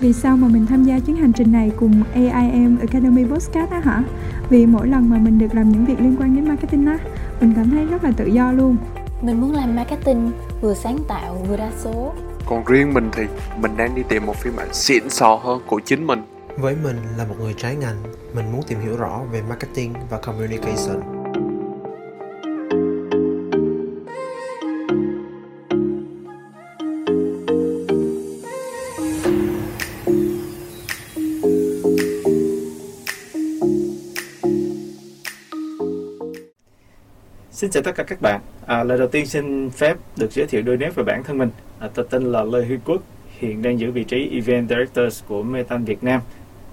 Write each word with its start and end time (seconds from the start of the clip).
Vì 0.00 0.12
sao 0.12 0.36
mà 0.36 0.48
mình 0.48 0.66
tham 0.66 0.84
gia 0.84 0.98
chuyến 0.98 1.16
hành 1.16 1.32
trình 1.32 1.52
này 1.52 1.70
cùng 1.76 2.02
AIM 2.14 2.78
Academy 2.78 3.24
Podcast 3.24 3.70
á 3.70 3.80
hả? 3.84 4.02
Vì 4.50 4.66
mỗi 4.66 4.88
lần 4.88 5.10
mà 5.10 5.18
mình 5.18 5.38
được 5.38 5.54
làm 5.54 5.72
những 5.72 5.84
việc 5.84 6.00
liên 6.00 6.16
quan 6.18 6.36
đến 6.36 6.48
marketing 6.48 6.86
á, 6.86 6.98
mình 7.40 7.52
cảm 7.56 7.70
thấy 7.70 7.86
rất 7.86 8.04
là 8.04 8.12
tự 8.16 8.26
do 8.26 8.52
luôn. 8.52 8.76
Mình 9.22 9.40
muốn 9.40 9.54
làm 9.54 9.76
marketing 9.76 10.30
vừa 10.60 10.74
sáng 10.74 10.98
tạo 11.08 11.44
vừa 11.48 11.56
đa 11.56 11.70
số. 11.78 12.12
Còn 12.46 12.64
riêng 12.64 12.94
mình 12.94 13.10
thì 13.12 13.22
mình 13.60 13.76
đang 13.76 13.94
đi 13.94 14.02
tìm 14.08 14.26
một 14.26 14.36
phiên 14.36 14.56
bản 14.56 14.68
xịn 14.74 15.10
sò 15.10 15.34
hơn 15.34 15.60
của 15.66 15.80
chính 15.84 16.06
mình. 16.06 16.22
Với 16.56 16.76
mình 16.84 16.96
là 17.18 17.24
một 17.24 17.34
người 17.40 17.54
trái 17.56 17.76
ngành, 17.76 17.96
mình 18.34 18.52
muốn 18.52 18.62
tìm 18.62 18.80
hiểu 18.80 18.96
rõ 18.96 19.20
về 19.32 19.42
marketing 19.48 19.94
và 20.10 20.18
communication. 20.18 21.19
Xin 37.70 37.82
chào 37.82 37.92
tất 37.92 37.96
cả 37.96 38.02
các 38.02 38.20
bạn. 38.20 38.40
À, 38.66 38.84
lời 38.84 38.98
đầu 38.98 39.08
tiên 39.08 39.26
xin 39.26 39.70
phép 39.70 39.96
được 40.16 40.32
giới 40.32 40.46
thiệu 40.46 40.62
đôi 40.62 40.76
nét 40.76 40.94
về 40.94 41.04
bản 41.04 41.24
thân 41.24 41.38
mình. 41.38 41.50
À, 41.78 41.88
tôi 41.94 42.06
tên 42.10 42.32
là 42.32 42.44
Lê 42.44 42.64
Huy 42.64 42.76
Quốc, 42.84 43.02
hiện 43.38 43.62
đang 43.62 43.80
giữ 43.80 43.90
vị 43.90 44.04
trí 44.04 44.30
Event 44.32 44.68
directors 44.68 45.24
của 45.26 45.42
Metan 45.42 45.84
Việt 45.84 46.04
Nam, 46.04 46.20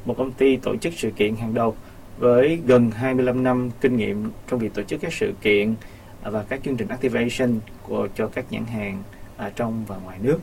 một 0.05 0.17
công 0.17 0.31
ty 0.31 0.57
tổ 0.57 0.77
chức 0.77 0.93
sự 0.97 1.11
kiện 1.11 1.35
hàng 1.35 1.53
đầu 1.53 1.75
với 2.17 2.59
gần 2.65 2.91
25 2.91 3.43
năm 3.43 3.69
kinh 3.81 3.97
nghiệm 3.97 4.31
trong 4.47 4.59
việc 4.59 4.73
tổ 4.73 4.83
chức 4.83 5.01
các 5.01 5.13
sự 5.13 5.33
kiện 5.41 5.75
à, 6.23 6.29
và 6.29 6.43
các 6.49 6.59
chương 6.65 6.77
trình 6.77 6.87
activation 6.87 7.59
của 7.83 8.07
cho 8.15 8.27
các 8.27 8.45
nhãn 8.49 8.65
hàng 8.65 9.03
à, 9.37 9.51
trong 9.55 9.85
và 9.87 9.97
ngoài 9.97 10.17
nước. 10.21 10.39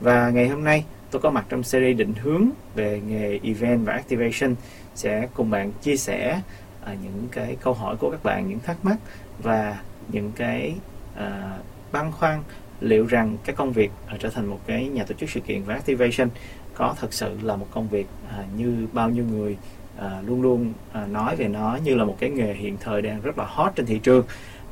Và 0.00 0.30
ngày 0.30 0.48
hôm 0.48 0.64
nay 0.64 0.84
tôi 1.10 1.22
có 1.22 1.30
mặt 1.30 1.44
trong 1.48 1.62
series 1.62 1.98
định 1.98 2.14
hướng 2.22 2.50
về 2.74 3.00
nghề 3.08 3.38
event 3.42 3.86
và 3.86 3.92
activation 3.92 4.54
sẽ 4.94 5.28
cùng 5.34 5.50
bạn 5.50 5.72
chia 5.82 5.96
sẻ 5.96 6.40
à, 6.84 6.96
những 7.02 7.28
cái 7.32 7.56
câu 7.60 7.74
hỏi 7.74 7.96
của 7.96 8.10
các 8.10 8.24
bạn, 8.24 8.48
những 8.48 8.58
thắc 8.58 8.84
mắc 8.84 8.96
và 9.42 9.78
những 10.08 10.32
cái 10.36 10.74
à, 11.16 11.58
băn 11.92 12.12
khoăn 12.12 12.42
liệu 12.80 13.06
rằng 13.06 13.36
cái 13.44 13.56
công 13.56 13.72
việc 13.72 13.90
à, 14.06 14.16
trở 14.20 14.30
thành 14.30 14.46
một 14.46 14.60
cái 14.66 14.88
nhà 14.88 15.04
tổ 15.04 15.14
chức 15.14 15.30
sự 15.30 15.40
kiện 15.40 15.62
và 15.62 15.74
activation 15.74 16.28
có 16.74 16.94
thật 17.00 17.12
sự 17.12 17.36
là 17.42 17.56
một 17.56 17.66
công 17.70 17.88
việc 17.88 18.06
à, 18.28 18.44
như 18.56 18.86
bao 18.92 19.10
nhiêu 19.10 19.24
người 19.24 19.56
à, 19.98 20.22
luôn 20.26 20.42
luôn 20.42 20.72
à, 20.92 21.06
nói 21.06 21.36
về 21.36 21.48
nó 21.48 21.78
như 21.84 21.94
là 21.94 22.04
một 22.04 22.16
cái 22.20 22.30
nghề 22.30 22.54
hiện 22.54 22.76
thời 22.80 23.02
đang 23.02 23.20
rất 23.20 23.38
là 23.38 23.44
hot 23.48 23.72
trên 23.76 23.86
thị 23.86 23.98
trường 23.98 24.24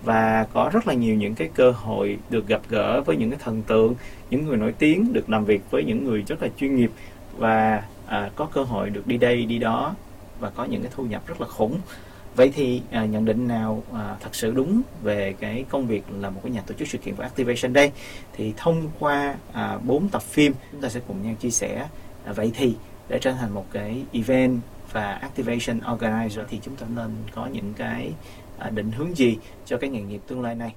và 0.05 0.47
có 0.53 0.71
rất 0.73 0.87
là 0.87 0.95
nhiều 0.95 1.15
những 1.15 1.35
cái 1.35 1.49
cơ 1.55 1.71
hội 1.71 2.19
được 2.31 2.47
gặp 2.47 2.61
gỡ 2.69 3.03
với 3.03 3.17
những 3.17 3.31
cái 3.31 3.39
thần 3.43 3.63
tượng 3.63 3.95
những 4.31 4.47
người 4.47 4.57
nổi 4.57 4.75
tiếng 4.79 5.13
được 5.13 5.31
làm 5.31 5.45
việc 5.45 5.71
với 5.71 5.85
những 5.85 6.05
người 6.05 6.25
rất 6.29 6.43
là 6.43 6.49
chuyên 6.57 6.77
nghiệp 6.77 6.91
và 7.37 7.83
à, 8.07 8.31
có 8.37 8.49
cơ 8.53 8.63
hội 8.63 8.91
được 8.91 9.07
đi 9.07 9.17
đây 9.17 9.45
đi 9.47 9.59
đó 9.59 9.95
và 10.41 10.51
có 10.51 10.65
những 10.65 10.83
cái 10.83 10.93
thu 10.95 11.05
nhập 11.05 11.27
rất 11.27 11.41
là 11.41 11.47
khủng. 11.47 11.79
Vậy 12.37 12.53
thì 12.55 12.83
à, 12.91 13.05
nhận 13.05 13.25
định 13.25 13.49
nào 13.49 13.83
à, 13.95 14.17
thật 14.21 14.35
sự 14.35 14.53
đúng 14.53 14.83
về 15.03 15.35
cái 15.41 15.65
công 15.69 15.87
việc 15.87 16.03
là 16.21 16.31
một 16.31 16.41
cái 16.43 16.53
nhà 16.53 16.63
tổ 16.67 16.75
chức 16.75 16.89
sự 16.89 16.99
kiện 16.99 17.15
và 17.15 17.25
activation 17.25 17.73
đây? 17.73 17.93
Thì 18.33 18.55
thông 18.57 18.91
qua 18.99 19.35
à, 19.53 19.79
4 19.85 20.09
tập 20.09 20.23
phim 20.23 20.53
chúng 20.73 20.81
ta 20.81 20.89
sẽ 20.89 21.01
cùng 21.09 21.23
nhau 21.23 21.35
chia 21.41 21.51
sẻ. 21.51 21.89
À, 22.25 22.33
vậy 22.33 22.53
thì 22.55 22.75
để 23.09 23.19
trở 23.19 23.33
thành 23.33 23.55
một 23.55 23.67
cái 23.73 24.05
event 24.13 24.61
và 24.93 25.13
activation 25.13 25.81
organizer 25.81 26.45
thì 26.49 26.61
chúng 26.63 26.77
ta 26.77 26.87
nên 26.97 27.11
có 27.35 27.47
những 27.47 27.75
cái 27.77 28.13
à, 28.59 28.71
định 28.71 28.91
hướng 28.91 29.17
gì 29.17 29.39
cho 29.67 29.77
cái 29.77 29.91
nghề 29.91 30.01
nghiệp 30.01 30.21
tương 30.27 30.43
lai 30.43 30.55
này? 30.55 30.75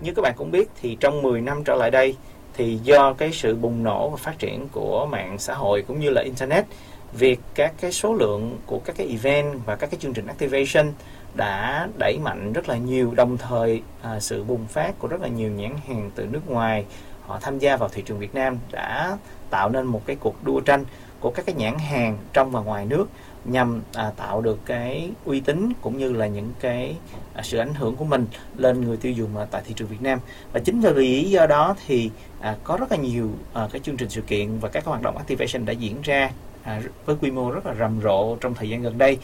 Như 0.00 0.12
các 0.16 0.22
bạn 0.22 0.34
cũng 0.36 0.50
biết 0.50 0.68
thì 0.80 0.96
trong 1.00 1.22
10 1.22 1.40
năm 1.40 1.64
trở 1.64 1.74
lại 1.74 1.90
đây 1.90 2.16
thì 2.56 2.78
do 2.82 3.12
cái 3.12 3.32
sự 3.32 3.56
bùng 3.56 3.82
nổ 3.82 4.08
và 4.08 4.16
phát 4.16 4.38
triển 4.38 4.68
của 4.72 5.06
mạng 5.06 5.38
xã 5.38 5.54
hội 5.54 5.82
cũng 5.82 6.00
như 6.00 6.10
là 6.10 6.22
internet 6.22 6.64
việc 7.12 7.40
các 7.54 7.72
cái 7.80 7.92
số 7.92 8.14
lượng 8.14 8.58
của 8.66 8.78
các 8.84 8.96
cái 8.96 9.06
event 9.06 9.60
và 9.66 9.76
các 9.76 9.90
cái 9.90 10.00
chương 10.00 10.12
trình 10.12 10.26
activation 10.26 10.92
đã 11.34 11.88
đẩy 11.98 12.18
mạnh 12.18 12.52
rất 12.52 12.68
là 12.68 12.76
nhiều 12.76 13.12
đồng 13.16 13.36
thời 13.36 13.82
à, 14.02 14.20
sự 14.20 14.44
bùng 14.44 14.66
phát 14.66 14.98
của 14.98 15.08
rất 15.08 15.20
là 15.20 15.28
nhiều 15.28 15.50
nhãn 15.50 15.72
hàng 15.88 16.10
từ 16.14 16.26
nước 16.26 16.50
ngoài 16.50 16.84
họ 17.26 17.38
tham 17.40 17.58
gia 17.58 17.76
vào 17.76 17.88
thị 17.88 18.02
trường 18.06 18.18
Việt 18.18 18.34
Nam 18.34 18.58
đã 18.72 19.18
tạo 19.50 19.68
nên 19.68 19.86
một 19.86 20.02
cái 20.06 20.16
cuộc 20.20 20.44
đua 20.44 20.60
tranh 20.60 20.84
của 21.20 21.30
các 21.30 21.46
cái 21.46 21.54
nhãn 21.54 21.78
hàng 21.78 22.18
trong 22.32 22.50
và 22.50 22.60
ngoài 22.60 22.86
nước 22.86 23.06
nhằm 23.44 23.82
à, 23.94 24.12
tạo 24.16 24.40
được 24.40 24.58
cái 24.66 25.10
uy 25.24 25.40
tín 25.40 25.72
cũng 25.80 25.98
như 25.98 26.12
là 26.12 26.26
những 26.26 26.52
cái 26.60 26.96
à, 27.34 27.42
sự 27.42 27.58
ảnh 27.58 27.74
hưởng 27.74 27.96
của 27.96 28.04
mình 28.04 28.26
lên 28.56 28.80
người 28.80 28.96
tiêu 28.96 29.12
dùng 29.12 29.36
à, 29.36 29.46
tại 29.50 29.62
thị 29.66 29.74
trường 29.76 29.88
Việt 29.88 30.02
Nam. 30.02 30.18
Và 30.52 30.60
chính 30.60 30.80
vì 30.80 30.92
lý 30.92 31.30
do 31.30 31.46
đó 31.46 31.76
thì 31.86 32.10
à, 32.40 32.56
có 32.64 32.76
rất 32.76 32.90
là 32.90 32.96
nhiều 32.96 33.30
à, 33.52 33.68
cái 33.72 33.80
chương 33.80 33.96
trình 33.96 34.08
sự 34.08 34.20
kiện 34.20 34.58
và 34.58 34.68
các 34.68 34.84
hoạt 34.84 35.02
động 35.02 35.16
activation 35.16 35.64
đã 35.64 35.72
diễn 35.72 36.02
ra 36.02 36.30
à, 36.62 36.82
với 37.06 37.16
quy 37.20 37.30
mô 37.30 37.50
rất 37.50 37.66
là 37.66 37.74
rầm 37.74 38.00
rộ 38.02 38.36
trong 38.36 38.54
thời 38.54 38.68
gian 38.68 38.82
gần 38.82 38.98
đây 38.98 39.18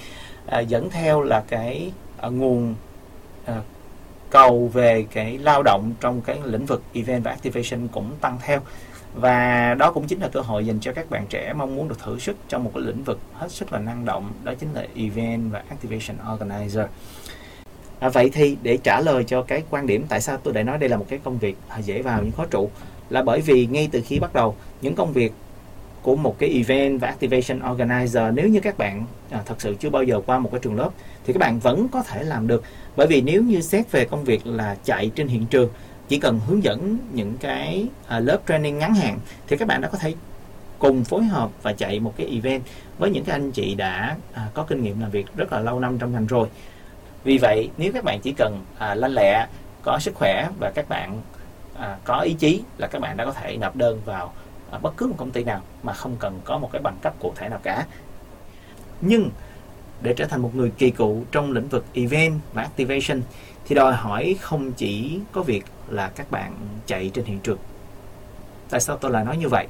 à, 0.47 0.61
dẫn 0.61 0.91
theo 0.91 1.23
là 1.23 1.45
cái 1.49 1.93
à, 2.19 2.29
nguồn 2.29 2.75
à, 3.45 3.63
cầu 4.31 4.71
về 4.73 5.07
cái 5.11 5.39
lao 5.39 5.63
động 5.63 5.93
trong 6.01 6.21
cái 6.21 6.39
lĩnh 6.45 6.67
vực 6.67 6.83
event 6.93 7.25
và 7.25 7.31
activation 7.31 7.89
cũng 7.89 8.11
tăng 8.21 8.39
theo 8.43 8.61
và 9.15 9.75
đó 9.75 9.93
cũng 9.93 10.07
chính 10.07 10.21
là 10.21 10.29
cơ 10.29 10.41
hội 10.41 10.67
dành 10.67 10.81
cho 10.81 10.93
các 10.93 11.11
bạn 11.11 11.27
trẻ 11.31 11.53
mong 11.53 11.77
muốn 11.77 11.89
được 11.89 11.99
thử 11.99 12.19
sức 12.19 12.37
trong 12.49 12.65
một 12.65 12.71
cái 12.75 12.83
lĩnh 12.83 13.05
vực 13.05 13.19
hết 13.35 13.53
sức 13.53 13.73
là 13.73 13.79
năng 13.79 14.05
động 14.05 14.33
đó 14.45 14.53
chính 14.61 14.69
là 14.75 14.87
event 14.97 15.53
và 15.53 15.63
activation 15.69 16.17
organizer. 16.39 16.87
À, 18.01 18.09
vậy 18.09 18.31
thì 18.33 18.57
để 18.63 18.77
trả 18.77 19.01
lời 19.01 19.25
cho 19.25 19.43
cái 19.43 19.63
quan 19.71 19.87
điểm 19.87 20.05
tại 20.09 20.21
sao 20.21 20.37
tôi 20.37 20.55
đã 20.55 20.63
nói 20.63 20.79
đây 20.79 20.89
là 20.89 20.97
một 20.97 21.07
cái 21.09 21.19
công 21.25 21.39
việc 21.39 21.57
dễ 21.83 22.03
vào 22.03 22.21
nhưng 22.23 22.33
khó 22.33 22.45
trụ 22.45 22.71
là 23.11 23.23
bởi 23.23 23.41
vì 23.41 23.67
ngay 23.67 23.89
từ 23.93 24.03
khi 24.07 24.19
bắt 24.19 24.35
đầu 24.35 24.57
những 24.81 24.95
công 24.95 25.13
việc 25.13 25.33
của 26.03 26.17
một 26.17 26.39
cái 26.39 26.49
event 26.49 27.01
và 27.01 27.09
activation 27.09 27.61
organizer 27.61 28.35
nếu 28.35 28.49
như 28.49 28.61
các 28.61 28.79
bạn 28.79 29.05
à, 29.31 29.43
thật 29.47 29.55
sự 29.59 29.75
chưa 29.81 29.91
bao 29.91 30.03
giờ 30.03 30.21
qua 30.27 30.39
một 30.39 30.49
cái 30.53 30.61
trường 30.61 30.77
lớp 30.77 30.91
thì 31.25 31.33
các 31.33 31.39
bạn 31.39 31.59
vẫn 31.59 31.89
có 31.89 32.03
thể 32.03 32.23
làm 32.23 32.47
được. 32.47 32.63
Bởi 32.97 33.07
vì 33.07 33.21
nếu 33.21 33.43
như 33.43 33.61
xét 33.61 33.93
về 33.93 34.05
công 34.05 34.25
việc 34.25 34.47
là 34.47 34.77
chạy 34.85 35.11
trên 35.15 35.29
hiện 35.29 35.47
trường 35.47 35.71
chỉ 36.11 36.19
cần 36.19 36.41
hướng 36.47 36.65
dẫn 36.65 36.99
những 37.13 37.37
cái 37.41 37.87
à, 38.07 38.21
lớp 38.21 38.39
training 38.49 38.79
ngắn 38.79 38.95
hạn 38.95 39.19
thì 39.47 39.57
các 39.57 39.69
bạn 39.69 39.81
đã 39.81 39.89
có 39.89 39.99
thể 39.99 40.15
cùng 40.79 41.05
phối 41.05 41.25
hợp 41.25 41.51
và 41.63 41.73
chạy 41.73 42.01
một 42.01 42.15
cái 42.17 42.27
event 42.27 42.63
với 42.99 43.11
những 43.11 43.25
cái 43.25 43.37
anh 43.37 43.53
chị 43.53 43.75
đã 43.75 44.17
à, 44.33 44.49
có 44.55 44.63
kinh 44.63 44.83
nghiệm 44.83 45.01
làm 45.01 45.11
việc 45.11 45.27
rất 45.37 45.53
là 45.53 45.61
lâu 45.61 45.81
năm 45.81 45.99
trong 45.99 46.13
ngành 46.13 46.27
rồi. 46.27 46.49
Vì 47.25 47.39
vậy 47.39 47.71
nếu 47.77 47.93
các 47.93 48.05
bạn 48.05 48.21
chỉ 48.23 48.33
cần 48.33 48.65
à, 48.79 48.95
lanh 48.95 49.13
lẹ 49.13 49.47
có 49.83 49.99
sức 49.99 50.15
khỏe 50.15 50.49
và 50.61 50.71
các 50.75 50.89
bạn 50.89 51.23
à, 51.79 51.97
có 52.05 52.21
ý 52.21 52.35
chí 52.35 52.63
là 52.79 52.87
các 52.87 52.99
bạn 52.99 53.17
đã 53.17 53.25
có 53.25 53.33
thể 53.33 53.57
nộp 53.57 53.77
đơn 53.77 54.01
vào 54.05 54.33
à, 54.71 54.79
bất 54.79 54.97
cứ 54.97 55.07
một 55.07 55.15
công 55.19 55.31
ty 55.31 55.45
nào 55.45 55.63
mà 55.83 55.93
không 55.93 56.17
cần 56.19 56.41
có 56.45 56.59
một 56.59 56.69
cái 56.73 56.83
bằng 56.83 56.97
cấp 57.03 57.15
cụ 57.21 57.33
thể 57.37 57.49
nào 57.49 57.61
cả. 57.63 57.87
Nhưng 59.01 59.31
để 60.03 60.15
trở 60.15 60.27
thành 60.27 60.43
một 60.43 60.55
người 60.55 60.71
kỳ 60.79 60.91
cựu 60.91 61.25
trong 61.33 61.53
lĩnh 61.53 61.69
vực 61.69 61.85
event 61.95 62.41
và 62.53 62.63
activation 62.63 63.23
thì 63.71 63.77
đòi 63.77 63.93
hỏi 63.93 64.37
không 64.41 64.73
chỉ 64.73 65.21
có 65.33 65.43
việc 65.43 65.65
là 65.89 66.11
các 66.17 66.31
bạn 66.31 66.57
chạy 66.87 67.11
trên 67.15 67.25
hiện 67.25 67.39
trường. 67.41 67.59
Tại 68.71 68.81
sao 68.81 68.97
tôi 68.97 69.11
lại 69.11 69.25
nói 69.25 69.37
như 69.37 69.49
vậy? 69.49 69.67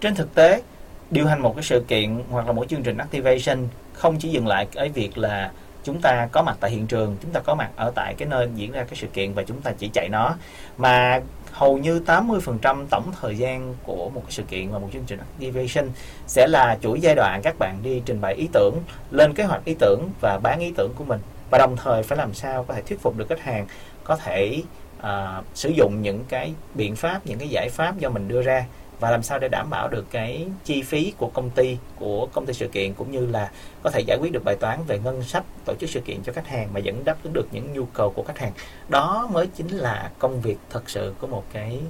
Trên 0.00 0.14
thực 0.14 0.34
tế, 0.34 0.62
điều 1.10 1.26
hành 1.26 1.42
một 1.42 1.54
cái 1.56 1.62
sự 1.62 1.84
kiện 1.88 2.22
hoặc 2.30 2.46
là 2.46 2.52
một 2.52 2.68
chương 2.68 2.82
trình 2.82 2.96
activation 2.96 3.58
không 3.92 4.18
chỉ 4.18 4.28
dừng 4.28 4.46
lại 4.46 4.66
ở 4.74 4.88
việc 4.94 5.18
là 5.18 5.52
chúng 5.84 6.00
ta 6.00 6.28
có 6.32 6.42
mặt 6.42 6.56
tại 6.60 6.70
hiện 6.70 6.86
trường, 6.86 7.16
chúng 7.22 7.30
ta 7.30 7.40
có 7.40 7.54
mặt 7.54 7.70
ở 7.76 7.92
tại 7.94 8.14
cái 8.14 8.28
nơi 8.28 8.48
diễn 8.54 8.72
ra 8.72 8.84
cái 8.84 8.94
sự 8.94 9.06
kiện 9.06 9.32
và 9.32 9.42
chúng 9.42 9.60
ta 9.60 9.72
chỉ 9.78 9.90
chạy 9.92 10.08
nó, 10.08 10.34
mà 10.78 11.20
hầu 11.52 11.78
như 11.78 12.02
80% 12.06 12.86
tổng 12.90 13.12
thời 13.20 13.36
gian 13.36 13.74
của 13.82 14.10
một 14.10 14.20
cái 14.24 14.32
sự 14.32 14.42
kiện 14.42 14.70
và 14.70 14.78
một 14.78 14.88
chương 14.92 15.04
trình 15.06 15.18
activation 15.18 15.90
sẽ 16.26 16.46
là 16.46 16.78
chuỗi 16.82 17.00
giai 17.00 17.14
đoạn 17.14 17.40
các 17.42 17.58
bạn 17.58 17.78
đi 17.82 18.02
trình 18.04 18.20
bày 18.20 18.34
ý 18.34 18.48
tưởng, 18.52 18.74
lên 19.10 19.34
kế 19.34 19.44
hoạch 19.44 19.64
ý 19.64 19.74
tưởng 19.78 20.10
và 20.20 20.38
bán 20.42 20.60
ý 20.60 20.72
tưởng 20.76 20.92
của 20.94 21.04
mình 21.04 21.20
và 21.52 21.58
đồng 21.58 21.76
thời 21.76 22.02
phải 22.02 22.18
làm 22.18 22.34
sao 22.34 22.64
có 22.64 22.74
thể 22.74 22.82
thuyết 22.82 23.00
phục 23.00 23.16
được 23.16 23.28
khách 23.28 23.40
hàng 23.40 23.66
có 24.04 24.16
thể 24.16 24.62
uh, 24.98 25.44
sử 25.54 25.68
dụng 25.68 26.02
những 26.02 26.24
cái 26.28 26.54
biện 26.74 26.96
pháp 26.96 27.26
những 27.26 27.38
cái 27.38 27.48
giải 27.48 27.68
pháp 27.68 27.98
do 27.98 28.08
mình 28.08 28.28
đưa 28.28 28.42
ra 28.42 28.66
và 29.00 29.10
làm 29.10 29.22
sao 29.22 29.38
để 29.38 29.48
đảm 29.48 29.70
bảo 29.70 29.88
được 29.88 30.06
cái 30.10 30.46
chi 30.64 30.82
phí 30.82 31.12
của 31.18 31.30
công 31.34 31.50
ty 31.50 31.78
của 31.96 32.26
công 32.32 32.46
ty 32.46 32.52
sự 32.52 32.68
kiện 32.68 32.94
cũng 32.94 33.12
như 33.12 33.26
là 33.26 33.50
có 33.82 33.90
thể 33.90 34.00
giải 34.00 34.18
quyết 34.20 34.32
được 34.32 34.44
bài 34.44 34.56
toán 34.60 34.78
về 34.86 34.98
ngân 34.98 35.22
sách 35.22 35.44
tổ 35.64 35.74
chức 35.80 35.90
sự 35.90 36.00
kiện 36.00 36.22
cho 36.22 36.32
khách 36.32 36.46
hàng 36.46 36.68
mà 36.72 36.80
vẫn 36.84 37.04
đáp 37.04 37.16
ứng 37.22 37.32
được 37.32 37.48
những 37.52 37.72
nhu 37.72 37.84
cầu 37.84 38.10
của 38.10 38.22
khách 38.22 38.38
hàng. 38.38 38.52
Đó 38.88 39.28
mới 39.32 39.46
chính 39.46 39.68
là 39.68 40.10
công 40.18 40.40
việc 40.40 40.58
thật 40.70 40.90
sự 40.90 41.14
của 41.20 41.26
một 41.26 41.44
cái 41.52 41.80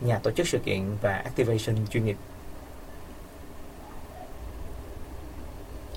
nhà 0.00 0.18
tổ 0.18 0.30
chức 0.30 0.48
sự 0.48 0.58
kiện 0.58 0.80
và 1.02 1.12
activation 1.12 1.86
chuyên 1.90 2.04
nghiệp. 2.04 2.16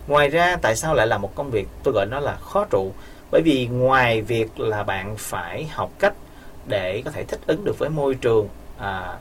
Ngoài 0.07 0.29
ra 0.29 0.57
tại 0.61 0.75
sao 0.75 0.93
lại 0.93 1.07
là 1.07 1.17
một 1.17 1.35
công 1.35 1.49
việc 1.51 1.67
tôi 1.83 1.93
gọi 1.93 2.05
nó 2.05 2.19
là 2.19 2.35
khó 2.35 2.65
trụ? 2.65 2.91
Bởi 3.33 3.41
vì 3.41 3.67
ngoài 3.67 4.21
việc 4.21 4.59
là 4.59 4.83
bạn 4.83 5.15
phải 5.17 5.65
học 5.71 5.91
cách 5.99 6.13
để 6.67 7.01
có 7.05 7.11
thể 7.11 7.23
thích 7.23 7.39
ứng 7.47 7.65
được 7.65 7.79
với 7.79 7.89
môi 7.89 8.15
trường 8.15 8.47
à, 8.77 9.17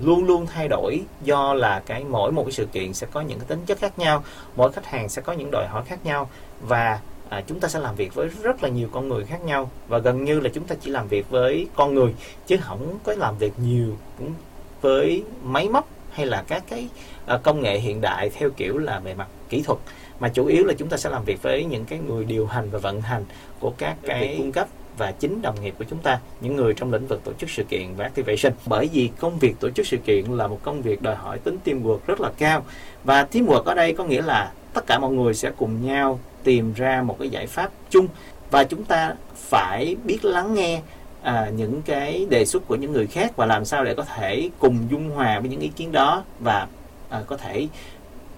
luôn 0.00 0.24
luôn 0.24 0.46
thay 0.46 0.68
đổi 0.68 1.00
do 1.24 1.54
là 1.54 1.82
cái 1.86 2.04
mỗi 2.04 2.32
một 2.32 2.42
cái 2.44 2.52
sự 2.52 2.66
kiện 2.66 2.94
sẽ 2.94 3.06
có 3.12 3.20
những 3.20 3.38
cái 3.38 3.46
tính 3.48 3.60
chất 3.66 3.78
khác 3.78 3.98
nhau 3.98 4.24
mỗi 4.56 4.72
khách 4.72 4.86
hàng 4.86 5.08
sẽ 5.08 5.22
có 5.22 5.32
những 5.32 5.50
đòi 5.50 5.66
hỏi 5.66 5.82
khác 5.86 5.98
nhau 6.04 6.30
và 6.60 7.00
à, 7.32 7.42
chúng 7.46 7.60
ta 7.60 7.68
sẽ 7.68 7.78
làm 7.78 7.94
việc 7.94 8.14
với 8.14 8.28
rất 8.42 8.62
là 8.62 8.68
nhiều 8.68 8.88
con 8.92 9.08
người 9.08 9.24
khác 9.24 9.44
nhau. 9.44 9.70
Và 9.88 9.98
gần 9.98 10.24
như 10.24 10.40
là 10.40 10.50
chúng 10.54 10.64
ta 10.64 10.76
chỉ 10.80 10.90
làm 10.90 11.08
việc 11.08 11.30
với 11.30 11.66
con 11.74 11.94
người 11.94 12.14
chứ 12.46 12.56
không 12.60 12.98
có 13.04 13.14
làm 13.14 13.38
việc 13.38 13.52
nhiều 13.58 13.96
cũng 14.18 14.34
với 14.80 15.24
máy 15.42 15.68
móc 15.68 15.88
hay 16.12 16.26
là 16.26 16.44
các 16.48 16.62
cái 16.68 16.88
à, 17.26 17.38
công 17.42 17.60
nghệ 17.60 17.78
hiện 17.78 18.00
đại 18.00 18.30
theo 18.30 18.50
kiểu 18.50 18.78
là 18.78 18.98
về 18.98 19.14
mặt 19.14 19.28
kỹ 19.48 19.62
thuật 19.62 19.78
mà 20.20 20.28
chủ 20.28 20.46
yếu 20.46 20.64
là 20.64 20.74
chúng 20.78 20.88
ta 20.88 20.96
sẽ 20.96 21.10
làm 21.10 21.24
việc 21.24 21.42
với 21.42 21.64
những 21.64 21.84
cái 21.84 21.98
người 21.98 22.24
điều 22.24 22.46
hành 22.46 22.70
và 22.70 22.78
vận 22.78 23.00
hành 23.00 23.24
của 23.60 23.72
các 23.78 23.96
cái 24.02 24.34
cung 24.38 24.52
cấp. 24.52 24.68
và 24.98 25.12
chính 25.12 25.42
đồng 25.42 25.62
nghiệp 25.62 25.74
của 25.78 25.84
chúng 25.90 25.98
ta 25.98 26.20
những 26.40 26.56
người 26.56 26.74
trong 26.74 26.92
lĩnh 26.92 27.06
vực 27.06 27.24
tổ 27.24 27.32
chức 27.32 27.50
sự 27.50 27.64
kiện 27.64 27.94
và 27.96 28.04
activation. 28.04 28.52
Bởi 28.66 28.88
vì 28.92 29.10
công 29.18 29.38
việc 29.38 29.54
tổ 29.60 29.70
chức 29.70 29.86
sự 29.86 29.96
kiện 29.96 30.24
là 30.24 30.46
một 30.46 30.58
công 30.62 30.82
việc 30.82 31.02
đòi 31.02 31.14
hỏi 31.14 31.38
tính 31.38 31.58
teamwork 31.64 31.98
rất 32.06 32.20
là 32.20 32.30
cao. 32.38 32.64
Và 33.04 33.26
teamwork 33.32 33.62
ở 33.62 33.74
đây 33.74 33.94
có 33.94 34.04
nghĩa 34.04 34.22
là 34.22 34.52
tất 34.74 34.86
cả 34.86 34.98
mọi 34.98 35.12
người 35.12 35.34
sẽ 35.34 35.50
cùng 35.56 35.86
nhau 35.86 36.20
tìm 36.44 36.72
ra 36.72 37.02
một 37.02 37.16
cái 37.18 37.28
giải 37.28 37.46
pháp 37.46 37.70
chung. 37.90 38.06
Và 38.50 38.64
chúng 38.64 38.84
ta 38.84 39.14
phải 39.34 39.96
biết 40.04 40.24
lắng 40.24 40.54
nghe 40.54 40.80
à, 41.22 41.50
những 41.56 41.82
cái 41.82 42.26
đề 42.30 42.44
xuất 42.44 42.68
của 42.68 42.76
những 42.76 42.92
người 42.92 43.06
khác 43.06 43.36
và 43.36 43.46
làm 43.46 43.64
sao 43.64 43.84
để 43.84 43.94
có 43.94 44.04
thể 44.04 44.50
cùng 44.58 44.78
dung 44.90 45.10
hòa 45.10 45.40
với 45.40 45.48
những 45.50 45.60
ý 45.60 45.68
kiến 45.68 45.92
đó 45.92 46.24
và 46.40 46.66
à, 47.08 47.22
có 47.26 47.36
thể 47.36 47.68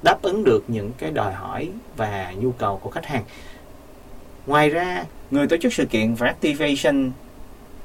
đáp 0.05 0.23
ứng 0.23 0.45
được 0.45 0.65
những 0.69 0.93
cái 0.99 1.11
đòi 1.11 1.33
hỏi 1.33 1.71
và 1.97 2.33
nhu 2.41 2.53
cầu 2.53 2.79
của 2.83 2.91
khách 2.91 3.07
hàng. 3.07 3.25
Ngoài 4.47 4.71
ra 4.71 5.05
người 5.31 5.47
tổ 5.47 5.57
chức 5.57 5.73
sự 5.73 5.87
kiện 5.87 6.15
và 6.15 6.27
activation 6.27 7.11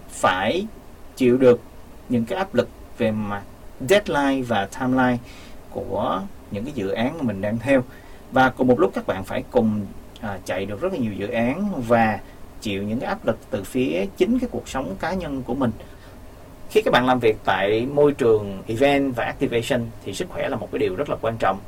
phải 0.10 0.68
chịu 1.16 1.38
được 1.38 1.62
những 2.10 2.26
cái 2.26 2.38
áp 2.38 2.56
lực 2.56 2.70
về 2.98 3.12
mặt 3.12 3.44
deadline 3.90 4.42
và 4.42 4.68
timeline 4.80 5.18
của 5.70 6.22
những 6.52 6.64
cái 6.64 6.74
dự 6.74 6.90
án 6.90 7.18
mà 7.18 7.24
mình 7.24 7.42
đang 7.42 7.58
theo. 7.58 7.84
Và 8.32 8.50
cùng 8.50 8.68
một 8.68 8.80
lúc 8.80 8.92
các 8.96 9.08
bạn 9.08 9.24
phải 9.24 9.44
cùng 9.52 9.86
à, 10.22 10.40
chạy 10.46 10.66
được 10.66 10.82
rất 10.82 10.94
là 10.94 11.00
nhiều 11.00 11.14
dự 11.14 11.28
án 11.28 11.82
và 11.88 12.20
chịu 12.62 12.84
những 12.84 13.00
cái 13.00 13.10
áp 13.10 13.26
lực 13.26 13.38
từ 13.50 13.64
phía 13.64 14.06
chính 14.18 14.40
cái 14.40 14.50
cuộc 14.52 14.70
sống 14.70 14.96
cá 15.00 15.14
nhân 15.14 15.44
của 15.44 15.56
mình. 15.56 15.72
Khi 16.70 16.82
các 16.82 16.92
bạn 16.92 17.06
làm 17.06 17.20
việc 17.20 17.38
tại 17.46 17.86
môi 17.94 18.14
trường 18.14 18.64
event 18.68 19.16
và 19.16 19.26
activation 19.26 19.88
thì 20.06 20.14
sức 20.14 20.30
khỏe 20.30 20.50
là 20.50 20.58
một 20.58 20.70
cái 20.72 20.80
điều 20.80 20.96
rất 20.96 21.10
là 21.10 21.16
quan 21.22 21.38
trọng 21.38 21.60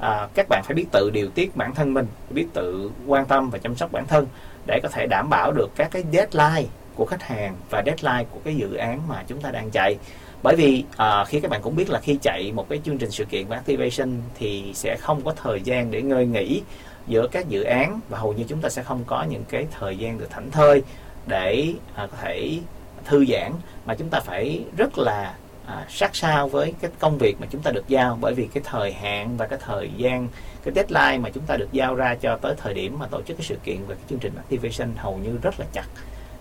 à, 0.00 0.28
các 0.34 0.46
bạn 0.48 0.62
phải 0.64 0.74
biết 0.74 0.86
tự 0.92 1.10
điều 1.10 1.28
tiết 1.28 1.56
bản 1.56 1.74
thân 1.74 1.94
mình 1.94 2.06
biết 2.30 2.46
tự 2.54 2.90
quan 3.06 3.26
tâm 3.26 3.50
và 3.50 3.58
chăm 3.58 3.76
sóc 3.76 3.92
bản 3.92 4.06
thân 4.06 4.26
để 4.66 4.80
có 4.82 4.88
thể 4.88 5.06
đảm 5.06 5.30
bảo 5.30 5.52
được 5.52 5.70
các 5.76 5.88
cái 5.90 6.04
deadline 6.12 6.68
của 6.94 7.04
khách 7.04 7.22
hàng 7.22 7.56
và 7.70 7.82
deadline 7.86 8.24
của 8.30 8.38
cái 8.44 8.56
dự 8.56 8.74
án 8.74 9.08
mà 9.08 9.24
chúng 9.26 9.40
ta 9.40 9.50
đang 9.50 9.70
chạy. 9.70 9.96
Bởi 10.42 10.56
vì 10.56 10.84
à, 10.96 11.24
khi 11.24 11.40
các 11.40 11.50
bạn 11.50 11.62
cũng 11.62 11.76
biết 11.76 11.90
là 11.90 12.00
khi 12.00 12.18
chạy 12.22 12.52
một 12.52 12.68
cái 12.68 12.80
chương 12.84 12.98
trình 12.98 13.10
sự 13.10 13.24
kiện 13.24 13.46
và 13.46 13.56
activation 13.56 14.12
thì 14.38 14.72
sẽ 14.74 14.96
không 15.00 15.22
có 15.24 15.34
thời 15.42 15.60
gian 15.60 15.90
để 15.90 16.02
ngơi 16.02 16.26
nghỉ 16.26 16.62
giữa 17.06 17.26
các 17.32 17.48
dự 17.48 17.62
án 17.62 18.00
và 18.08 18.18
hầu 18.18 18.32
như 18.32 18.44
chúng 18.48 18.60
ta 18.60 18.68
sẽ 18.68 18.82
không 18.82 19.04
có 19.06 19.22
những 19.22 19.44
cái 19.48 19.66
thời 19.78 19.98
gian 19.98 20.18
được 20.18 20.30
thảnh 20.30 20.50
thơi 20.50 20.82
để 21.26 21.74
à, 21.94 22.06
có 22.10 22.16
thể 22.22 22.58
thư 23.04 23.24
giãn. 23.26 23.52
Mà 23.86 23.94
chúng 23.94 24.08
ta 24.08 24.20
phải 24.20 24.64
rất 24.76 24.98
là 24.98 25.34
à, 25.70 25.86
sát 25.88 26.16
sao 26.16 26.48
với 26.48 26.74
cái 26.80 26.90
công 26.98 27.18
việc 27.18 27.40
mà 27.40 27.46
chúng 27.50 27.62
ta 27.62 27.70
được 27.70 27.88
giao. 27.88 28.18
Bởi 28.20 28.34
vì 28.34 28.48
cái 28.54 28.62
thời 28.66 28.92
hạn 28.92 29.36
và 29.36 29.46
cái 29.46 29.58
thời 29.66 29.90
gian 29.96 30.28
cái 30.64 30.74
deadline 30.74 31.18
mà 31.18 31.30
chúng 31.30 31.44
ta 31.44 31.56
được 31.56 31.68
giao 31.72 31.94
ra 31.94 32.14
cho 32.14 32.36
tới 32.36 32.54
thời 32.58 32.74
điểm 32.74 32.98
mà 32.98 33.06
tổ 33.06 33.22
chức 33.22 33.36
cái 33.36 33.46
sự 33.46 33.56
kiện 33.64 33.76
và 33.86 33.94
cái 33.94 34.04
chương 34.10 34.18
trình 34.18 34.32
activation 34.36 34.96
hầu 34.96 35.16
như 35.16 35.38
rất 35.42 35.60
là 35.60 35.66
chặt. 35.72 35.86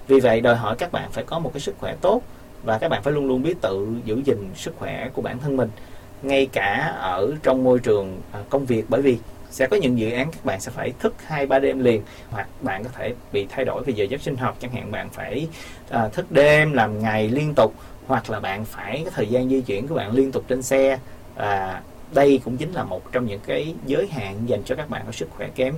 Vì 0.07 0.19
vậy 0.19 0.41
đòi 0.41 0.55
hỏi 0.55 0.75
các 0.79 0.91
bạn 0.91 1.11
phải 1.11 1.23
có 1.23 1.39
một 1.39 1.51
cái 1.53 1.61
sức 1.61 1.75
khỏe 1.79 1.95
tốt 2.01 2.21
và 2.63 2.77
các 2.77 2.89
bạn 2.89 3.03
phải 3.03 3.13
luôn 3.13 3.27
luôn 3.27 3.43
biết 3.43 3.61
tự 3.61 3.87
giữ 4.05 4.21
gìn 4.25 4.49
sức 4.55 4.75
khỏe 4.79 5.09
của 5.13 5.21
bản 5.21 5.39
thân 5.39 5.57
mình 5.57 5.69
ngay 6.21 6.47
cả 6.51 6.93
ở 6.99 7.31
trong 7.43 7.63
môi 7.63 7.79
trường 7.79 8.21
à, 8.31 8.39
công 8.49 8.65
việc. 8.65 8.85
Bởi 8.89 9.01
vì 9.01 9.17
sẽ 9.51 9.67
có 9.67 9.77
những 9.77 9.99
dự 9.99 10.11
án 10.11 10.31
các 10.31 10.45
bạn 10.45 10.61
sẽ 10.61 10.71
phải 10.71 10.93
thức 10.99 11.15
hai 11.25 11.45
ba 11.45 11.59
đêm 11.59 11.79
liền 11.79 12.01
hoặc 12.29 12.47
bạn 12.61 12.83
có 12.83 12.89
thể 12.97 13.13
bị 13.31 13.47
thay 13.49 13.65
đổi 13.65 13.83
về 13.83 13.93
giờ 13.93 14.05
giấc 14.09 14.21
sinh 14.21 14.37
học. 14.37 14.57
Chẳng 14.59 14.71
hạn 14.71 14.91
bạn 14.91 15.09
phải 15.09 15.47
à, 15.89 16.07
thức 16.07 16.31
đêm 16.31 16.73
làm 16.73 17.03
ngày 17.03 17.29
liên 17.29 17.53
tục 17.55 17.73
hoặc 18.09 18.29
là 18.29 18.39
bạn 18.39 18.65
phải 18.65 19.01
cái 19.05 19.13
thời 19.15 19.27
gian 19.27 19.49
di 19.49 19.61
chuyển 19.61 19.87
của 19.87 19.95
bạn 19.95 20.11
liên 20.11 20.31
tục 20.31 20.43
trên 20.47 20.61
xe. 20.61 20.99
À, 21.35 21.81
đây 22.13 22.41
cũng 22.45 22.57
chính 22.57 22.71
là 22.71 22.83
một 22.83 23.11
trong 23.11 23.25
những 23.25 23.39
cái 23.45 23.75
giới 23.85 24.07
hạn 24.07 24.35
dành 24.45 24.63
cho 24.65 24.75
các 24.75 24.89
bạn 24.89 25.01
có 25.05 25.11
sức 25.11 25.29
khỏe 25.29 25.49
kém. 25.55 25.73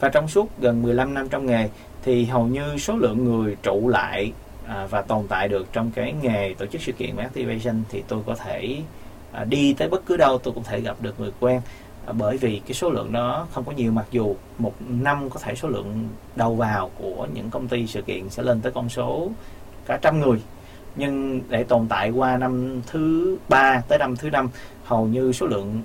Và 0.00 0.08
trong 0.08 0.28
suốt 0.28 0.60
gần 0.60 0.82
15 0.82 1.14
năm 1.14 1.28
trong 1.28 1.46
nghề 1.46 1.68
thì 2.02 2.24
hầu 2.24 2.46
như 2.46 2.78
số 2.78 2.96
lượng 2.96 3.24
người 3.24 3.56
trụ 3.62 3.88
lại 3.88 4.32
à, 4.66 4.86
và 4.90 5.02
tồn 5.02 5.26
tại 5.28 5.48
được 5.48 5.66
trong 5.72 5.90
cái 5.90 6.14
nghề 6.22 6.54
tổ 6.58 6.66
chức 6.66 6.82
sự 6.82 6.92
kiện 6.92 7.16
và 7.16 7.22
activation 7.22 7.82
thì 7.88 8.02
tôi 8.08 8.22
có 8.26 8.34
thể 8.34 8.78
à, 9.32 9.44
đi 9.44 9.74
tới 9.74 9.88
bất 9.88 10.06
cứ 10.06 10.16
đâu 10.16 10.38
tôi 10.38 10.54
cũng 10.54 10.64
thể 10.64 10.80
gặp 10.80 10.96
được 11.00 11.20
người 11.20 11.32
quen. 11.40 11.60
À, 12.06 12.12
bởi 12.12 12.36
vì 12.36 12.60
cái 12.66 12.74
số 12.74 12.90
lượng 12.90 13.12
đó 13.12 13.46
không 13.52 13.64
có 13.64 13.72
nhiều 13.72 13.92
mặc 13.92 14.06
dù 14.10 14.36
một 14.58 14.74
năm 14.88 15.30
có 15.30 15.40
thể 15.40 15.54
số 15.54 15.68
lượng 15.68 16.08
đầu 16.36 16.54
vào 16.54 16.90
của 16.98 17.26
những 17.34 17.50
công 17.50 17.68
ty 17.68 17.86
sự 17.86 18.02
kiện 18.02 18.30
sẽ 18.30 18.42
lên 18.42 18.60
tới 18.60 18.72
con 18.72 18.88
số 18.88 19.30
cả 19.86 19.98
trăm 20.02 20.20
người 20.20 20.38
nhưng 20.98 21.40
để 21.48 21.64
tồn 21.64 21.86
tại 21.88 22.10
qua 22.10 22.36
năm 22.36 22.82
thứ 22.86 23.36
ba 23.48 23.82
tới 23.88 23.98
năm 23.98 24.16
thứ 24.16 24.30
năm, 24.30 24.48
hầu 24.84 25.06
như 25.06 25.32
số 25.32 25.46
lượng 25.46 25.82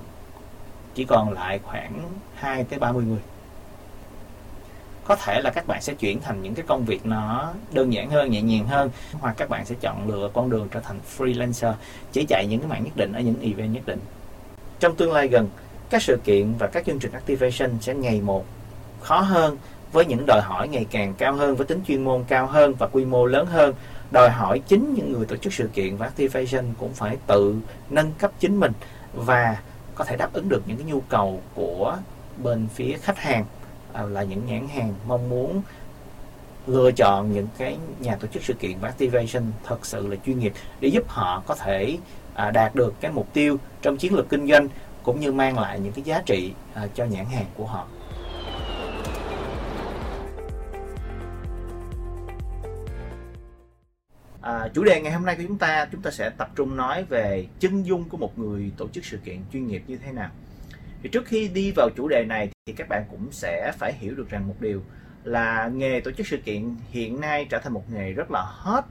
chỉ 0.95 1.05
còn 1.05 1.33
lại 1.33 1.59
khoảng 1.63 2.01
2 2.35 2.63
tới 2.63 2.79
30 2.79 3.03
người. 3.05 3.19
Có 5.05 5.15
thể 5.15 5.41
là 5.41 5.49
các 5.49 5.67
bạn 5.67 5.81
sẽ 5.81 5.93
chuyển 5.93 6.21
thành 6.21 6.43
những 6.43 6.53
cái 6.53 6.65
công 6.67 6.85
việc 6.85 7.05
nó 7.05 7.53
đơn 7.71 7.93
giản 7.93 8.09
hơn, 8.09 8.31
nhẹ 8.31 8.41
nhàng 8.41 8.67
hơn, 8.67 8.89
hoặc 9.11 9.35
các 9.37 9.49
bạn 9.49 9.65
sẽ 9.65 9.75
chọn 9.81 10.07
lựa 10.07 10.29
con 10.33 10.49
đường 10.49 10.67
trở 10.71 10.79
thành 10.79 10.99
freelancer, 11.17 11.73
chỉ 12.11 12.25
chạy 12.29 12.47
những 12.47 12.59
cái 12.59 12.69
mạng 12.69 12.83
nhất 12.83 12.93
định 12.95 13.13
ở 13.13 13.19
những 13.19 13.41
event 13.41 13.73
nhất 13.73 13.85
định. 13.85 13.99
Trong 14.79 14.95
tương 14.95 15.13
lai 15.13 15.27
gần, 15.27 15.49
các 15.89 16.01
sự 16.01 16.19
kiện 16.23 16.53
và 16.59 16.67
các 16.67 16.85
chương 16.85 16.99
trình 16.99 17.11
activation 17.11 17.71
sẽ 17.81 17.93
ngày 17.93 18.21
một 18.21 18.45
khó 19.01 19.19
hơn, 19.19 19.57
với 19.91 20.05
những 20.05 20.25
đòi 20.27 20.41
hỏi 20.41 20.67
ngày 20.67 20.85
càng 20.91 21.13
cao 21.17 21.33
hơn, 21.33 21.55
với 21.55 21.67
tính 21.67 21.81
chuyên 21.87 22.03
môn 22.03 22.23
cao 22.27 22.47
hơn 22.47 22.73
và 22.73 22.87
quy 22.87 23.05
mô 23.05 23.25
lớn 23.25 23.45
hơn 23.45 23.73
đòi 24.13 24.29
hỏi 24.29 24.59
chính 24.67 24.93
những 24.93 25.11
người 25.11 25.25
tổ 25.25 25.35
chức 25.35 25.53
sự 25.53 25.69
kiện 25.73 25.97
và 25.97 26.05
activation 26.05 26.73
cũng 26.79 26.93
phải 26.93 27.17
tự 27.27 27.55
nâng 27.89 28.11
cấp 28.11 28.31
chính 28.39 28.59
mình 28.59 28.71
và 29.13 29.57
có 29.95 30.05
thể 30.05 30.15
đáp 30.17 30.33
ứng 30.33 30.49
được 30.49 30.63
những 30.65 30.77
cái 30.77 30.85
nhu 30.85 31.01
cầu 31.01 31.41
của 31.55 31.97
bên 32.43 32.67
phía 32.73 32.97
khách 33.01 33.19
hàng 33.19 33.45
à, 33.93 34.03
là 34.03 34.23
những 34.23 34.45
nhãn 34.45 34.67
hàng 34.67 34.93
mong 35.07 35.29
muốn 35.29 35.61
lựa 36.67 36.91
chọn 36.91 37.33
những 37.33 37.47
cái 37.57 37.77
nhà 37.99 38.15
tổ 38.15 38.27
chức 38.27 38.43
sự 38.43 38.53
kiện 38.53 38.77
và 38.79 38.87
activation 38.87 39.51
thật 39.65 39.85
sự 39.85 40.07
là 40.07 40.15
chuyên 40.25 40.39
nghiệp 40.39 40.53
để 40.79 40.87
giúp 40.87 41.03
họ 41.07 41.43
có 41.47 41.55
thể 41.55 41.97
à, 42.33 42.51
đạt 42.51 42.75
được 42.75 42.93
cái 43.01 43.11
mục 43.11 43.27
tiêu 43.33 43.57
trong 43.81 43.97
chiến 43.97 44.13
lược 44.13 44.29
kinh 44.29 44.47
doanh 44.47 44.67
cũng 45.03 45.19
như 45.19 45.31
mang 45.31 45.59
lại 45.59 45.79
những 45.79 45.93
cái 45.93 46.03
giá 46.03 46.21
trị 46.25 46.53
à, 46.73 46.87
cho 46.95 47.05
nhãn 47.05 47.25
hàng 47.25 47.45
của 47.55 47.65
họ. 47.65 47.87
À, 54.43 54.69
chủ 54.73 54.83
đề 54.83 55.01
ngày 55.01 55.13
hôm 55.13 55.25
nay 55.25 55.35
của 55.35 55.43
chúng 55.47 55.57
ta 55.57 55.87
chúng 55.91 56.01
ta 56.01 56.11
sẽ 56.11 56.29
tập 56.29 56.49
trung 56.55 56.75
nói 56.75 57.03
về 57.09 57.45
chân 57.59 57.85
dung 57.85 58.09
của 58.09 58.17
một 58.17 58.39
người 58.39 58.71
tổ 58.77 58.87
chức 58.87 59.05
sự 59.05 59.17
kiện 59.17 59.37
chuyên 59.53 59.67
nghiệp 59.67 59.83
như 59.87 59.97
thế 59.97 60.11
nào. 60.11 60.29
Thì 61.03 61.09
trước 61.09 61.25
khi 61.25 61.47
đi 61.47 61.71
vào 61.75 61.89
chủ 61.95 62.07
đề 62.07 62.25
này 62.29 62.49
thì 62.65 62.73
các 62.73 62.89
bạn 62.89 63.03
cũng 63.11 63.27
sẽ 63.31 63.71
phải 63.77 63.93
hiểu 63.93 64.15
được 64.15 64.29
rằng 64.29 64.47
một 64.47 64.55
điều 64.59 64.81
là 65.23 65.69
nghề 65.73 66.01
tổ 66.01 66.11
chức 66.11 66.27
sự 66.27 66.37
kiện 66.37 66.75
hiện 66.89 67.21
nay 67.21 67.47
trở 67.49 67.59
thành 67.59 67.73
một 67.73 67.83
nghề 67.93 68.11
rất 68.11 68.31
là 68.31 68.41
hot. 68.45 68.83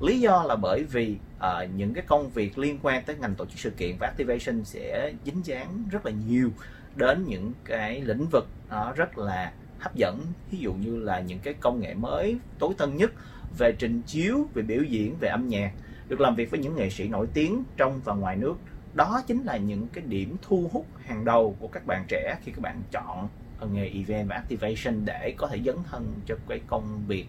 Lý 0.00 0.20
do 0.20 0.44
là 0.48 0.56
bởi 0.56 0.84
vì 0.84 1.16
uh, 1.36 1.70
những 1.76 1.94
cái 1.94 2.04
công 2.06 2.30
việc 2.30 2.58
liên 2.58 2.78
quan 2.82 3.04
tới 3.04 3.16
ngành 3.16 3.34
tổ 3.34 3.46
chức 3.46 3.58
sự 3.58 3.70
kiện 3.70 3.96
và 4.00 4.06
activation 4.06 4.64
sẽ 4.64 5.12
dính 5.24 5.40
dáng 5.44 5.84
rất 5.90 6.06
là 6.06 6.12
nhiều 6.28 6.50
đến 6.96 7.24
những 7.28 7.52
cái 7.64 8.00
lĩnh 8.00 8.26
vực 8.32 8.46
nó 8.70 8.92
rất 8.92 9.18
là 9.18 9.52
hấp 9.78 9.94
dẫn 9.94 10.20
ví 10.50 10.58
dụ 10.58 10.72
như 10.72 10.98
là 10.98 11.20
những 11.20 11.38
cái 11.38 11.54
công 11.54 11.80
nghệ 11.80 11.94
mới 11.94 12.38
tối 12.58 12.74
tân 12.78 12.96
nhất 12.96 13.12
về 13.58 13.72
trình 13.78 14.02
chiếu 14.06 14.46
về 14.54 14.62
biểu 14.62 14.82
diễn 14.82 15.16
về 15.20 15.28
âm 15.28 15.48
nhạc 15.48 15.72
được 16.08 16.20
làm 16.20 16.34
việc 16.34 16.50
với 16.50 16.60
những 16.60 16.76
nghệ 16.76 16.90
sĩ 16.90 17.08
nổi 17.08 17.26
tiếng 17.34 17.62
trong 17.76 18.00
và 18.04 18.14
ngoài 18.14 18.36
nước. 18.36 18.54
Đó 18.94 19.22
chính 19.26 19.42
là 19.42 19.56
những 19.56 19.86
cái 19.92 20.04
điểm 20.06 20.36
thu 20.42 20.70
hút 20.72 20.86
hàng 21.04 21.24
đầu 21.24 21.56
của 21.60 21.68
các 21.68 21.86
bạn 21.86 22.04
trẻ 22.08 22.38
khi 22.44 22.52
các 22.52 22.60
bạn 22.60 22.82
chọn 22.90 23.28
nghề 23.72 23.88
event 23.88 24.28
và 24.28 24.36
activation 24.36 25.04
để 25.04 25.34
có 25.36 25.46
thể 25.46 25.60
dấn 25.66 25.76
thân 25.90 26.06
cho 26.26 26.34
cái 26.48 26.60
công 26.66 27.02
việc 27.06 27.26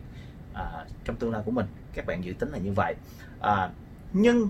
à, 0.53 0.85
trong 1.05 1.15
tương 1.15 1.31
lai 1.31 1.41
của 1.45 1.51
mình. 1.51 1.65
Các 1.93 2.05
bạn 2.05 2.23
dự 2.23 2.33
tính 2.33 2.49
là 2.49 2.57
như 2.57 2.71
vậy. 2.75 2.95
À, 3.39 3.69
nhưng 4.13 4.49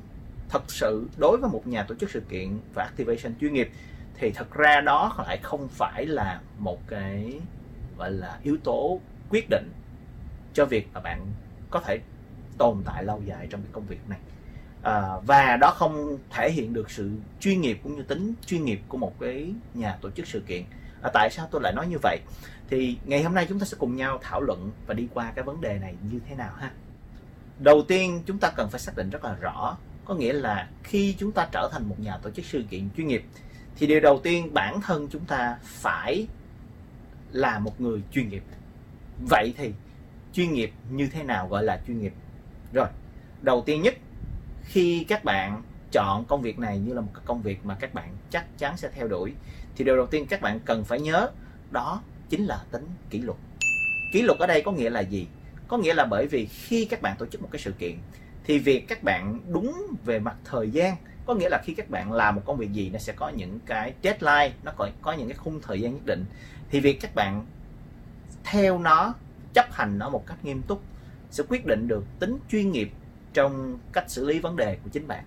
thật 0.49 0.63
sự 0.67 1.07
đối 1.17 1.37
với 1.37 1.49
một 1.49 1.67
nhà 1.67 1.83
tổ 1.83 1.95
chức 1.95 2.09
sự 2.09 2.21
kiện 2.29 2.59
và 2.73 2.83
activation 2.83 3.33
chuyên 3.41 3.53
nghiệp 3.53 3.69
thì 4.15 4.31
thật 4.31 4.53
ra 4.53 4.81
đó 4.81 5.15
lại 5.17 5.39
không 5.43 5.67
phải 5.67 6.05
là 6.05 6.41
một 6.57 6.87
cái 6.87 7.39
gọi 7.97 8.11
là 8.11 8.39
yếu 8.43 8.57
tố 8.63 8.99
quyết 9.29 9.49
định 9.49 9.71
cho 10.53 10.65
việc 10.65 10.87
mà 10.93 11.01
bạn 11.01 11.25
có 11.69 11.79
thể 11.79 11.99
tồn 12.57 12.81
tại 12.85 13.03
lâu 13.03 13.21
dài 13.25 13.47
trong 13.49 13.61
cái 13.61 13.69
công 13.71 13.85
việc 13.85 14.09
này. 14.09 14.19
À, 14.83 15.01
và 15.25 15.57
đó 15.61 15.73
không 15.77 16.17
thể 16.29 16.51
hiện 16.51 16.73
được 16.73 16.91
sự 16.91 17.11
chuyên 17.39 17.61
nghiệp 17.61 17.79
cũng 17.83 17.95
như 17.95 18.03
tính 18.03 18.33
chuyên 18.45 18.65
nghiệp 18.65 18.81
của 18.87 18.97
một 18.97 19.19
cái 19.19 19.53
nhà 19.73 19.97
tổ 20.01 20.09
chức 20.09 20.27
sự 20.27 20.39
kiện. 20.47 20.63
À, 21.01 21.09
tại 21.13 21.29
sao 21.29 21.47
tôi 21.51 21.61
lại 21.61 21.73
nói 21.73 21.87
như 21.87 21.97
vậy? 22.01 22.19
Thì 22.69 22.97
ngày 23.05 23.23
hôm 23.23 23.33
nay 23.33 23.45
chúng 23.49 23.59
ta 23.59 23.65
sẽ 23.65 23.77
cùng 23.79 23.95
nhau 23.95 24.19
thảo 24.21 24.41
luận 24.41 24.71
và 24.87 24.93
đi 24.93 25.07
qua 25.13 25.31
cái 25.35 25.45
vấn 25.45 25.61
đề 25.61 25.79
này 25.79 25.95
như 26.11 26.19
thế 26.29 26.35
nào 26.35 26.53
ha? 26.57 26.71
Đầu 27.59 27.81
tiên 27.87 28.23
chúng 28.25 28.39
ta 28.39 28.51
cần 28.55 28.69
phải 28.69 28.79
xác 28.79 28.97
định 28.97 29.09
rất 29.09 29.23
là 29.23 29.35
rõ 29.41 29.77
có 30.05 30.15
nghĩa 30.15 30.33
là 30.33 30.69
khi 30.83 31.15
chúng 31.19 31.31
ta 31.31 31.47
trở 31.51 31.69
thành 31.71 31.89
một 31.89 31.99
nhà 31.99 32.17
tổ 32.17 32.29
chức 32.31 32.45
sự 32.45 32.63
kiện 32.69 32.89
chuyên 32.97 33.07
nghiệp 33.07 33.23
thì 33.75 33.87
điều 33.87 33.99
đầu 33.99 34.19
tiên 34.23 34.53
bản 34.53 34.81
thân 34.81 35.07
chúng 35.11 35.25
ta 35.25 35.57
phải 35.63 36.27
là 37.31 37.59
một 37.59 37.81
người 37.81 38.01
chuyên 38.11 38.29
nghiệp. 38.29 38.43
Vậy 39.29 39.53
thì 39.57 39.73
chuyên 40.33 40.53
nghiệp 40.53 40.71
như 40.91 41.07
thế 41.07 41.23
nào 41.23 41.47
gọi 41.47 41.63
là 41.63 41.81
chuyên 41.87 41.99
nghiệp. 41.99 42.13
Rồi, 42.73 42.87
đầu 43.41 43.63
tiên 43.65 43.81
nhất, 43.81 43.95
khi 44.63 45.05
các 45.07 45.23
bạn 45.23 45.63
chọn 45.91 46.25
công 46.27 46.41
việc 46.41 46.59
này 46.59 46.79
như 46.79 46.93
là 46.93 47.01
một 47.01 47.11
công 47.25 47.41
việc 47.41 47.65
mà 47.65 47.75
các 47.79 47.93
bạn 47.93 48.17
chắc 48.29 48.57
chắn 48.57 48.77
sẽ 48.77 48.89
theo 48.95 49.07
đuổi, 49.07 49.33
thì 49.75 49.85
điều 49.85 49.95
đầu 49.95 50.05
tiên 50.05 50.25
các 50.29 50.41
bạn 50.41 50.59
cần 50.65 50.83
phải 50.83 50.99
nhớ 50.99 51.31
đó 51.71 52.01
chính 52.29 52.45
là 52.45 52.63
tính 52.71 52.85
kỷ 53.09 53.19
luật. 53.19 53.37
Kỷ 54.13 54.21
luật 54.21 54.39
ở 54.39 54.47
đây 54.47 54.61
có 54.61 54.71
nghĩa 54.71 54.89
là 54.89 54.99
gì? 54.99 55.27
Có 55.67 55.77
nghĩa 55.77 55.93
là 55.93 56.05
bởi 56.05 56.27
vì 56.27 56.45
khi 56.45 56.85
các 56.85 57.01
bạn 57.01 57.15
tổ 57.19 57.25
chức 57.25 57.41
một 57.41 57.49
cái 57.51 57.61
sự 57.61 57.71
kiện, 57.71 57.97
thì 58.43 58.59
việc 58.59 58.87
các 58.87 59.03
bạn 59.03 59.39
đúng 59.47 59.87
về 60.05 60.19
mặt 60.19 60.35
thời 60.45 60.69
gian, 60.69 60.95
có 61.25 61.33
nghĩa 61.33 61.49
là 61.49 61.61
khi 61.63 61.73
các 61.73 61.89
bạn 61.89 62.11
làm 62.11 62.35
một 62.35 62.41
công 62.45 62.57
việc 62.57 62.73
gì 62.73 62.89
nó 62.89 62.99
sẽ 62.99 63.13
có 63.13 63.29
những 63.29 63.59
cái 63.65 63.93
deadline, 64.03 64.51
nó 64.63 64.71
có 64.77 64.89
có 65.01 65.13
những 65.13 65.27
cái 65.27 65.37
khung 65.37 65.61
thời 65.61 65.81
gian 65.81 65.93
nhất 65.93 66.05
định, 66.05 66.25
thì 66.69 66.79
việc 66.79 67.01
các 67.01 67.15
bạn 67.15 67.45
theo 68.43 68.79
nó 68.79 69.13
chấp 69.59 69.73
hành 69.73 69.97
nó 69.97 70.09
một 70.09 70.27
cách 70.27 70.45
nghiêm 70.45 70.61
túc, 70.61 70.81
sẽ 71.31 71.43
quyết 71.49 71.65
định 71.65 71.87
được 71.87 72.05
tính 72.19 72.37
chuyên 72.51 72.71
nghiệp 72.71 72.91
trong 73.33 73.77
cách 73.93 74.03
xử 74.07 74.25
lý 74.25 74.39
vấn 74.39 74.55
đề 74.55 74.77
của 74.83 74.89
chính 74.89 75.07
bạn. 75.07 75.23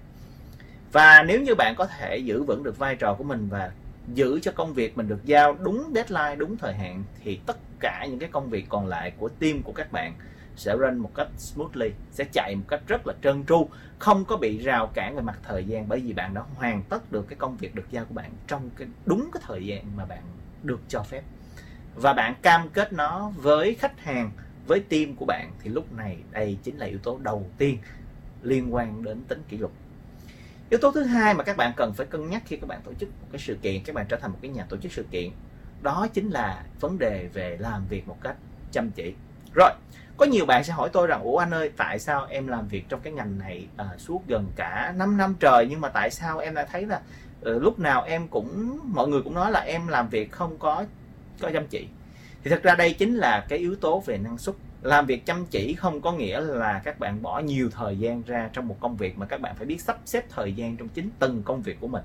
Và 0.93 1.23
nếu 1.23 1.41
như 1.41 1.55
bạn 1.55 1.75
có 1.79 1.87
thể 1.87 2.17
giữ 2.17 2.43
vững 2.43 2.63
được 2.63 2.79
vai 2.79 2.97
trò 2.97 3.15
của 3.15 3.25
mình 3.25 3.49
và 3.51 3.73
giữ 4.15 4.41
cho 4.43 4.53
công 4.53 4.75
việc 4.75 4.97
mình 4.97 5.09
được 5.09 5.25
giao 5.25 5.53
đúng 5.53 5.93
deadline, 5.95 6.37
đúng 6.37 6.57
thời 6.57 6.75
hạn, 6.75 7.05
thì 7.25 7.41
tất 7.47 7.57
cả 7.81 8.07
những 8.11 8.19
cái 8.19 8.29
công 8.33 8.51
việc 8.51 8.67
còn 8.69 8.87
lại 8.87 9.13
của 9.19 9.29
team 9.29 9.63
của 9.63 9.73
các 9.73 9.93
bạn 9.93 10.15
sẽ 10.57 10.77
run 10.77 10.99
một 10.99 11.11
cách 11.15 11.29
smoothly, 11.39 11.91
sẽ 12.13 12.25
chạy 12.33 12.55
một 12.57 12.65
cách 12.69 12.81
rất 12.87 13.07
là 13.07 13.15
trơn 13.23 13.45
tru, 13.45 13.69
không 13.99 14.25
có 14.25 14.37
bị 14.37 14.59
rào 14.59 14.91
cản 14.95 15.17
về 15.17 15.23
mặt 15.23 15.39
thời 15.43 15.65
gian, 15.65 15.89
bởi 15.89 16.01
vì 16.01 16.13
bạn 16.13 16.35
đã 16.35 16.43
hoàn 16.55 16.83
tất 16.83 17.13
được 17.13 17.29
cái 17.29 17.37
công 17.37 17.57
việc 17.57 17.75
được 17.75 17.87
giao 17.91 18.05
của 18.05 18.15
bạn 18.15 18.31
trong 18.47 18.71
cái 18.77 18.89
đúng 19.07 19.31
cái 19.33 19.43
thời 19.47 19.67
gian 19.67 19.85
mà 19.97 20.05
bạn 20.05 20.23
được 20.63 20.81
cho 20.89 21.03
phép 21.03 21.23
và 21.95 22.13
bạn 22.13 22.35
cam 22.43 22.69
kết 22.69 22.93
nó 22.93 23.33
với 23.37 23.75
khách 23.75 24.01
hàng 24.01 24.31
với 24.67 24.81
team 24.81 25.15
của 25.17 25.25
bạn 25.25 25.53
thì 25.63 25.71
lúc 25.71 25.93
này 25.93 26.19
đây 26.31 26.59
chính 26.63 26.77
là 26.79 26.87
yếu 26.87 26.99
tố 26.99 27.19
đầu 27.23 27.47
tiên 27.59 27.79
liên 28.43 28.75
quan 28.75 29.05
đến 29.05 29.25
tính 29.29 29.43
kỷ 29.49 29.57
luật. 29.57 29.73
Yếu 30.71 30.81
tố 30.81 30.93
thứ 30.93 31.03
hai 31.03 31.35
mà 31.35 31.45
các 31.45 31.57
bạn 31.57 31.73
cần 31.77 31.93
phải 31.93 32.07
cân 32.07 32.31
nhắc 32.31 32.43
khi 32.47 32.57
các 32.57 32.67
bạn 32.67 32.81
tổ 32.85 32.93
chức 32.95 33.09
một 33.21 33.29
cái 33.33 33.41
sự 33.41 33.55
kiện 33.63 33.83
các 33.85 33.95
bạn 33.95 34.07
trở 34.09 34.17
thành 34.17 34.31
một 34.31 34.39
cái 34.43 34.51
nhà 34.51 34.65
tổ 34.69 34.77
chức 34.77 34.93
sự 34.93 35.05
kiện 35.11 35.31
đó 35.83 36.07
chính 36.13 36.31
là 36.31 36.65
vấn 36.81 36.99
đề 36.99 37.29
về 37.33 37.57
làm 37.61 37.87
việc 37.89 38.09
một 38.09 38.17
cách 38.23 38.37
chăm 38.73 38.91
chỉ. 38.91 39.15
Rồi 39.55 39.71
có 40.17 40.27
nhiều 40.27 40.47
bạn 40.47 40.65
sẽ 40.65 40.73
hỏi 40.73 40.91
tôi 40.93 41.07
rằng 41.07 41.23
ủa 41.23 41.37
anh 41.37 41.55
ơi 41.55 41.71
tại 41.77 41.99
sao 41.99 42.27
em 42.29 42.47
làm 42.47 42.69
việc 42.69 42.89
trong 42.89 43.01
cái 43.01 43.13
ngành 43.13 43.39
này 43.39 43.67
à, 43.77 43.87
suốt 43.99 44.23
gần 44.29 44.47
cả 44.57 44.95
5 44.97 45.17
năm 45.17 45.35
trời 45.41 45.67
nhưng 45.71 45.81
mà 45.81 45.89
tại 45.89 46.11
sao 46.11 46.39
em 46.39 46.55
lại 46.55 46.67
thấy 46.73 46.87
là 46.87 47.01
uh, 47.41 47.63
lúc 47.63 47.79
nào 47.79 48.03
em 48.03 48.29
cũng 48.29 48.79
mọi 48.85 49.09
người 49.09 49.23
cũng 49.23 49.35
nói 49.35 49.51
là 49.51 49.61
em 49.61 49.89
làm 49.89 50.09
việc 50.09 50.33
không 50.33 50.59
có 50.59 50.85
có 51.43 51.51
chăm 51.53 51.67
chỉ. 51.67 51.87
Thì 52.45 52.51
thật 52.51 52.63
ra 52.63 52.75
đây 52.75 52.93
chính 52.93 53.17
là 53.17 53.47
cái 53.49 53.59
yếu 53.59 53.77
tố 53.77 54.01
về 54.01 54.19
năng 54.19 54.39
suất. 54.39 54.55
Làm 54.83 55.07
việc 55.07 55.27
chăm 55.27 55.47
chỉ 55.47 55.75
không 55.75 56.01
có 56.01 56.13
nghĩa 56.13 56.41
là 56.41 56.81
các 56.85 56.99
bạn 56.99 57.23
bỏ 57.23 57.39
nhiều 57.39 57.71
thời 57.71 57.99
gian 57.99 58.23
ra 58.27 58.51
trong 58.53 58.69
một 58.69 58.77
công 58.81 58.97
việc 58.97 59.19
mà 59.19 59.27
các 59.27 59.41
bạn 59.41 59.55
phải 59.57 59.67
biết 59.67 59.81
sắp 59.81 59.99
xếp 60.05 60.25
thời 60.31 60.53
gian 60.53 60.77
trong 60.77 60.89
chính 60.89 61.11
từng 61.19 61.43
công 61.43 61.63
việc 61.63 61.81
của 61.81 61.89
mình. 61.89 62.03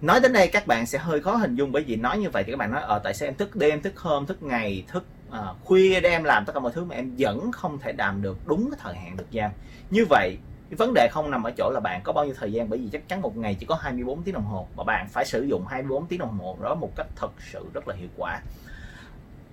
Nói 0.00 0.20
đến 0.20 0.32
đây 0.32 0.48
các 0.48 0.66
bạn 0.66 0.86
sẽ 0.86 0.98
hơi 0.98 1.22
khó 1.22 1.36
hình 1.36 1.54
dung 1.54 1.72
bởi 1.72 1.82
vì 1.82 1.96
nói 1.96 2.18
như 2.18 2.30
vậy 2.30 2.44
thì 2.44 2.52
các 2.52 2.58
bạn 2.58 2.70
nói 2.70 2.82
ở 2.82 2.98
tại 2.98 3.14
sao 3.14 3.28
em 3.28 3.34
thức 3.34 3.56
đêm 3.56 3.82
thức 3.82 3.98
hôm 3.98 4.26
thức 4.26 4.42
ngày 4.42 4.84
thức 4.88 5.04
uh, 5.28 5.34
khuya 5.64 6.00
để 6.00 6.10
em 6.10 6.24
làm 6.24 6.44
tất 6.44 6.52
cả 6.52 6.60
mọi 6.60 6.72
thứ 6.72 6.84
mà 6.84 6.94
em 6.94 7.14
vẫn 7.18 7.52
không 7.52 7.78
thể 7.78 7.92
làm 7.98 8.22
được 8.22 8.38
đúng 8.46 8.70
cái 8.70 8.80
thời 8.82 8.94
hạn 8.94 9.16
được 9.16 9.30
giao? 9.30 9.52
Như 9.90 10.04
vậy 10.10 10.36
cái 10.72 10.76
vấn 10.76 10.94
đề 10.94 11.08
không 11.08 11.30
nằm 11.30 11.42
ở 11.42 11.50
chỗ 11.50 11.70
là 11.70 11.80
bạn 11.80 12.00
có 12.04 12.12
bao 12.12 12.24
nhiêu 12.24 12.34
thời 12.38 12.52
gian, 12.52 12.68
bởi 12.70 12.78
vì 12.78 12.88
chắc 12.92 13.08
chắn 13.08 13.20
một 13.20 13.36
ngày 13.36 13.56
chỉ 13.60 13.66
có 13.66 13.74
24 13.74 14.22
tiếng 14.22 14.34
đồng 14.34 14.44
hồ 14.44 14.66
và 14.76 14.84
bạn 14.84 15.08
phải 15.08 15.24
sử 15.24 15.42
dụng 15.42 15.66
24 15.66 16.06
tiếng 16.06 16.18
đồng 16.18 16.38
hồ, 16.38 16.56
đó 16.62 16.74
một 16.74 16.90
cách 16.96 17.06
thật 17.16 17.32
sự 17.52 17.66
rất 17.74 17.88
là 17.88 17.94
hiệu 17.94 18.08
quả. 18.16 18.40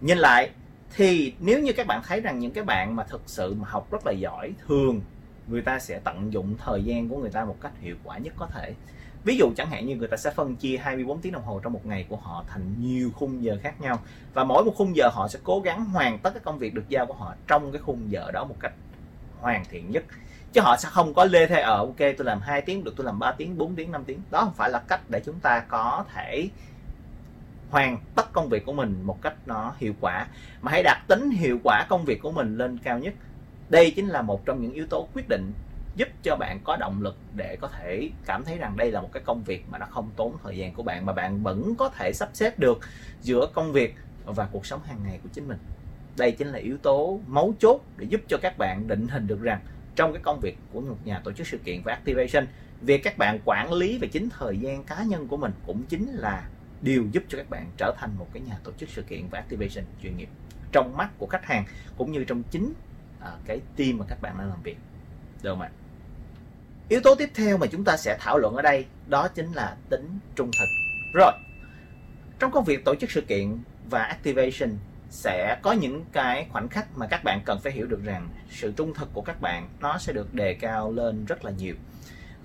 Nhìn 0.02 0.18
lại, 0.18 0.50
thì 0.96 1.34
nếu 1.40 1.60
như 1.60 1.74
các 1.74 1.88
bạn 1.88 2.02
thấy 2.08 2.22
rằng 2.22 2.40
những 2.40 2.52
cái 2.52 2.64
bạn 2.64 2.96
mà 2.96 3.04
thực 3.04 3.22
sự 3.26 3.54
mà 3.54 3.68
học 3.70 3.92
rất 3.92 4.06
là 4.06 4.12
giỏi, 4.12 4.54
thường 4.68 5.02
người 5.48 5.62
ta 5.62 5.80
sẽ 5.80 6.00
tận 6.04 6.34
dụng 6.34 6.56
thời 6.66 6.84
gian 6.84 7.10
của 7.10 7.18
người 7.18 7.32
ta 7.32 7.46
một 7.46 7.56
cách 7.62 7.74
hiệu 7.80 7.96
quả 8.04 8.18
nhất 8.18 8.34
có 8.38 8.46
thể. 8.46 8.74
Ví 9.24 9.38
dụ 9.38 9.52
chẳng 9.58 9.70
hạn 9.70 9.86
như 9.86 9.96
người 9.96 10.08
ta 10.08 10.18
sẽ 10.18 10.32
phân 10.32 10.56
chia 10.56 10.78
24 10.78 11.22
tiếng 11.22 11.34
đồng 11.34 11.44
hồ 11.44 11.60
trong 11.64 11.74
một 11.74 11.86
ngày 11.86 12.06
của 12.10 12.18
họ 12.18 12.44
thành 12.48 12.76
nhiều 12.80 13.12
khung 13.16 13.44
giờ 13.44 13.58
khác 13.62 13.82
nhau, 13.82 14.00
và 14.34 14.44
mỗi 14.44 14.64
một 14.64 14.74
khung 14.76 14.96
giờ 14.96 15.10
họ 15.14 15.28
sẽ 15.28 15.40
cố 15.44 15.60
gắng 15.60 15.86
hoàn 15.86 16.20
tất 16.20 16.34
cái 16.34 16.42
công 16.46 16.60
việc 16.60 16.74
được 16.74 16.90
giao 16.90 17.06
của 17.06 17.14
họ 17.14 17.36
trong 17.48 17.72
cái 17.72 17.82
khung 17.82 18.12
giờ 18.12 18.32
đó 18.32 18.46
một 18.46 18.56
cách 18.60 18.74
hoàn 19.40 19.66
thiện 19.70 19.92
nhất 19.92 20.04
chứ 20.54 20.62
họ 20.62 20.78
sẽ 20.78 20.90
không 20.92 21.14
có 21.14 21.26
lê 21.26 21.48
thê 21.48 21.62
ở 21.62 21.78
ok, 21.78 21.98
tôi 21.98 22.26
làm 22.26 22.42
2 22.42 22.62
tiếng 22.62 22.84
được, 22.84 22.94
tôi 22.98 23.06
làm 23.06 23.20
3 23.20 23.32
tiếng 23.32 23.58
4 23.58 23.76
tiếng 23.76 23.92
5 23.92 24.04
tiếng. 24.04 24.22
Đó 24.32 24.40
không 24.44 24.54
phải 24.54 24.70
là 24.70 24.80
cách 24.80 25.02
để 25.10 25.22
chúng 25.26 25.40
ta 25.40 25.60
có 25.60 26.06
thể 26.14 26.50
hoàn 27.70 27.98
tất 28.16 28.34
công 28.34 28.50
việc 28.50 28.66
của 28.66 28.74
mình 28.74 29.02
một 29.04 29.22
cách 29.22 29.34
nó 29.46 29.74
hiệu 29.78 29.94
quả. 30.02 30.28
Mà 30.62 30.72
hãy 30.72 30.84
đặt 30.84 31.02
tính 31.08 31.30
hiệu 31.30 31.60
quả 31.64 31.86
công 31.90 32.06
việc 32.06 32.22
của 32.22 32.32
mình 32.32 32.58
lên 32.58 32.78
cao 32.78 33.00
nhất. 33.00 33.14
Đây 33.70 33.92
chính 33.92 34.08
là 34.08 34.22
một 34.22 34.46
trong 34.46 34.62
những 34.62 34.74
yếu 34.74 34.88
tố 34.88 35.08
quyết 35.14 35.30
định 35.30 35.54
giúp 35.96 36.08
cho 36.24 36.36
bạn 36.36 36.60
có 36.64 36.76
động 36.76 37.02
lực 37.02 37.18
để 37.36 37.58
có 37.62 37.68
thể 37.68 38.10
cảm 38.26 38.44
thấy 38.44 38.58
rằng 38.58 38.78
đây 38.78 38.92
là 38.92 39.02
một 39.02 39.10
cái 39.14 39.24
công 39.26 39.44
việc 39.44 39.66
mà 39.72 39.78
nó 39.78 39.86
không 39.90 40.10
tốn 40.16 40.34
thời 40.44 40.58
gian 40.58 40.74
của 40.74 40.84
bạn, 40.84 41.06
mà 41.06 41.14
bạn 41.14 41.44
vẫn 41.44 41.76
có 41.76 41.90
thể 41.90 42.14
sắp 42.14 42.30
xếp 42.34 42.60
được 42.60 42.80
giữa 43.22 43.48
công 43.54 43.72
việc 43.72 43.96
và 44.26 44.48
cuộc 44.52 44.66
sống 44.66 44.82
hàng 44.86 45.00
ngày 45.06 45.20
của 45.24 45.30
chính 45.34 45.48
mình. 45.48 45.58
Đây 46.18 46.32
chính 46.32 46.48
là 46.48 46.60
yếu 46.60 46.78
tố 46.78 47.20
mấu 47.28 47.54
chốt 47.60 47.82
để 47.98 48.06
giúp 48.10 48.22
cho 48.28 48.38
các 48.42 48.58
bạn 48.58 48.88
định 48.88 49.08
hình 49.08 49.28
được 49.28 49.42
rằng 49.42 49.60
trong 50.00 50.14
cái 50.14 50.22
công 50.22 50.40
việc 50.40 50.58
của 50.74 50.82
một 50.82 50.98
nhà 51.06 51.22
tổ 51.24 51.32
chức 51.32 51.48
sự 51.48 51.58
kiện 51.58 51.82
và 51.82 51.94
activation 51.94 52.48
việc 52.82 53.04
các 53.04 53.18
bạn 53.18 53.40
quản 53.46 53.74
lý 53.74 53.98
về 53.98 54.08
chính 54.08 54.30
thời 54.30 54.58
gian 54.58 54.84
cá 54.84 55.04
nhân 55.04 55.28
của 55.28 55.38
mình 55.38 55.52
cũng 55.66 55.84
chính 55.90 56.12
là 56.12 56.50
điều 56.82 57.08
giúp 57.12 57.24
cho 57.30 57.38
các 57.38 57.50
bạn 57.50 57.72
trở 57.78 57.94
thành 57.98 58.10
một 58.18 58.28
cái 58.34 58.44
nhà 58.48 58.60
tổ 58.64 58.72
chức 58.78 58.90
sự 58.90 59.02
kiện 59.02 59.28
và 59.32 59.40
activation 59.40 59.86
chuyên 60.04 60.18
nghiệp 60.18 60.30
trong 60.72 60.98
mắt 60.98 61.10
của 61.18 61.28
khách 61.28 61.46
hàng 61.46 61.66
cũng 61.98 62.12
như 62.12 62.24
trong 62.24 62.44
chính 62.52 62.74
à, 63.20 63.32
cái 63.46 63.62
team 63.76 63.98
mà 63.98 64.06
các 64.10 64.22
bạn 64.22 64.36
đang 64.38 64.50
làm 64.50 64.62
việc. 64.64 64.78
Được 65.42 65.50
không 65.52 65.62
ạ? 65.62 65.70
Yếu 66.90 67.00
tố 67.04 67.16
tiếp 67.16 67.30
theo 67.36 67.58
mà 67.58 67.68
chúng 67.68 67.84
ta 67.84 67.98
sẽ 67.98 68.18
thảo 68.20 68.38
luận 68.38 68.56
ở 68.56 68.62
đây 68.62 68.86
đó 69.08 69.28
chính 69.28 69.52
là 69.54 69.78
tính 69.90 70.20
trung 70.36 70.52
thực. 70.60 70.70
Rồi 71.14 71.32
trong 72.40 72.52
công 72.52 72.64
việc 72.64 72.86
tổ 72.86 72.96
chức 72.96 73.12
sự 73.12 73.22
kiện 73.22 73.58
và 73.90 74.04
activation 74.04 74.78
sẽ 75.10 75.60
có 75.62 75.72
những 75.72 76.06
cái 76.12 76.48
khoảnh 76.52 76.70
khắc 76.70 76.98
mà 76.98 77.08
các 77.08 77.24
bạn 77.24 77.42
cần 77.46 77.60
phải 77.64 77.72
hiểu 77.72 77.88
được 77.88 78.04
rằng 78.04 78.30
sự 78.50 78.74
trung 78.78 78.94
thực 78.94 79.14
của 79.14 79.22
các 79.22 79.42
bạn 79.42 79.70
nó 79.80 79.98
sẽ 79.98 80.14
được 80.14 80.34
đề 80.34 80.54
cao 80.54 80.92
lên 80.92 81.26
rất 81.26 81.46
là 81.46 81.52
nhiều. 81.52 81.76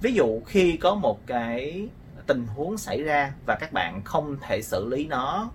Ví 0.00 0.12
dụ, 0.12 0.40
khi 0.46 0.76
có 0.76 0.94
một 0.94 1.26
cái 1.26 1.88
tình 2.26 2.46
huống 2.46 2.78
xảy 2.78 3.02
ra 3.02 3.32
và 3.46 3.56
các 3.60 3.72
bạn 3.72 4.02
không 4.04 4.36
thể 4.42 4.62
xử 4.62 4.86
lý 4.88 5.06
nó 5.06 5.50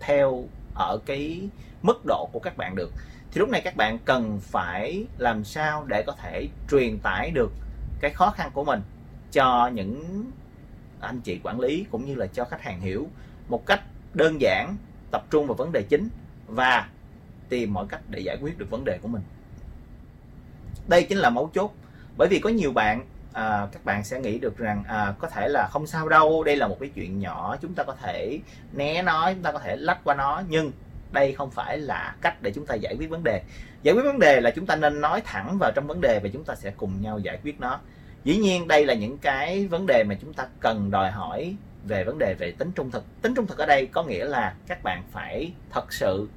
theo 0.00 0.44
ở 0.74 0.98
cái 1.06 1.48
mức 1.82 2.02
độ 2.06 2.28
của 2.32 2.38
các 2.38 2.56
bạn 2.56 2.76
được, 2.76 2.92
thì 3.32 3.38
lúc 3.38 3.48
này 3.48 3.60
các 3.60 3.76
bạn 3.76 3.98
cần 4.04 4.38
phải 4.42 5.06
làm 5.18 5.44
sao 5.44 5.84
để 5.84 6.02
có 6.06 6.12
thể 6.12 6.48
truyền 6.70 6.98
tải 6.98 7.30
được 7.30 7.52
cái 8.00 8.10
khó 8.10 8.30
khăn 8.30 8.50
của 8.54 8.64
mình 8.64 8.80
cho 9.32 9.70
những 9.74 10.24
anh 11.00 11.20
chị 11.20 11.40
quản 11.42 11.60
lý 11.60 11.86
cũng 11.90 12.04
như 12.04 12.14
là 12.14 12.26
cho 12.26 12.44
khách 12.44 12.62
hàng 12.62 12.80
hiểu 12.80 13.08
một 13.48 13.66
cách 13.66 13.80
đơn 14.14 14.40
giản, 14.40 14.76
tập 15.10 15.24
trung 15.30 15.46
vào 15.46 15.54
vấn 15.54 15.72
đề 15.72 15.82
chính 15.82 16.08
và 16.46 16.88
tìm 17.48 17.74
mọi 17.74 17.86
cách 17.88 18.00
để 18.10 18.20
giải 18.20 18.38
quyết 18.40 18.58
được 18.58 18.70
vấn 18.70 18.84
đề 18.84 18.98
của 19.02 19.08
mình. 19.08 19.22
Đây 20.88 21.02
chính 21.02 21.18
là 21.18 21.30
mấu 21.30 21.50
chốt. 21.54 21.72
Bởi 22.16 22.28
vì 22.28 22.38
có 22.38 22.50
nhiều 22.50 22.72
bạn 22.72 23.06
à, 23.32 23.66
các 23.72 23.84
bạn 23.84 24.04
sẽ 24.04 24.20
nghĩ 24.20 24.38
được 24.38 24.58
rằng 24.58 24.84
à, 24.88 25.14
có 25.18 25.28
thể 25.28 25.48
là 25.48 25.68
không 25.72 25.86
sao 25.86 26.08
đâu 26.08 26.44
đây 26.44 26.56
là 26.56 26.68
một 26.68 26.76
cái 26.80 26.88
chuyện 26.94 27.18
nhỏ 27.18 27.56
chúng 27.62 27.74
ta 27.74 27.82
có 27.82 27.94
thể 28.02 28.40
né 28.72 29.02
nó 29.02 29.32
chúng 29.32 29.42
ta 29.42 29.52
có 29.52 29.58
thể 29.58 29.76
lách 29.76 30.04
qua 30.04 30.14
nó. 30.14 30.42
Nhưng 30.48 30.72
đây 31.12 31.32
không 31.32 31.50
phải 31.50 31.78
là 31.78 32.14
cách 32.20 32.42
để 32.42 32.52
chúng 32.54 32.66
ta 32.66 32.74
giải 32.74 32.96
quyết 32.98 33.10
vấn 33.10 33.24
đề. 33.24 33.42
Giải 33.82 33.94
quyết 33.94 34.02
vấn 34.02 34.18
đề 34.18 34.40
là 34.40 34.50
chúng 34.50 34.66
ta 34.66 34.76
nên 34.76 35.00
nói 35.00 35.20
thẳng 35.24 35.58
vào 35.60 35.72
trong 35.74 35.86
vấn 35.86 36.00
đề 36.00 36.20
và 36.22 36.28
chúng 36.32 36.44
ta 36.44 36.54
sẽ 36.54 36.72
cùng 36.76 37.00
nhau 37.00 37.18
giải 37.18 37.38
quyết 37.42 37.60
nó. 37.60 37.80
Dĩ 38.24 38.36
nhiên 38.36 38.68
đây 38.68 38.86
là 38.86 38.94
những 38.94 39.18
cái 39.18 39.66
vấn 39.66 39.86
đề 39.86 40.04
mà 40.04 40.14
chúng 40.20 40.32
ta 40.32 40.46
cần 40.60 40.90
đòi 40.90 41.10
hỏi 41.10 41.56
về 41.88 42.04
vấn 42.04 42.18
đề 42.18 42.34
về 42.38 42.52
tính 42.58 42.70
trung 42.74 42.90
thực. 42.90 43.04
Tính 43.22 43.34
trung 43.34 43.46
thực 43.46 43.58
ở 43.58 43.66
đây 43.66 43.86
có 43.86 44.02
nghĩa 44.02 44.24
là 44.24 44.54
các 44.66 44.82
bạn 44.82 45.02
phải 45.12 45.52
thật 45.70 45.92
sự 45.92 46.28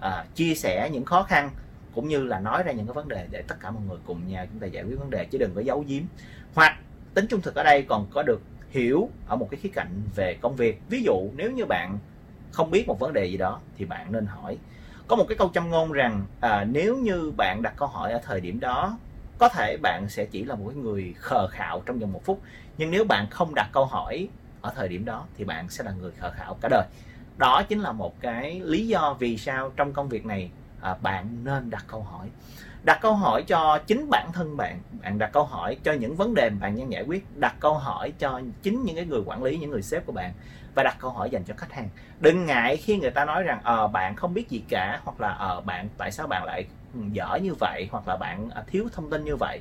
à, 0.00 0.24
chia 0.34 0.54
sẻ 0.54 0.90
những 0.92 1.04
khó 1.04 1.22
khăn 1.22 1.50
cũng 1.94 2.08
như 2.08 2.24
là 2.24 2.40
nói 2.40 2.62
ra 2.62 2.72
những 2.72 2.86
cái 2.86 2.94
vấn 2.94 3.08
đề 3.08 3.26
để 3.30 3.42
tất 3.48 3.54
cả 3.60 3.70
mọi 3.70 3.82
người 3.88 3.98
cùng 4.06 4.28
nhau 4.28 4.46
chúng 4.52 4.60
ta 4.60 4.66
giải 4.66 4.84
quyết 4.84 4.98
vấn 4.98 5.10
đề 5.10 5.24
chứ 5.24 5.38
đừng 5.38 5.54
có 5.54 5.60
giấu 5.60 5.84
giếm. 5.88 6.02
Hoặc 6.54 6.76
tính 7.14 7.26
trung 7.26 7.40
thực 7.40 7.54
ở 7.54 7.62
đây 7.62 7.82
còn 7.82 8.06
có 8.10 8.22
được 8.22 8.40
hiểu 8.70 9.10
ở 9.26 9.36
một 9.36 9.48
cái 9.50 9.60
khía 9.60 9.68
cạnh 9.74 10.02
về 10.14 10.34
công 10.40 10.56
việc. 10.56 10.80
Ví 10.88 11.02
dụ 11.02 11.30
nếu 11.36 11.50
như 11.50 11.64
bạn 11.64 11.98
không 12.52 12.70
biết 12.70 12.88
một 12.88 13.00
vấn 13.00 13.12
đề 13.12 13.26
gì 13.26 13.36
đó 13.36 13.60
thì 13.78 13.84
bạn 13.84 14.12
nên 14.12 14.26
hỏi. 14.26 14.58
Có 15.08 15.16
một 15.16 15.24
cái 15.28 15.38
câu 15.38 15.50
châm 15.54 15.70
ngôn 15.70 15.92
rằng 15.92 16.26
à, 16.40 16.64
nếu 16.64 16.96
như 16.96 17.32
bạn 17.36 17.62
đặt 17.62 17.74
câu 17.76 17.88
hỏi 17.88 18.12
ở 18.12 18.20
thời 18.24 18.40
điểm 18.40 18.60
đó 18.60 18.98
có 19.38 19.48
thể 19.48 19.76
bạn 19.82 20.08
sẽ 20.08 20.24
chỉ 20.24 20.44
là 20.44 20.54
một 20.54 20.64
cái 20.68 20.76
người 20.76 21.14
khờ 21.18 21.48
khạo 21.48 21.82
trong 21.86 21.98
vòng 21.98 22.12
một 22.12 22.24
phút. 22.24 22.40
Nhưng 22.78 22.90
nếu 22.90 23.04
bạn 23.04 23.26
không 23.30 23.54
đặt 23.54 23.68
câu 23.72 23.84
hỏi 23.84 24.28
ở 24.64 24.72
thời 24.76 24.88
điểm 24.88 25.04
đó 25.04 25.26
thì 25.36 25.44
bạn 25.44 25.68
sẽ 25.68 25.84
là 25.84 25.92
người 25.92 26.12
khờ 26.20 26.30
khảo 26.30 26.56
cả 26.60 26.68
đời. 26.68 26.86
Đó 27.36 27.62
chính 27.68 27.80
là 27.80 27.92
một 27.92 28.20
cái 28.20 28.60
lý 28.64 28.86
do 28.86 29.16
vì 29.18 29.36
sao 29.36 29.72
trong 29.76 29.92
công 29.92 30.08
việc 30.08 30.26
này 30.26 30.50
à, 30.80 30.94
bạn 31.02 31.44
nên 31.44 31.70
đặt 31.70 31.84
câu 31.86 32.02
hỏi. 32.02 32.28
Đặt 32.84 32.98
câu 33.02 33.14
hỏi 33.14 33.42
cho 33.46 33.78
chính 33.86 34.10
bản 34.10 34.32
thân 34.32 34.56
bạn 34.56 34.80
bạn 35.02 35.18
đặt 35.18 35.30
câu 35.32 35.44
hỏi 35.44 35.76
cho 35.84 35.92
những 35.92 36.16
vấn 36.16 36.34
đề 36.34 36.50
mà 36.50 36.56
bạn 36.60 36.78
đang 36.78 36.92
giải 36.92 37.04
quyết 37.06 37.26
đặt 37.36 37.54
câu 37.60 37.74
hỏi 37.74 38.12
cho 38.18 38.40
chính 38.62 38.84
những 38.84 38.96
cái 38.96 39.06
người 39.06 39.22
quản 39.26 39.42
lý 39.42 39.56
những 39.56 39.70
người 39.70 39.82
sếp 39.82 40.06
của 40.06 40.12
bạn 40.12 40.32
và 40.74 40.82
đặt 40.82 40.96
câu 40.98 41.10
hỏi 41.10 41.30
dành 41.30 41.44
cho 41.44 41.54
khách 41.56 41.72
hàng. 41.72 41.88
Đừng 42.20 42.46
ngại 42.46 42.76
khi 42.76 42.98
người 42.98 43.10
ta 43.10 43.24
nói 43.24 43.42
rằng 43.42 43.60
ờ 43.62 43.88
bạn 43.88 44.16
không 44.16 44.34
biết 44.34 44.48
gì 44.48 44.64
cả 44.68 45.00
hoặc 45.04 45.20
là 45.20 45.28
ờ 45.28 45.60
bạn 45.60 45.88
tại 45.98 46.12
sao 46.12 46.26
bạn 46.26 46.44
lại 46.44 46.66
ừ, 46.94 47.00
dở 47.12 47.38
như 47.42 47.54
vậy? 47.60 47.88
hoặc 47.90 48.08
là 48.08 48.16
bạn 48.16 48.50
à, 48.54 48.62
thiếu 48.66 48.88
thông 48.92 49.10
tin 49.10 49.24
như 49.24 49.36
vậy. 49.36 49.60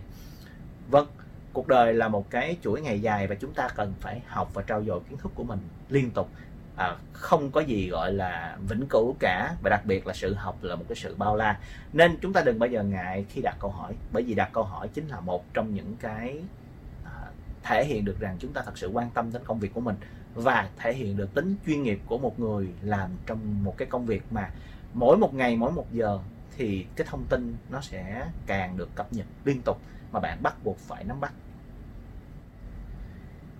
Vâng 0.90 1.08
cuộc 1.54 1.68
đời 1.68 1.94
là 1.94 2.08
một 2.08 2.30
cái 2.30 2.58
chuỗi 2.64 2.82
ngày 2.82 3.02
dài 3.02 3.28
và 3.28 3.36
chúng 3.36 3.54
ta 3.54 3.68
cần 3.76 3.94
phải 4.00 4.22
học 4.28 4.54
và 4.54 4.64
trau 4.68 4.84
dồi 4.84 5.00
kiến 5.10 5.18
thức 5.18 5.32
của 5.36 5.44
mình 5.44 5.60
liên 5.90 6.12
tục. 6.12 6.30
À, 6.76 6.96
không 7.14 7.52
có 7.52 7.62
gì 7.62 7.90
gọi 7.90 8.14
là 8.14 8.58
vĩnh 8.70 8.86
cửu 8.90 9.16
cả 9.20 9.56
và 9.64 9.70
đặc 9.70 9.86
biệt 9.86 10.08
là 10.08 10.14
sự 10.14 10.34
học 10.34 10.58
là 10.62 10.76
một 10.76 10.86
cái 10.90 10.96
sự 10.96 11.16
bao 11.16 11.36
la. 11.36 11.60
Nên 11.94 12.18
chúng 12.22 12.34
ta 12.34 12.42
đừng 12.42 12.60
bao 12.60 12.70
giờ 12.70 12.84
ngại 12.84 13.26
khi 13.30 13.42
đặt 13.42 13.56
câu 13.60 13.72
hỏi 13.72 13.94
bởi 14.12 14.24
vì 14.24 14.34
đặt 14.34 14.50
câu 14.54 14.64
hỏi 14.64 14.88
chính 14.94 15.08
là 15.08 15.20
một 15.20 15.54
trong 15.54 15.74
những 15.74 15.96
cái 16.00 16.38
à, 17.06 17.12
thể 17.64 17.86
hiện 17.86 18.06
được 18.06 18.20
rằng 18.20 18.38
chúng 18.40 18.54
ta 18.54 18.62
thật 18.66 18.78
sự 18.78 18.90
quan 18.94 19.10
tâm 19.10 19.32
đến 19.34 19.42
công 19.46 19.60
việc 19.60 19.74
của 19.74 19.82
mình 19.82 19.96
và 20.36 20.70
thể 20.78 20.94
hiện 20.94 21.18
được 21.18 21.34
tính 21.34 21.56
chuyên 21.66 21.84
nghiệp 21.84 22.00
của 22.06 22.18
một 22.18 22.40
người 22.40 22.68
làm 22.82 23.10
trong 23.26 23.64
một 23.64 23.78
cái 23.78 23.88
công 23.88 24.06
việc 24.06 24.24
mà 24.32 24.50
mỗi 24.94 25.18
một 25.18 25.34
ngày 25.34 25.56
mỗi 25.56 25.72
một 25.72 25.94
giờ 25.94 26.20
thì 26.58 26.86
cái 26.96 27.08
thông 27.10 27.26
tin 27.30 27.56
nó 27.70 27.82
sẽ 27.82 28.28
càng 28.46 28.78
được 28.78 28.90
cập 28.96 29.14
nhật 29.14 29.26
liên 29.46 29.62
tục 29.62 29.78
mà 30.14 30.20
bạn 30.20 30.44
bắt 30.44 30.64
buộc 30.64 30.78
phải 30.78 31.04
nắm 31.04 31.20
bắt. 31.20 31.34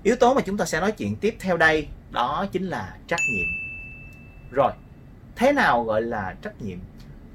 Yếu 0.04 0.16
tố 0.16 0.34
mà 0.34 0.42
chúng 0.42 0.58
ta 0.58 0.66
sẽ 0.66 0.80
nói 0.80 0.92
chuyện 0.92 1.16
tiếp 1.16 1.36
theo 1.40 1.58
đây, 1.58 1.88
đó 2.12 2.46
chính 2.52 2.64
là 2.64 2.98
trách 3.08 3.20
nhiệm. 3.34 3.48
Rồi, 4.52 4.72
thế 5.36 5.54
nào 5.54 5.84
gọi 5.84 6.02
là 6.02 6.36
trách 6.42 6.62
nhiệm? 6.62 6.78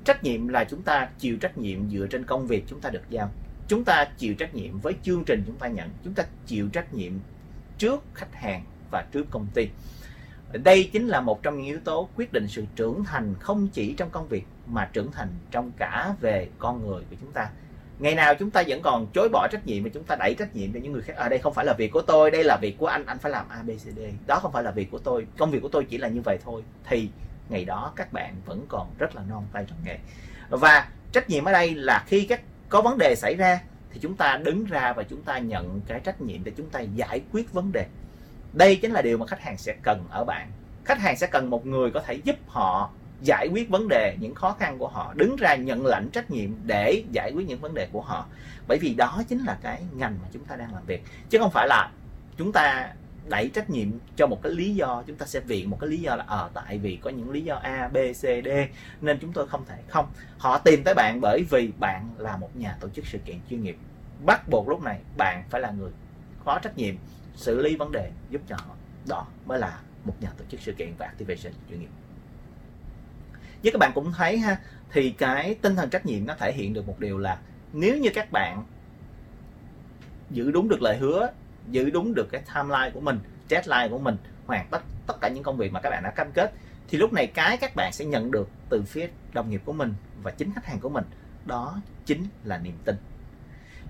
Trách 0.05 0.25
nhiệm 0.25 0.49
là 0.49 0.65
chúng 0.65 0.83
ta 0.83 1.09
chịu 1.19 1.37
trách 1.37 1.59
nhiệm 1.59 1.91
dựa 1.91 2.07
trên 2.07 2.25
công 2.25 2.47
việc 2.47 2.65
chúng 2.67 2.81
ta 2.81 2.91
được 2.91 3.03
giao. 3.11 3.31
Chúng 3.69 3.85
ta 3.85 4.05
chịu 4.19 4.35
trách 4.35 4.55
nhiệm 4.55 4.79
với 4.79 4.95
chương 5.03 5.25
trình 5.25 5.43
chúng 5.47 5.57
ta 5.57 5.69
nhận. 5.69 5.91
Chúng 6.05 6.15
ta 6.15 6.25
chịu 6.47 6.69
trách 6.69 6.95
nhiệm 6.95 7.13
trước 7.79 8.05
khách 8.15 8.35
hàng 8.35 8.65
và 8.91 9.07
trước 9.13 9.27
công 9.31 9.47
ty. 9.55 9.69
Đây 10.53 10.91
chính 10.93 11.09
là 11.09 11.21
một 11.21 11.43
trong 11.43 11.57
những 11.57 11.67
yếu 11.67 11.81
tố 11.81 12.09
quyết 12.17 12.33
định 12.33 12.49
sự 12.49 12.65
trưởng 12.77 13.05
thành 13.05 13.35
không 13.41 13.69
chỉ 13.69 13.95
trong 13.95 14.11
công 14.11 14.29
việc 14.29 14.45
mà 14.67 14.91
trưởng 14.93 15.13
thành 15.13 15.29
trong 15.51 15.71
cả 15.77 16.15
về 16.21 16.49
con 16.59 16.87
người 16.87 17.03
của 17.11 17.17
chúng 17.21 17.33
ta 17.33 17.51
ngày 17.99 18.15
nào 18.15 18.35
chúng 18.35 18.51
ta 18.51 18.63
vẫn 18.67 18.83
còn 18.83 19.07
chối 19.15 19.29
bỏ 19.29 19.49
trách 19.51 19.67
nhiệm 19.67 19.83
mà 19.85 19.91
chúng 19.95 20.05
ta 20.05 20.17
đẩy 20.17 20.35
trách 20.35 20.57
nhiệm 20.57 20.73
cho 20.73 20.81
những 20.83 20.93
người 20.93 21.03
khác. 21.03 21.17
Ở 21.17 21.27
à, 21.27 21.29
đây 21.29 21.39
không 21.39 21.55
phải 21.55 21.65
là 21.65 21.73
việc 21.73 21.93
của 21.93 22.03
tôi 22.03 22.31
đây 22.31 22.45
là 22.45 22.57
việc 22.57 22.79
của 22.79 22.87
anh 22.87 23.07
anh 23.07 23.19
phải 23.19 23.33
làm 23.33 23.49
a 23.49 23.63
b 23.63 23.71
c 23.71 23.81
d. 23.97 23.99
Đó 24.27 24.39
không 24.43 24.53
phải 24.53 24.63
là 24.63 24.71
việc 24.71 24.91
của 24.91 24.99
tôi. 24.99 25.27
Công 25.39 25.51
việc 25.51 25.63
của 25.63 25.69
tôi 25.69 25.85
chỉ 25.85 25.99
là 25.99 26.09
như 26.09 26.21
vậy 26.21 26.39
thôi. 26.45 26.63
Thì 26.89 27.09
ngày 27.49 27.65
đó 27.65 27.93
các 27.97 28.13
bạn 28.13 28.35
vẫn 28.47 28.67
còn 28.69 28.91
rất 28.99 29.17
là 29.17 29.23
non 29.29 29.45
tay 29.53 29.65
trong 29.69 29.79
nghề. 29.85 29.99
Và 30.51 30.89
trách 31.13 31.31
nhiệm 31.31 31.45
ở 31.45 31.53
đây 31.53 31.75
là 31.75 32.05
khi 32.07 32.27
các 32.27 32.41
có 32.69 32.83
vấn 32.83 32.99
đề 32.99 33.15
xảy 33.15 33.35
ra 33.35 33.61
thì 33.93 34.01
chúng 34.01 34.17
ta 34.17 34.37
đứng 34.37 34.65
ra 34.65 34.93
và 34.93 35.03
chúng 35.03 35.23
ta 35.23 35.39
nhận 35.39 35.81
cái 35.87 36.01
trách 36.01 36.21
nhiệm 36.21 36.45
để 36.45 36.53
chúng 36.57 36.71
ta 36.71 36.81
giải 36.81 37.21
quyết 37.33 37.53
vấn 37.53 37.73
đề. 37.73 37.87
Đây 38.53 38.77
chính 38.77 38.93
là 38.93 39.03
điều 39.03 39.19
mà 39.19 39.27
khách 39.27 39.41
hàng 39.41 39.59
sẽ 39.59 39.75
cần 39.83 40.05
ở 40.11 40.25
bạn. 40.25 40.51
Khách 40.85 40.99
hàng 40.99 41.17
sẽ 41.17 41.27
cần 41.27 41.51
một 41.51 41.67
người 41.67 41.91
có 41.91 42.01
thể 42.01 42.15
giúp 42.15 42.37
họ 42.47 42.91
giải 43.23 43.49
quyết 43.53 43.69
vấn 43.69 43.89
đề 43.89 44.17
những 44.21 44.35
khó 44.35 44.57
khăn 44.59 44.79
của 44.79 44.89
họ 44.89 45.15
đứng 45.17 45.37
ra 45.37 45.55
nhận 45.55 45.87
lãnh 45.87 46.09
trách 46.11 46.31
nhiệm 46.31 46.51
để 46.67 47.03
giải 47.13 47.33
quyết 47.35 47.49
những 47.49 47.61
vấn 47.61 47.75
đề 47.75 47.89
của 47.93 48.01
họ. 48.01 48.27
Bởi 48.69 48.79
vì 48.79 48.95
đó 48.95 49.23
chính 49.29 49.45
là 49.45 49.59
cái 49.63 49.83
ngành 49.97 50.19
mà 50.23 50.29
chúng 50.33 50.45
ta 50.45 50.57
đang 50.57 50.75
làm 50.75 50.83
việc. 50.87 51.03
Chứ 51.31 51.39
không 51.39 51.51
phải 51.51 51.69
là 51.69 51.91
chúng 52.37 52.53
ta 52.53 52.93
đẩy 53.29 53.49
trách 53.49 53.71
nhiệm 53.71 53.89
cho 54.17 54.27
một 54.27 54.43
cái 54.43 54.53
lý 54.53 54.75
do 54.75 55.03
chúng 55.07 55.17
ta 55.17 55.27
sẽ 55.27 55.41
viện 55.41 55.71
một 55.71 55.79
cái 55.81 55.91
lý 55.91 55.97
do 55.97 56.17
là 56.17 56.25
ờ 56.27 56.49
à, 56.49 56.51
tại 56.55 56.79
vì 56.79 56.97
có 56.97 57.11
những 57.11 57.31
lý 57.31 57.41
do 57.41 57.55
a 57.55 57.89
b 57.89 57.97
c 57.97 58.23
d 58.23 58.49
nên 59.01 59.19
chúng 59.21 59.33
tôi 59.33 59.47
không 59.47 59.65
thể. 59.67 59.77
Không 59.89 60.07
họ 60.39 60.59
tìm 60.59 60.85
tới 60.85 60.95
bạn 60.95 61.21
bởi 61.21 61.45
vì 61.51 61.71
bạn 61.81 62.11
là 62.19 62.37
một 62.37 62.57
nhà 62.57 62.77
tổ 62.81 62.89
chức 62.89 63.07
sự 63.07 63.19
kiện 63.19 63.37
chuyên 63.51 63.63
nghiệp. 63.63 63.77
Bắt 64.27 64.49
buộc 64.49 64.69
lúc 64.69 64.83
này 64.83 65.01
bạn 65.17 65.45
phải 65.51 65.61
là 65.61 65.71
người 65.71 65.91
có 66.45 66.59
trách 66.63 66.77
nhiệm 66.79 66.95
xử 67.37 67.63
lý 67.63 67.77
vấn 67.77 67.93
đề 67.93 68.11
giúp 68.31 68.43
cho 68.49 68.57
họ. 68.59 68.75
Đó 69.09 69.27
mới 69.47 69.59
là 69.59 69.79
một 70.05 70.15
nhà 70.21 70.29
tổ 70.39 70.45
chức 70.49 70.61
sự 70.61 70.73
kiện 70.73 70.93
và 70.99 71.07
activation 71.07 71.53
chuyên 71.71 71.81
nghiệp 71.81 71.91
với 73.63 73.73
các 73.73 73.79
bạn 73.79 73.93
cũng 73.95 74.13
thấy 74.13 74.39
ha, 74.39 74.57
thì 74.93 75.11
cái 75.11 75.55
tinh 75.55 75.77
thần 75.77 75.91
trách 75.91 76.07
nhiệm 76.07 76.27
nó 76.27 76.35
thể 76.39 76.53
hiện 76.53 76.75
được 76.75 76.87
một 76.87 77.01
điều 77.01 77.19
là 77.19 77.39
nếu 77.73 77.99
như 77.99 78.11
các 78.15 78.33
bạn 78.33 78.65
giữ 80.31 80.51
đúng 80.51 80.69
được 80.69 80.83
lời 80.83 80.97
hứa, 80.97 81.31
giữ 81.71 81.91
đúng 81.91 82.15
được 82.15 82.29
cái 82.33 82.43
timeline 82.55 82.91
của 82.95 83.01
mình, 83.01 83.19
deadline 83.51 83.89
của 83.89 83.99
mình, 83.99 84.17
hoàn 84.47 84.67
tất 84.71 84.83
tất 85.07 85.21
cả 85.21 85.29
những 85.29 85.43
công 85.43 85.57
việc 85.57 85.73
mà 85.73 85.81
các 85.81 85.91
bạn 85.91 86.03
đã 86.03 86.11
cam 86.11 86.33
kết, 86.33 86.53
thì 86.89 86.99
lúc 86.99 87.13
này 87.13 87.27
cái 87.27 87.57
các 87.57 87.77
bạn 87.77 87.93
sẽ 87.93 88.05
nhận 88.05 88.31
được 88.31 88.49
từ 88.69 88.83
phía 88.83 89.09
đồng 89.33 89.51
nghiệp 89.51 89.63
của 89.65 89.73
mình 89.73 89.95
và 90.23 90.31
chính 90.31 90.53
khách 90.55 90.67
hàng 90.67 90.81
của 90.81 90.89
mình. 90.89 91.05
Đó 91.47 91.81
chính 92.07 92.27
là 92.45 92.59
niềm 92.59 92.75
tin. 92.85 92.97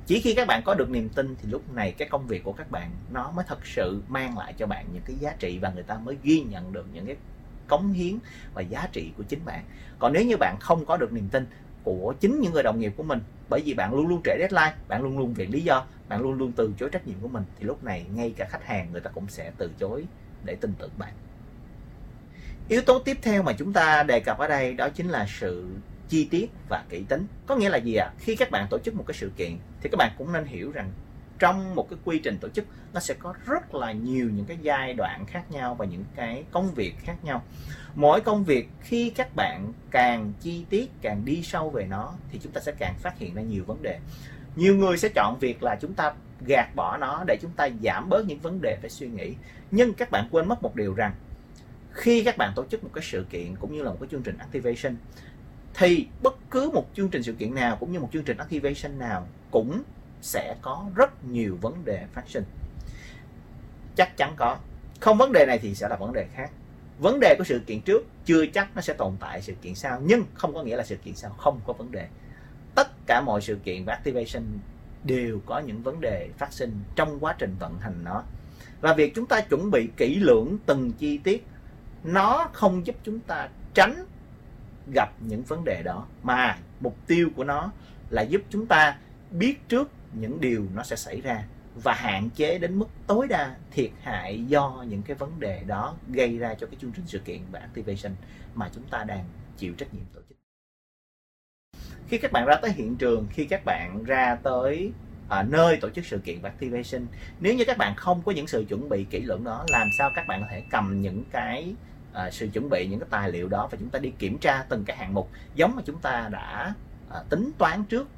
Chỉ 0.07 0.20
khi 0.20 0.35
các 0.35 0.48
bạn 0.48 0.62
có 0.64 0.74
được 0.74 0.90
niềm 0.90 1.09
tin 1.09 1.37
thì 1.42 1.48
lúc 1.48 1.74
này 1.74 1.92
cái 1.92 2.09
công 2.09 2.26
việc 2.26 2.44
của 2.44 2.52
các 2.52 2.70
bạn 2.70 2.90
nó 3.12 3.31
mới 3.31 3.44
thật 3.48 3.66
sự 3.66 4.02
mang 4.09 4.38
lại 4.38 4.54
cho 4.59 4.66
bạn 4.66 4.87
những 4.92 5.02
cái 5.07 5.16
giá 5.20 5.35
trị 5.38 5.59
và 5.59 5.70
người 5.70 5.83
ta 5.83 5.94
mới 5.94 6.16
ghi 6.22 6.40
nhận 6.40 6.72
được 6.72 6.87
những 6.92 7.07
cái 7.07 7.16
cống 7.68 7.92
hiến 7.92 8.18
và 8.54 8.62
giá 8.62 8.88
trị 8.92 9.11
của 9.16 9.22
chính 9.22 9.44
bạn. 9.44 9.64
Còn 9.98 10.12
nếu 10.12 10.24
như 10.24 10.37
bạn 10.37 10.57
không 10.61 10.85
có 10.85 10.96
được 10.96 11.12
niềm 11.12 11.28
tin 11.28 11.46
của 11.85 12.14
chính 12.20 12.40
những 12.40 12.52
người 12.52 12.62
đồng 12.62 12.81
nghiệp 12.81 12.92
của 12.96 13.02
mình, 13.02 13.20
bởi 13.48 13.62
vì 13.64 13.74
bạn 13.74 13.94
luôn 13.94 14.09
luôn 14.09 14.20
trễ 14.24 14.37
deadline, 14.38 14.74
bạn 14.88 15.02
luôn 15.02 15.18
luôn 15.18 15.35
viện 15.35 15.50
lý 15.50 15.61
do, 15.61 15.87
bạn 16.09 16.20
luôn 16.20 16.33
luôn 16.33 16.52
từ 16.52 16.72
chối 16.78 16.88
trách 16.92 17.07
nhiệm 17.07 17.16
của 17.20 17.28
mình, 17.28 17.42
thì 17.59 17.64
lúc 17.64 17.85
này 17.85 18.07
ngay 18.14 18.35
cả 18.37 18.46
khách 18.50 18.64
hàng 18.64 18.92
người 18.92 19.00
ta 19.00 19.11
cũng 19.11 19.28
sẽ 19.28 19.52
từ 19.59 19.70
chối 19.78 20.04
để 20.44 20.54
tin 20.54 20.72
tưởng 20.78 20.90
bạn. 20.98 21.12
Yếu 22.68 22.83
tố 22.83 22.98
tiếp 22.98 23.18
theo 23.22 23.42
mà 23.42 23.52
chúng 23.52 23.72
ta 23.72 24.02
đề 24.02 24.20
cập 24.20 24.38
ở 24.38 24.48
đây 24.48 24.74
đó 24.74 24.88
chính 24.88 25.09
là 25.09 25.26
sự 25.28 25.66
chi 26.09 26.28
tiết 26.31 26.50
và 26.68 26.85
kỹ 26.88 27.04
tính. 27.09 27.26
Có 27.46 27.57
nghĩa 27.57 27.68
là 27.68 27.78
gì 27.78 27.94
ạ? 27.94 28.04
À? 28.04 28.12
khi 28.18 28.37
các 28.37 28.50
bạn 28.50 28.66
tổ 28.70 28.78
chức 28.78 28.94
một 28.94 29.04
cái 29.07 29.14
sự 29.14 29.31
kiện, 29.37 29.59
thì 29.81 29.88
các 29.88 29.96
bạn 29.96 30.12
cũng 30.18 30.33
nên 30.33 30.44
hiểu 30.44 30.72
rằng 30.72 30.90
trong 31.38 31.74
một 31.74 31.90
cái 31.90 31.98
quy 32.05 32.18
trình 32.18 32.38
tổ 32.40 32.48
chức, 32.48 32.64
nó 32.92 33.01
sẽ 33.01 33.14
có 33.14 33.35
rất 33.46 33.74
là 33.74 33.92
nhiều 33.92 34.31
những 34.35 34.44
cái 34.44 34.59
giai 34.62 34.94
đoạn 34.94 35.27
khác 35.27 35.51
nhau 35.51 35.74
và 35.74 35.87
những 35.87 36.05
cái 36.16 36.44
công 36.51 36.74
việc 36.74 36.94
khác 36.98 37.16
nhau. 37.22 37.42
Mỗi 37.94 38.20
công 38.20 38.44
việc 38.44 38.68
khi 38.81 39.11
các 39.11 39.37
bạn 39.37 39.72
càng 39.90 40.33
chi 40.40 40.64
tiết, 40.70 40.90
càng 41.03 41.24
đi 41.24 41.42
sâu 41.42 41.70
về 41.70 41.87
nó 41.87 42.12
thì 42.33 42.38
chúng 42.42 42.53
ta 42.53 42.61
sẽ 42.61 42.72
càng 42.79 42.94
phát 42.98 43.18
hiện 43.18 43.35
ra 43.35 43.42
nhiều 43.42 43.64
vấn 43.66 43.83
đề. 43.83 43.98
Nhiều 44.57 44.77
người 44.77 44.98
sẽ 44.98 45.09
chọn 45.14 45.38
việc 45.40 45.62
là 45.62 45.77
chúng 45.81 45.94
ta 45.94 46.14
gạt 46.46 46.68
bỏ 46.77 46.96
nó 46.96 47.24
để 47.27 47.37
chúng 47.42 47.51
ta 47.51 47.68
giảm 47.83 48.09
bớt 48.09 48.27
những 48.27 48.40
vấn 48.40 48.61
đề 48.61 48.79
phải 48.81 48.90
suy 48.90 49.09
nghĩ. 49.09 49.35
Nhưng 49.70 49.94
các 49.94 50.11
bạn 50.11 50.29
quên 50.31 50.48
mất 50.48 50.62
một 50.62 50.77
điều 50.77 50.94
rằng, 50.94 51.12
khi 51.92 52.22
các 52.24 52.37
bạn 52.37 52.53
tổ 52.57 52.64
chức 52.70 52.85
một 52.85 52.90
cái 52.94 53.05
sự 53.05 53.27
kiện 53.31 53.57
cũng 53.57 53.72
như 53.72 53.83
là 53.83 53.90
một 53.90 53.96
cái 54.01 54.09
chương 54.11 54.22
trình 54.22 54.38
activation, 54.38 54.96
thì 55.74 56.07
bất 56.22 56.51
cứ 56.51 56.70
một 56.74 56.87
chương 56.94 57.09
trình 57.09 57.22
sự 57.22 57.33
kiện 57.33 57.55
nào 57.55 57.77
cũng 57.77 57.92
như 57.92 58.01
một 58.01 58.09
chương 58.12 58.24
trình 58.24 58.37
activation 58.37 58.98
nào 58.98 59.27
cũng 59.51 59.83
sẽ 60.22 60.57
có 60.62 60.87
rất 60.94 61.24
nhiều 61.24 61.59
vấn 61.61 61.85
đề 61.85 62.04
phát 62.12 62.28
sinh 62.28 62.44
chắc 63.98 64.16
chắn 64.16 64.33
có. 64.37 64.57
Không 65.00 65.18
vấn 65.18 65.33
đề 65.33 65.46
này 65.46 65.59
thì 65.59 65.74
sẽ 65.74 65.88
là 65.88 65.96
vấn 65.96 66.12
đề 66.12 66.26
khác. 66.35 66.50
Vấn 66.98 67.20
đề 67.20 67.35
của 67.38 67.44
sự 67.44 67.61
kiện 67.66 67.81
trước, 67.81 68.07
chưa 68.24 68.46
chắc 68.46 68.76
nó 68.76 68.81
sẽ 68.81 68.92
tồn 68.92 69.16
tại 69.20 69.42
sự 69.42 69.54
kiện 69.62 69.74
sau, 69.74 70.00
nhưng 70.04 70.24
không 70.35 70.54
có 70.54 70.62
nghĩa 70.62 70.76
là 70.76 70.85
sự 70.85 70.96
kiện 70.96 71.14
sau 71.14 71.31
không 71.31 71.61
có 71.66 71.72
vấn 71.72 71.92
đề. 71.92 72.09
Tất 72.74 73.07
cả 73.07 73.20
mọi 73.20 73.40
sự 73.40 73.59
kiện 73.64 73.85
và 73.85 73.92
activation 73.92 74.44
đều 75.04 75.40
có 75.46 75.59
những 75.59 75.83
vấn 75.83 76.00
đề 76.00 76.28
phát 76.38 76.52
sinh 76.52 76.81
trong 76.96 77.20
quá 77.20 77.35
trình 77.38 77.57
vận 77.61 77.78
hành 77.78 78.04
nó. 78.04 78.22
Và 78.81 78.94
việc 78.94 79.14
chúng 79.14 79.26
ta 79.26 79.40
chuẩn 79.40 79.70
bị 79.70 79.88
kỹ 79.96 80.14
lưỡng 80.14 80.59
từng 80.66 80.92
chi 80.92 81.18
tiết, 81.18 81.46
nó 82.04 82.48
không 82.52 82.87
giúp 82.87 82.96
chúng 83.02 83.20
ta 83.20 83.48
tránh 83.74 84.04
gặp 84.94 85.09
những 85.20 85.42
vấn 85.42 85.64
đề 85.64 85.83
đó, 85.83 86.07
mà 86.22 86.59
mục 86.81 86.96
tiêu 87.07 87.28
của 87.37 87.44
nó 87.44 87.70
là 88.11 88.22
giúp 88.22 88.42
chúng 88.50 88.66
ta 88.66 88.96
biết 89.31 89.68
trước 89.68 89.90
những 90.12 90.40
điều 90.40 90.66
nó 90.75 90.83
sẽ 90.83 90.97
xảy 90.97 91.21
ra 91.21 91.44
và 91.83 91.94
hạn 91.94 92.31
chế 92.31 92.59
đến 92.59 92.79
mức 92.79 92.88
tối 93.07 93.29
đa 93.29 93.57
thiệt 93.71 93.90
hại 94.03 94.44
do 94.47 94.85
những 94.88 95.03
cái 95.03 95.16
vấn 95.16 95.40
đề 95.40 95.62
đó 95.66 95.94
gây 96.09 96.38
ra 96.38 96.55
cho 96.55 96.66
cái 96.66 96.77
chương 96.81 96.92
trình 96.92 97.07
sự 97.07 97.18
kiện 97.18 97.40
và 97.53 97.61
activation 97.61 98.12
mà 98.55 98.71
chúng 98.75 98.85
ta 98.85 99.05
đang 99.05 99.25
chịu 99.57 99.75
trách 99.79 99.94
nhiệm 99.94 100.05
tổ 100.14 100.21
chức. 100.29 100.38
Khi 102.09 102.18
các 102.18 102.33
bạn 102.33 102.47
ra 102.47 102.55
tới 102.62 102.73
hiện 102.73 102.97
trường 102.97 103.27
khi 103.31 103.44
các 103.44 103.64
bạn 103.64 104.05
ra 104.05 104.35
tới 104.42 104.92
ở 105.29 105.42
nơi 105.42 105.77
tổ 105.77 105.90
chức 105.90 106.07
sự 106.07 106.18
kiện 106.18 106.40
và 106.40 106.49
activation 106.49 107.07
nếu 107.40 107.55
như 107.55 107.64
các 107.64 107.79
bạn 107.79 107.94
không 107.97 108.23
có 108.23 108.33
những 108.33 108.47
sự 108.47 108.64
chuẩn 108.68 108.88
bị 108.88 109.05
kỹ 109.11 109.21
lưỡng 109.21 109.44
đó 109.44 109.64
làm 109.68 109.88
sao 109.99 110.11
các 110.14 110.27
bạn 110.27 110.40
có 110.40 110.47
thể 110.51 110.62
cầm 110.71 111.01
những 111.01 111.25
cái 111.31 111.75
uh, 112.12 112.33
sự 112.33 112.49
chuẩn 112.53 112.71
bị 112.71 112.87
những 112.87 113.01
cái 113.01 113.09
tài 113.11 113.33
liệu 113.33 113.49
đó 113.49 113.68
và 113.71 113.79
chúng 113.81 113.90
ta 113.90 113.99
đi 113.99 114.12
kiểm 114.18 114.38
tra 114.38 114.64
từng 114.68 114.85
cái 114.85 114.97
hạng 114.97 115.14
mục 115.14 115.31
giống 115.55 115.77
mà 115.77 115.83
chúng 115.87 116.01
ta 116.01 116.29
đã 116.33 116.75
uh, 117.09 117.31
tính 117.31 117.51
toán 117.59 117.85
trước 117.85 118.09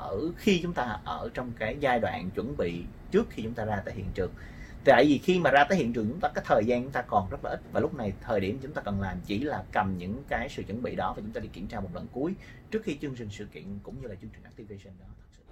ở 0.00 0.18
khi 0.36 0.60
chúng 0.62 0.72
ta 0.72 0.98
ở 1.04 1.30
trong 1.34 1.52
cái 1.58 1.76
giai 1.80 2.00
đoạn 2.00 2.30
chuẩn 2.30 2.56
bị 2.56 2.82
trước 3.10 3.26
khi 3.30 3.42
chúng 3.42 3.54
ta 3.54 3.64
ra 3.64 3.82
tới 3.84 3.94
hiện 3.94 4.06
trường. 4.14 4.30
Tại 4.84 5.04
vì 5.08 5.18
khi 5.18 5.38
mà 5.38 5.50
ra 5.50 5.64
tới 5.64 5.78
hiện 5.78 5.92
trường, 5.92 6.08
chúng 6.08 6.20
ta, 6.20 6.28
cái 6.34 6.44
thời 6.48 6.64
gian 6.64 6.82
chúng 6.82 6.92
ta 6.92 7.02
còn 7.02 7.30
rất 7.30 7.44
là 7.44 7.50
ít. 7.50 7.60
Và 7.72 7.80
lúc 7.80 7.94
này 7.94 8.12
thời 8.20 8.40
điểm 8.40 8.58
chúng 8.62 8.72
ta 8.72 8.82
cần 8.82 9.00
làm 9.00 9.16
chỉ 9.26 9.38
là 9.38 9.62
cầm 9.72 9.98
những 9.98 10.22
cái 10.28 10.48
sự 10.48 10.62
chuẩn 10.62 10.82
bị 10.82 10.96
đó 10.96 11.12
và 11.16 11.22
chúng 11.22 11.32
ta 11.32 11.40
đi 11.40 11.48
kiểm 11.52 11.66
tra 11.66 11.80
một 11.80 11.90
lần 11.94 12.06
cuối 12.12 12.34
trước 12.70 12.82
khi 12.84 12.98
chương 13.02 13.14
trình 13.14 13.28
sự 13.30 13.44
kiện 13.44 13.64
cũng 13.82 14.02
như 14.02 14.08
là 14.08 14.14
chương 14.14 14.30
trình 14.30 14.42
activation 14.42 14.94
đó 15.00 15.06
thật 15.18 15.26
sự. 15.36 15.42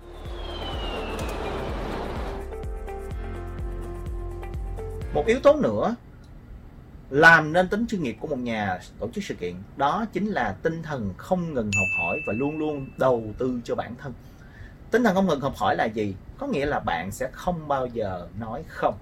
Một 5.14 5.26
yếu 5.26 5.40
tố 5.40 5.56
nữa 5.56 5.96
làm 7.10 7.52
nên 7.52 7.68
tính 7.68 7.86
chuyên 7.86 8.02
nghiệp 8.02 8.16
của 8.20 8.28
một 8.28 8.38
nhà 8.38 8.78
tổ 8.98 9.08
chức 9.10 9.24
sự 9.24 9.34
kiện, 9.34 9.54
đó 9.76 10.06
chính 10.12 10.26
là 10.26 10.56
tinh 10.62 10.82
thần 10.82 11.14
không 11.16 11.54
ngừng 11.54 11.70
học 11.76 11.88
hỏi 11.98 12.20
và 12.26 12.32
luôn 12.32 12.58
luôn 12.58 12.88
đầu 12.96 13.34
tư 13.38 13.60
cho 13.64 13.74
bản 13.74 13.94
thân 13.98 14.12
tinh 14.90 15.04
thần 15.04 15.14
không 15.14 15.26
ngừng 15.26 15.40
học 15.40 15.56
hỏi 15.56 15.76
là 15.76 15.84
gì? 15.84 16.14
Có 16.38 16.46
nghĩa 16.46 16.66
là 16.66 16.80
bạn 16.80 17.10
sẽ 17.10 17.28
không 17.32 17.68
bao 17.68 17.86
giờ 17.86 18.28
nói 18.38 18.64
không. 18.68 18.98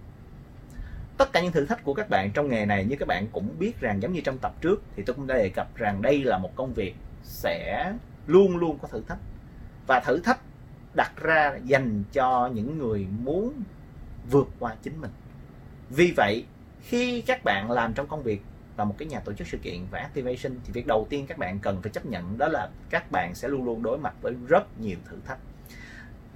Tất 1.19 1.33
cả 1.33 1.41
những 1.41 1.53
thử 1.53 1.67
thách 1.67 1.85
của 1.85 1.95
các 1.95 2.11
bạn 2.11 2.31
trong 2.35 2.49
nghề 2.49 2.67
này, 2.67 2.85
như 2.85 2.97
các 2.99 3.09
bạn 3.09 3.27
cũng 3.33 3.49
biết 3.59 3.81
rằng 3.81 4.03
giống 4.03 4.13
như 4.13 4.21
trong 4.21 4.39
tập 4.39 4.55
trước, 4.61 4.83
thì 4.97 5.03
tôi 5.07 5.17
cũng 5.17 5.27
đã 5.27 5.35
đề 5.35 5.49
cập 5.49 5.77
rằng 5.77 6.03
đây 6.03 6.25
là 6.25 6.39
một 6.39 6.57
công 6.57 6.75
việc 6.75 6.95
sẽ 7.23 7.93
luôn 8.27 8.57
luôn 8.57 8.79
có 8.83 8.89
thử 8.89 9.03
thách. 9.09 9.19
Và 9.87 10.01
thử 10.01 10.19
thách 10.19 10.41
đặt 10.95 11.13
ra 11.17 11.59
dành 11.65 12.05
cho 12.13 12.51
những 12.55 12.79
người 12.79 13.07
muốn 13.23 13.63
vượt 14.31 14.49
qua 14.59 14.75
chính 14.83 15.01
mình. 15.01 15.11
Vì 15.91 16.13
vậy, 16.17 16.47
khi 16.83 17.21
các 17.21 17.45
bạn 17.45 17.71
làm 17.71 17.95
trong 17.95 18.07
công 18.07 18.23
việc 18.23 18.43
là 18.77 18.85
một 18.85 18.95
cái 18.99 19.09
nhà 19.09 19.21
tổ 19.21 19.33
chức 19.33 19.47
sự 19.47 19.59
kiện 19.59 19.81
và 19.91 19.99
activation, 19.99 20.59
thì 20.65 20.73
việc 20.73 20.87
đầu 20.87 21.07
tiên 21.11 21.27
các 21.27 21.39
bạn 21.39 21.59
cần 21.59 21.83
phải 21.83 21.93
chấp 21.93 22.07
nhận 22.07 22.39
đó 22.39 22.49
là 22.49 22.69
các 22.91 23.11
bạn 23.11 23.35
sẽ 23.35 23.49
luôn 23.49 23.65
luôn 23.65 23.83
đối 23.83 23.99
mặt 23.99 24.15
với 24.23 24.35
rất 24.49 24.81
nhiều 24.81 24.99
thử 25.11 25.17
thách 25.25 25.39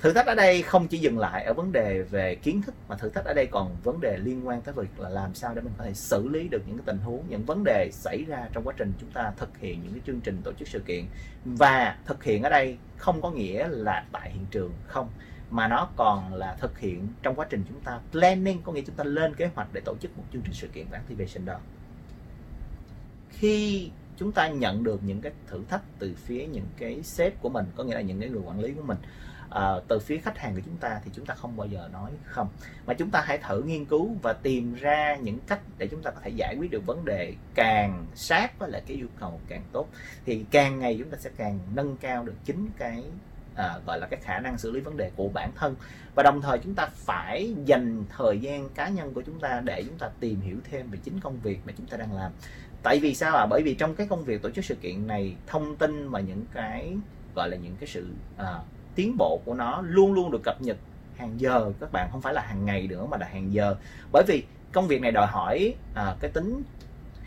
thử 0.01 0.13
thách 0.13 0.27
ở 0.27 0.35
đây 0.35 0.63
không 0.63 0.89
chỉ 0.89 0.99
dừng 0.99 1.19
lại 1.19 1.45
ở 1.45 1.55
vấn 1.55 1.73
đề 1.73 2.03
về 2.03 2.35
kiến 2.35 2.63
thức, 2.63 2.75
mà 2.89 2.97
thử 2.97 3.09
thách 3.09 3.25
ở 3.25 3.35
đây 3.35 3.47
còn 3.47 3.77
vấn 3.85 4.01
đề 4.01 4.19
liên 4.19 4.47
quan 4.47 4.61
tới 4.61 4.75
việc 4.75 5.01
là 5.01 5.09
làm 5.09 5.35
sao 5.35 5.55
để 5.55 5.61
mình 5.61 5.73
có 5.79 5.85
thể 5.85 5.95
xử 5.95 6.29
lý 6.29 6.49
được 6.49 6.63
những 6.67 6.77
cái 6.77 6.85
tình 6.87 6.99
huống, 6.99 7.25
những 7.29 7.45
vấn 7.45 7.65
đề 7.65 7.91
xảy 7.93 8.25
ra 8.25 8.49
trong 8.53 8.65
quá 8.65 8.75
trình 8.77 8.93
chúng 9.01 9.11
ta 9.11 9.33
thực 9.37 9.59
hiện 9.59 9.83
những 9.83 9.93
cái 9.93 10.03
chương 10.07 10.21
trình 10.21 10.41
tổ 10.45 10.53
chức 10.53 10.69
sự 10.69 10.79
kiện. 10.79 11.05
Và 11.45 11.97
thực 12.07 12.25
hiện 12.25 12.43
ở 12.43 12.51
đây 12.51 12.77
không 12.97 13.23
có 13.23 13.31
nghĩa 13.31 13.69
là 13.69 14.05
tại 14.13 14.33
hiện 14.33 14.47
trường 14.51 14.73
không, 14.87 15.09
mà 15.51 15.69
nó 15.69 15.89
còn 15.97 16.35
là 16.35 16.57
thực 16.61 16.79
hiện 16.79 17.09
trong 17.23 17.35
quá 17.35 17.47
trình 17.51 17.65
chúng 17.69 17.81
ta 17.81 18.01
planning, 18.13 18.63
có 18.63 18.73
nghĩa 18.73 18.83
chúng 18.87 18.97
ta 18.97 19.05
lên 19.05 19.35
kế 19.35 19.51
hoạch 19.55 19.69
để 19.73 19.81
tổ 19.85 19.95
chức 20.01 20.19
một 20.19 20.25
chương 20.33 20.43
trình 20.43 20.55
sự 20.55 20.69
kiện 20.69 20.87
và 20.91 20.99
activation 20.99 21.45
đó. 21.47 21.59
Khi 23.31 23.91
chúng 24.17 24.33
ta 24.33 24.49
nhận 24.49 24.85
được 24.85 25.01
những 25.05 25.21
cái 25.21 25.33
thử 25.47 25.63
thách 25.69 25.83
từ 25.99 26.15
phía 26.17 26.47
những 26.47 26.67
cái 26.79 27.03
sếp 27.03 27.43
của 27.43 27.49
mình, 27.49 27.67
có 27.77 27.85
nghĩa 27.85 27.95
là 27.95 28.01
những 28.01 28.21
cái 28.21 28.29
người 28.29 28.43
quản 28.45 28.61
lý 28.61 28.73
của 28.73 28.83
mình 28.83 28.99
uh, 29.55 29.89
từ 29.89 29.99
phía 29.99 30.19
khách 30.19 30.39
hàng 30.39 30.55
của 30.55 30.61
chúng 30.65 30.77
ta 30.77 31.01
thì 31.05 31.11
chúng 31.15 31.27
ta 31.27 31.35
không 31.35 31.57
bao 31.57 31.67
giờ 31.67 31.89
nói 31.93 32.11
không. 32.25 32.49
Mà 32.87 32.95
chúng 32.95 33.11
ta 33.11 33.23
hãy 33.27 33.39
thử 33.39 33.63
nghiên 33.63 33.85
cứu 33.85 34.17
và 34.23 34.33
tìm 34.33 34.75
ra 34.75 35.17
những 35.17 35.39
cách 35.47 35.61
để 35.79 35.89
chúng 35.89 36.03
ta 36.03 36.11
có 36.11 36.21
thể 36.23 36.31
giải 36.31 36.57
quyết 36.59 36.71
được 36.71 36.87
vấn 36.87 37.05
đề 37.05 37.35
càng 37.55 38.07
sát 38.15 38.59
với 38.59 38.71
lại 38.71 38.83
cái 38.87 38.97
yêu 38.97 39.09
cầu 39.21 39.41
càng 39.49 39.63
tốt. 39.73 39.89
Thì 40.27 40.45
càng 40.51 40.79
ngày 40.79 40.97
chúng 40.99 41.11
ta 41.11 41.19
sẽ 41.21 41.31
càng 41.37 41.59
nâng 41.75 41.97
cao 41.97 42.25
được 42.25 42.37
chính 42.45 42.69
cái 42.79 43.05
à, 43.55 43.79
gọi 43.87 43.99
là 43.99 44.07
cái 44.07 44.21
khả 44.23 44.41
năng 44.41 44.59
xử 44.59 44.71
lý 44.71 44.81
vấn 44.81 44.97
đề 44.97 45.11
của 45.17 45.29
bản 45.29 45.51
thân. 45.57 45.75
Và 46.15 46.23
đồng 46.23 46.43
thời 46.43 46.59
chúng 46.59 46.75
ta 46.75 46.87
phải 46.95 47.55
dành 47.65 48.05
thời 48.17 48.39
gian 48.39 48.69
cá 48.69 48.89
nhân 48.89 49.15
của 49.15 49.23
chúng 49.23 49.41
ta 49.41 49.61
để 49.65 49.83
chúng 49.87 49.99
ta 49.99 50.11
tìm 50.21 50.41
hiểu 50.41 50.57
thêm 50.71 50.91
về 50.91 50.99
chính 51.05 51.21
công 51.21 51.41
việc 51.41 51.61
mà 51.67 51.73
chúng 51.77 51.87
ta 51.87 51.97
đang 51.97 52.17
làm. 52.17 52.33
Tại 52.83 52.99
vì 52.99 53.15
sao 53.15 53.37
à 53.37 53.47
bởi 53.47 53.63
vì 53.63 53.75
trong 53.75 53.95
cái 53.95 54.07
công 54.07 54.25
việc 54.25 54.43
tổ 54.43 54.51
chức 54.51 54.65
sự 54.65 54.75
kiện 54.75 55.07
này 55.07 55.37
thông 55.47 55.77
tin 55.77 56.09
và 56.11 56.21
những 56.21 56.45
cái 56.53 56.97
gọi 57.35 57.49
là 57.49 57.57
những 57.57 57.77
cái 57.81 57.89
sự 57.89 58.07
à, 58.37 58.59
tiến 58.95 59.17
bộ 59.17 59.43
của 59.45 59.55
nó 59.55 59.83
luôn 59.83 60.13
luôn 60.13 60.31
được 60.31 60.41
cập 60.43 60.63
nhật 60.63 60.77
hàng 61.17 61.41
giờ. 61.41 61.73
Các 61.81 61.93
bạn 61.93 62.09
không 62.13 62.21
phải 62.21 62.35
là 62.35 62.43
hàng 62.43 62.65
ngày 62.65 62.87
nữa 62.87 63.07
mà 63.11 63.17
là 63.17 63.27
hàng 63.27 63.53
giờ. 63.53 63.77
Bởi 64.13 64.23
vì 64.29 64.45
công 64.73 64.87
việc 64.87 65.01
này 65.01 65.13
đòi 65.13 65.27
hỏi 65.27 65.75
à, 65.95 66.17
cái 66.21 66.31
tính 66.31 66.63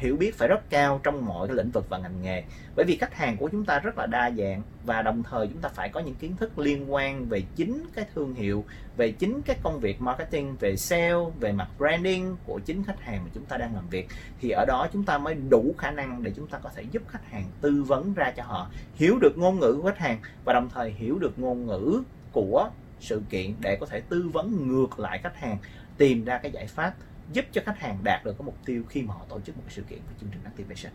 hiểu 0.03 0.17
biết 0.17 0.37
phải 0.37 0.47
rất 0.47 0.69
cao 0.69 0.99
trong 1.03 1.25
mọi 1.25 1.47
cái 1.47 1.57
lĩnh 1.57 1.71
vực 1.71 1.89
và 1.89 1.97
ngành 1.97 2.21
nghề. 2.21 2.43
Bởi 2.75 2.85
vì 2.85 2.97
khách 2.97 3.13
hàng 3.13 3.37
của 3.37 3.49
chúng 3.51 3.65
ta 3.65 3.79
rất 3.79 3.97
là 3.97 4.05
đa 4.05 4.31
dạng 4.31 4.61
và 4.85 5.01
đồng 5.01 5.23
thời 5.23 5.47
chúng 5.47 5.61
ta 5.61 5.69
phải 5.69 5.89
có 5.89 5.99
những 5.99 6.15
kiến 6.15 6.35
thức 6.35 6.59
liên 6.59 6.93
quan 6.93 7.25
về 7.25 7.41
chính 7.55 7.85
cái 7.95 8.05
thương 8.15 8.33
hiệu, 8.33 8.65
về 8.97 9.11
chính 9.11 9.41
cái 9.41 9.55
công 9.63 9.79
việc 9.79 10.01
marketing, 10.01 10.55
về 10.59 10.75
sale, 10.75 11.13
về 11.39 11.51
mặt 11.51 11.67
branding 11.77 12.35
của 12.45 12.59
chính 12.59 12.83
khách 12.83 13.01
hàng 13.01 13.23
mà 13.23 13.29
chúng 13.33 13.45
ta 13.45 13.57
đang 13.57 13.75
làm 13.75 13.89
việc. 13.89 14.07
Thì 14.41 14.49
ở 14.49 14.65
đó 14.67 14.87
chúng 14.93 15.03
ta 15.03 15.17
mới 15.17 15.33
đủ 15.49 15.75
khả 15.77 15.91
năng 15.91 16.23
để 16.23 16.31
chúng 16.35 16.47
ta 16.47 16.57
có 16.63 16.69
thể 16.75 16.83
giúp 16.91 17.03
khách 17.07 17.31
hàng 17.31 17.45
tư 17.61 17.83
vấn 17.83 18.13
ra 18.13 18.31
cho 18.37 18.43
họ, 18.43 18.69
hiểu 18.95 19.19
được 19.19 19.37
ngôn 19.37 19.59
ngữ 19.59 19.79
của 19.81 19.87
khách 19.87 19.99
hàng 19.99 20.19
và 20.45 20.53
đồng 20.53 20.69
thời 20.73 20.91
hiểu 20.91 21.19
được 21.19 21.39
ngôn 21.39 21.65
ngữ 21.65 22.03
của 22.31 22.69
sự 22.99 23.21
kiện 23.29 23.53
để 23.59 23.75
có 23.75 23.85
thể 23.85 24.01
tư 24.09 24.29
vấn 24.33 24.67
ngược 24.67 24.99
lại 24.99 25.19
khách 25.23 25.37
hàng, 25.37 25.57
tìm 25.97 26.25
ra 26.25 26.37
cái 26.37 26.51
giải 26.51 26.67
pháp 26.67 26.93
giúp 27.31 27.45
cho 27.51 27.61
khách 27.65 27.79
hàng 27.79 27.97
đạt 28.03 28.25
được 28.25 28.33
cái 28.37 28.45
mục 28.45 28.57
tiêu 28.65 28.83
khi 28.89 29.01
mà 29.01 29.13
họ 29.13 29.25
tổ 29.29 29.39
chức 29.39 29.57
một 29.57 29.63
sự 29.69 29.81
kiện 29.81 29.99
với 30.05 30.15
chương 30.21 30.29
trình 30.33 30.43
activation. 30.43 30.93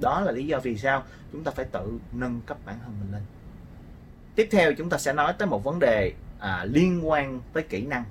Đó 0.00 0.20
là 0.20 0.32
lý 0.32 0.46
do 0.46 0.58
vì 0.58 0.76
sao 0.76 1.02
chúng 1.32 1.44
ta 1.44 1.50
phải 1.50 1.64
tự 1.64 1.98
nâng 2.12 2.40
cấp 2.46 2.58
bản 2.66 2.78
thân 2.84 2.94
mình 3.00 3.12
lên. 3.12 3.22
Tiếp 4.34 4.48
theo 4.50 4.74
chúng 4.74 4.90
ta 4.90 4.98
sẽ 4.98 5.12
nói 5.12 5.32
tới 5.38 5.48
một 5.48 5.64
vấn 5.64 5.78
đề 5.78 6.12
à, 6.38 6.64
liên 6.64 7.08
quan 7.08 7.40
tới 7.52 7.62
kỹ 7.62 7.86
năng. 7.86 8.04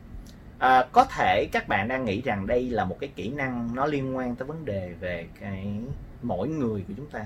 À, 0.59 0.85
có 0.91 1.05
thể 1.05 1.47
các 1.51 1.67
bạn 1.67 1.87
đang 1.87 2.05
nghĩ 2.05 2.21
rằng 2.21 2.47
đây 2.47 2.69
là 2.69 2.85
một 2.85 2.97
cái 2.99 3.09
kỹ 3.15 3.29
năng 3.29 3.75
nó 3.75 3.85
liên 3.85 4.15
quan 4.15 4.35
tới 4.35 4.47
vấn 4.47 4.65
đề 4.65 4.93
về 4.99 5.27
cái 5.39 5.73
mỗi 6.21 6.47
người 6.47 6.83
của 6.87 6.93
chúng 6.97 7.09
ta. 7.09 7.25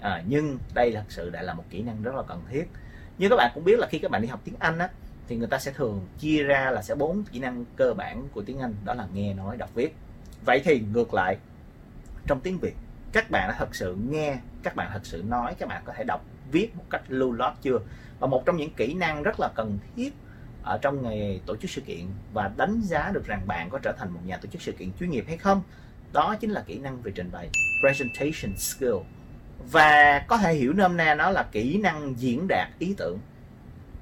À, 0.00 0.22
nhưng 0.26 0.58
đây 0.74 0.92
thật 0.92 1.04
sự 1.08 1.30
đã 1.30 1.42
là 1.42 1.54
một 1.54 1.64
kỹ 1.70 1.82
năng 1.82 2.02
rất 2.02 2.14
là 2.14 2.22
cần 2.22 2.42
thiết. 2.50 2.64
Như 3.18 3.28
các 3.28 3.36
bạn 3.36 3.50
cũng 3.54 3.64
biết 3.64 3.78
là 3.78 3.86
khi 3.90 3.98
các 3.98 4.10
bạn 4.10 4.22
đi 4.22 4.28
học 4.28 4.40
tiếng 4.44 4.54
Anh 4.58 4.78
á 4.78 4.88
thì 5.28 5.36
người 5.36 5.48
ta 5.48 5.58
sẽ 5.58 5.72
thường 5.72 6.06
chia 6.18 6.42
ra 6.42 6.70
là 6.70 6.82
sẽ 6.82 6.94
bốn 6.94 7.24
kỹ 7.32 7.38
năng 7.38 7.64
cơ 7.76 7.94
bản 7.94 8.28
của 8.32 8.42
tiếng 8.42 8.58
Anh, 8.58 8.74
đó 8.84 8.94
là 8.94 9.06
nghe, 9.14 9.34
nói, 9.34 9.56
đọc, 9.56 9.70
viết. 9.74 9.94
Vậy 10.44 10.60
thì 10.64 10.82
ngược 10.92 11.14
lại, 11.14 11.36
trong 12.26 12.40
tiếng 12.40 12.58
Việt, 12.58 12.74
các 13.12 13.30
bạn 13.30 13.48
đã 13.48 13.54
thật 13.58 13.74
sự 13.74 13.96
nghe, 14.10 14.38
các 14.62 14.76
bạn 14.76 14.90
thật 14.92 15.06
sự 15.06 15.22
nói, 15.28 15.54
các 15.58 15.68
bạn 15.68 15.82
có 15.84 15.92
thể 15.96 16.04
đọc, 16.04 16.24
viết 16.52 16.76
một 16.76 16.84
cách 16.90 17.02
lưu 17.08 17.32
loát 17.32 17.54
chưa? 17.62 17.78
Và 18.18 18.26
một 18.26 18.46
trong 18.46 18.56
những 18.56 18.74
kỹ 18.74 18.94
năng 18.94 19.22
rất 19.22 19.40
là 19.40 19.48
cần 19.54 19.78
thiết 19.96 20.12
ở 20.62 20.78
trong 20.82 21.02
nghề 21.02 21.38
tổ 21.46 21.56
chức 21.56 21.70
sự 21.70 21.80
kiện 21.80 22.06
và 22.32 22.50
đánh 22.56 22.80
giá 22.80 23.10
được 23.14 23.26
rằng 23.26 23.42
bạn 23.46 23.70
có 23.70 23.78
trở 23.78 23.92
thành 23.98 24.10
một 24.10 24.20
nhà 24.24 24.36
tổ 24.36 24.48
chức 24.48 24.62
sự 24.62 24.72
kiện 24.72 24.90
chuyên 25.00 25.10
nghiệp 25.10 25.24
hay 25.28 25.36
không, 25.36 25.62
đó 26.12 26.36
chính 26.40 26.50
là 26.50 26.64
kỹ 26.66 26.78
năng 26.78 27.02
về 27.02 27.12
trình 27.14 27.30
bày, 27.32 27.48
presentation 27.80 28.56
skill. 28.56 28.96
Và 29.70 30.24
có 30.28 30.38
thể 30.38 30.54
hiểu 30.54 30.72
nôm 30.72 30.96
na 30.96 31.14
nó 31.14 31.30
là 31.30 31.42
kỹ 31.52 31.78
năng 31.78 32.14
diễn 32.18 32.48
đạt 32.48 32.68
ý 32.78 32.94
tưởng 32.96 33.18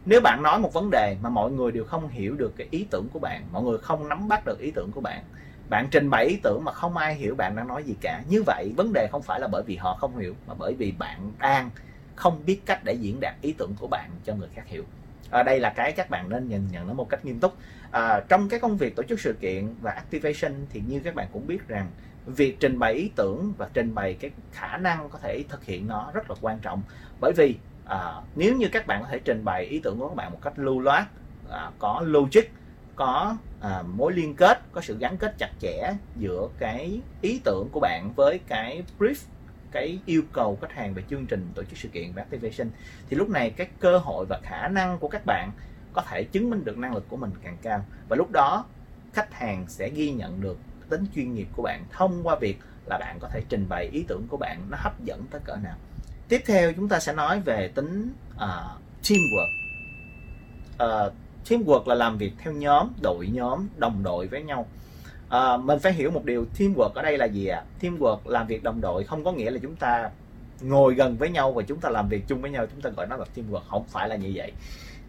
nếu 0.06 0.20
bạn 0.20 0.42
nói 0.42 0.58
một 0.58 0.72
vấn 0.72 0.90
đề 0.90 1.16
mà 1.22 1.30
mọi 1.30 1.50
người 1.50 1.72
đều 1.72 1.84
không 1.84 2.08
hiểu 2.08 2.34
được 2.34 2.52
cái 2.56 2.68
ý 2.70 2.86
tưởng 2.90 3.08
của 3.12 3.18
bạn 3.18 3.42
mọi 3.52 3.62
người 3.62 3.78
không 3.78 4.08
nắm 4.08 4.28
bắt 4.28 4.44
được 4.46 4.58
ý 4.58 4.70
tưởng 4.70 4.90
của 4.92 5.00
bạn 5.00 5.24
bạn 5.68 5.88
trình 5.90 6.10
bày 6.10 6.26
ý 6.26 6.38
tưởng 6.42 6.64
mà 6.64 6.72
không 6.72 6.96
ai 6.96 7.14
hiểu 7.14 7.34
bạn 7.34 7.56
đang 7.56 7.68
nói 7.68 7.82
gì 7.82 7.94
cả. 8.00 8.22
Như 8.28 8.42
vậy 8.42 8.72
vấn 8.76 8.92
đề 8.92 9.08
không 9.12 9.22
phải 9.22 9.40
là 9.40 9.48
bởi 9.48 9.62
vì 9.66 9.76
họ 9.76 9.94
không 9.94 10.16
hiểu 10.16 10.34
mà 10.46 10.54
bởi 10.58 10.74
vì 10.74 10.92
bạn 10.92 11.32
đang 11.38 11.70
không 12.14 12.42
biết 12.46 12.60
cách 12.66 12.84
để 12.84 12.92
diễn 12.92 13.20
đạt 13.20 13.34
ý 13.42 13.54
tưởng 13.58 13.74
của 13.80 13.86
bạn 13.86 14.10
cho 14.24 14.34
người 14.34 14.48
khác 14.54 14.62
hiểu. 14.66 14.84
Ở 15.30 15.42
đây 15.42 15.60
là 15.60 15.70
cái 15.70 15.92
các 15.92 16.10
bạn 16.10 16.28
nên 16.28 16.48
nhìn 16.48 16.68
nhận 16.72 16.86
nó 16.86 16.94
một 16.94 17.08
cách 17.08 17.24
nghiêm 17.24 17.40
túc. 17.40 17.54
À, 17.90 18.20
trong 18.28 18.48
cái 18.48 18.60
công 18.60 18.76
việc 18.76 18.96
tổ 18.96 19.02
chức 19.02 19.20
sự 19.20 19.32
kiện 19.32 19.74
và 19.80 19.90
activation 19.90 20.52
thì 20.70 20.82
như 20.88 21.00
các 21.04 21.14
bạn 21.14 21.28
cũng 21.32 21.46
biết 21.46 21.68
rằng 21.68 21.90
việc 22.26 22.56
trình 22.60 22.78
bày 22.78 22.92
ý 22.94 23.10
tưởng 23.16 23.52
và 23.58 23.68
trình 23.74 23.94
bày 23.94 24.14
cái 24.14 24.30
khả 24.52 24.76
năng 24.76 25.08
có 25.08 25.18
thể 25.18 25.44
thực 25.48 25.64
hiện 25.64 25.86
nó 25.86 26.10
rất 26.14 26.30
là 26.30 26.36
quan 26.40 26.58
trọng. 26.58 26.82
Bởi 27.20 27.32
vì 27.36 27.56
à, 27.84 28.22
nếu 28.36 28.56
như 28.56 28.68
các 28.72 28.86
bạn 28.86 29.02
có 29.02 29.08
thể 29.08 29.18
trình 29.24 29.44
bày 29.44 29.64
ý 29.64 29.78
tưởng 29.78 29.98
của 29.98 30.08
các 30.08 30.14
bạn 30.14 30.32
một 30.32 30.38
cách 30.42 30.58
lưu 30.58 30.80
loát 30.80 31.06
à, 31.50 31.70
có 31.78 32.02
logic 32.04 32.44
có 32.96 33.36
à, 33.60 33.82
mối 33.82 34.12
liên 34.12 34.34
kết 34.36 34.60
có 34.72 34.80
sự 34.80 34.98
gắn 34.98 35.16
kết 35.16 35.34
chặt 35.38 35.50
chẽ 35.60 35.94
giữa 36.16 36.48
cái 36.58 37.00
ý 37.20 37.40
tưởng 37.44 37.68
của 37.72 37.80
bạn 37.80 38.12
với 38.16 38.40
cái 38.46 38.82
brief 38.98 39.26
cái 39.72 39.98
yêu 40.06 40.22
cầu 40.32 40.58
khách 40.60 40.72
hàng 40.72 40.94
về 40.94 41.02
chương 41.10 41.26
trình 41.26 41.48
tổ 41.54 41.62
chức 41.62 41.78
sự 41.78 41.88
kiện 41.88 42.12
và 42.12 42.22
activation 42.22 42.68
thì 43.08 43.16
lúc 43.16 43.28
này 43.28 43.50
các 43.50 43.68
cơ 43.80 43.98
hội 43.98 44.26
và 44.28 44.40
khả 44.42 44.68
năng 44.68 44.98
của 44.98 45.08
các 45.08 45.26
bạn 45.26 45.50
có 45.94 46.02
thể 46.02 46.24
chứng 46.24 46.50
minh 46.50 46.64
được 46.64 46.78
năng 46.78 46.94
lực 46.94 47.08
của 47.08 47.16
mình 47.16 47.30
càng 47.42 47.56
cao. 47.62 47.84
Và 48.08 48.16
lúc 48.16 48.30
đó 48.32 48.64
khách 49.12 49.34
hàng 49.34 49.64
sẽ 49.68 49.90
ghi 49.90 50.10
nhận 50.10 50.40
được 50.40 50.58
tính 50.88 51.04
chuyên 51.14 51.34
nghiệp 51.34 51.48
của 51.56 51.62
bạn 51.62 51.84
thông 51.90 52.22
qua 52.22 52.36
việc 52.36 52.58
là 52.86 52.98
bạn 52.98 53.18
có 53.20 53.28
thể 53.28 53.42
trình 53.48 53.66
bày 53.68 53.88
ý 53.92 54.04
tưởng 54.08 54.26
của 54.28 54.36
bạn 54.36 54.66
nó 54.70 54.76
hấp 54.80 55.04
dẫn 55.04 55.24
tới 55.30 55.40
cỡ 55.44 55.56
nào 55.56 55.76
tiếp 56.28 56.42
theo 56.46 56.72
chúng 56.72 56.88
ta 56.88 57.00
sẽ 57.00 57.12
nói 57.12 57.40
về 57.40 57.68
tính 57.74 58.12
uh, 58.36 58.42
teamwork. 59.02 59.48
Uh, 60.74 61.12
teamwork 61.48 61.88
là 61.88 61.94
làm 61.94 62.18
việc 62.18 62.32
theo 62.38 62.52
nhóm 62.52 62.88
đội 63.02 63.26
nhóm 63.26 63.68
đồng 63.76 64.02
đội 64.02 64.26
với 64.26 64.42
nhau. 64.42 64.66
À, 65.28 65.56
mình 65.56 65.78
phải 65.78 65.92
hiểu 65.92 66.10
một 66.10 66.24
điều 66.24 66.46
teamwork 66.58 66.90
ở 66.94 67.02
đây 67.02 67.18
là 67.18 67.26
gì 67.26 67.46
ạ? 67.46 67.64
À? 67.64 67.66
teamwork 67.80 68.18
làm 68.24 68.46
việc 68.46 68.62
đồng 68.62 68.80
đội 68.80 69.04
không 69.04 69.24
có 69.24 69.32
nghĩa 69.32 69.50
là 69.50 69.58
chúng 69.62 69.76
ta 69.76 70.10
ngồi 70.60 70.94
gần 70.94 71.16
với 71.16 71.30
nhau 71.30 71.52
và 71.52 71.62
chúng 71.62 71.80
ta 71.80 71.90
làm 71.90 72.08
việc 72.08 72.22
chung 72.28 72.40
với 72.40 72.50
nhau 72.50 72.66
chúng 72.66 72.80
ta 72.80 72.90
gọi 72.90 73.06
nó 73.06 73.16
là 73.16 73.24
teamwork 73.36 73.62
không 73.68 73.84
phải 73.88 74.08
là 74.08 74.16
như 74.16 74.32
vậy. 74.34 74.52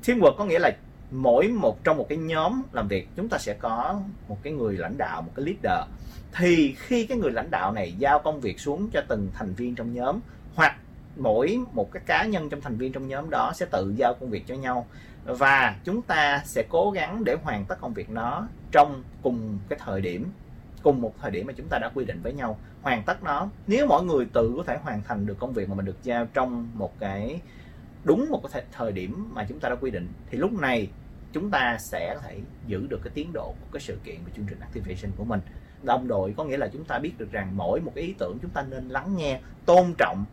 Teamwork 0.05 0.35
có 0.37 0.45
nghĩa 0.45 0.59
là 0.59 0.71
mỗi 1.11 1.47
một 1.47 1.83
trong 1.83 1.97
một 1.97 2.05
cái 2.09 2.17
nhóm 2.17 2.61
làm 2.71 2.87
việc 2.87 3.07
chúng 3.15 3.29
ta 3.29 3.37
sẽ 3.37 3.53
có 3.53 4.01
một 4.27 4.37
cái 4.43 4.53
người 4.53 4.77
lãnh 4.77 4.97
đạo 4.97 5.21
một 5.21 5.31
cái 5.35 5.45
leader. 5.45 5.89
Thì 6.33 6.75
khi 6.77 7.05
cái 7.05 7.17
người 7.17 7.31
lãnh 7.31 7.51
đạo 7.51 7.71
này 7.71 7.93
giao 7.97 8.19
công 8.19 8.41
việc 8.41 8.59
xuống 8.59 8.89
cho 8.93 9.01
từng 9.07 9.29
thành 9.33 9.53
viên 9.53 9.75
trong 9.75 9.93
nhóm 9.93 10.19
hoặc 10.55 10.75
mỗi 11.17 11.59
một 11.73 11.91
cái 11.91 12.03
cá 12.05 12.25
nhân 12.25 12.49
trong 12.49 12.61
thành 12.61 12.77
viên 12.77 12.91
trong 12.91 13.07
nhóm 13.07 13.29
đó 13.29 13.51
sẽ 13.55 13.65
tự 13.65 13.93
giao 13.97 14.13
công 14.13 14.29
việc 14.29 14.43
cho 14.47 14.55
nhau. 14.55 14.87
Và 15.25 15.75
chúng 15.83 16.01
ta 16.01 16.41
sẽ 16.45 16.63
cố 16.69 16.91
gắng 16.91 17.23
để 17.23 17.37
hoàn 17.43 17.65
tất 17.65 17.81
công 17.81 17.93
việc 17.93 18.09
đó 18.09 18.47
trong 18.71 19.03
cùng 19.21 19.59
cái 19.69 19.79
thời 19.85 20.01
điểm, 20.01 20.25
cùng 20.83 21.01
một 21.01 21.13
thời 21.21 21.31
điểm 21.31 21.47
mà 21.47 21.53
chúng 21.57 21.67
ta 21.69 21.79
đã 21.79 21.89
quy 21.93 22.05
định 22.05 22.21
với 22.23 22.33
nhau. 22.33 22.59
Hoàn 22.81 23.03
tất 23.03 23.23
nó, 23.23 23.49
nếu 23.67 23.87
mọi 23.87 24.03
người 24.03 24.25
tự 24.33 24.53
có 24.57 24.63
thể 24.63 24.77
hoàn 24.81 25.03
thành 25.03 25.25
được 25.25 25.39
công 25.39 25.53
việc 25.53 25.69
mà 25.69 25.75
mình 25.75 25.85
được 25.85 26.03
giao 26.03 26.27
trong 26.33 26.69
một 26.73 26.99
cái, 26.99 27.41
đúng 28.03 28.27
một 28.29 28.41
cái 28.53 28.63
thời 28.71 28.91
điểm 28.91 29.29
mà 29.33 29.45
chúng 29.49 29.59
ta 29.59 29.69
đã 29.69 29.75
quy 29.75 29.91
định, 29.91 30.07
thì 30.29 30.37
lúc 30.37 30.53
này 30.53 30.89
chúng 31.33 31.51
ta 31.51 31.77
sẽ 31.79 32.15
có 32.15 32.21
thể 32.21 32.39
giữ 32.67 32.87
được 32.89 32.99
cái 33.03 33.11
tiến 33.13 33.33
độ 33.33 33.53
của 33.61 33.67
cái 33.71 33.81
sự 33.81 33.97
kiện 34.03 34.15
và 34.25 34.31
chương 34.35 34.45
trình 34.49 34.59
activation 34.59 35.11
của 35.17 35.23
mình. 35.23 35.39
Đồng 35.83 36.07
đội 36.07 36.33
có 36.37 36.43
nghĩa 36.43 36.57
là 36.57 36.67
chúng 36.67 36.83
ta 36.83 36.99
biết 36.99 37.13
được 37.17 37.31
rằng 37.31 37.57
mỗi 37.57 37.81
một 37.81 37.91
cái 37.95 38.03
ý 38.03 38.13
tưởng 38.17 38.37
chúng 38.41 38.51
ta 38.51 38.61
nên 38.69 38.89
lắng 38.89 39.15
nghe, 39.15 39.39
tôn 39.65 39.93
trọng 39.97 40.25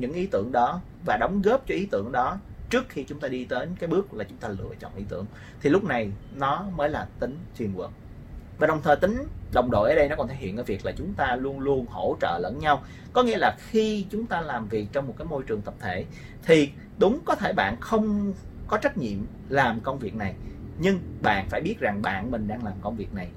những 0.00 0.12
ý 0.12 0.26
tưởng 0.26 0.52
đó 0.52 0.80
và 1.06 1.16
đóng 1.16 1.42
góp 1.42 1.66
cho 1.66 1.74
ý 1.74 1.86
tưởng 1.90 2.12
đó 2.12 2.38
trước 2.70 2.88
khi 2.88 3.04
chúng 3.04 3.20
ta 3.20 3.28
đi 3.28 3.44
đến 3.44 3.68
cái 3.78 3.88
bước 3.88 4.14
là 4.14 4.24
chúng 4.24 4.38
ta 4.38 4.48
lựa 4.48 4.74
chọn 4.80 4.92
ý 4.96 5.04
tưởng, 5.08 5.26
thì 5.60 5.70
lúc 5.70 5.84
này 5.84 6.10
nó 6.36 6.64
mới 6.76 6.88
là 6.88 7.08
tính 7.20 7.38
teamwork. 7.58 7.88
Và 8.58 8.66
đồng 8.66 8.80
thời 8.82 8.96
tính 8.96 9.26
đồng 9.52 9.70
đội 9.70 9.90
ở 9.90 9.96
đây 9.96 10.08
nó 10.08 10.16
còn 10.16 10.28
thể 10.28 10.34
hiện 10.34 10.56
ở 10.56 10.62
việc 10.62 10.86
là 10.86 10.92
chúng 10.96 11.14
ta 11.14 11.36
luôn 11.36 11.60
luôn 11.60 11.86
hỗ 11.86 12.16
trợ 12.20 12.38
lẫn 12.42 12.58
nhau. 12.58 12.82
Có 13.12 13.22
nghĩa 13.22 13.36
là 13.38 13.56
khi 13.58 14.06
chúng 14.10 14.26
ta 14.26 14.40
làm 14.40 14.68
việc 14.68 14.86
trong 14.92 15.06
một 15.06 15.14
cái 15.18 15.26
môi 15.26 15.42
trường 15.42 15.60
tập 15.60 15.74
thể, 15.80 16.04
thì 16.42 16.70
đúng 16.98 17.20
có 17.24 17.34
thể 17.34 17.52
bạn 17.52 17.76
không 17.80 18.32
có 18.66 18.76
trách 18.76 18.98
nhiệm 18.98 19.18
làm 19.48 19.80
công 19.80 19.98
việc 19.98 20.16
này, 20.16 20.34
nhưng 20.78 20.98
bạn 21.22 21.46
phải 21.50 21.60
biết 21.60 21.80
rằng 21.80 22.02
bạn 22.02 22.30
mình 22.30 22.48
đang 22.48 22.64
làm 22.64 22.74
công 22.80 22.96
việc 22.96 23.14
này. 23.14 23.28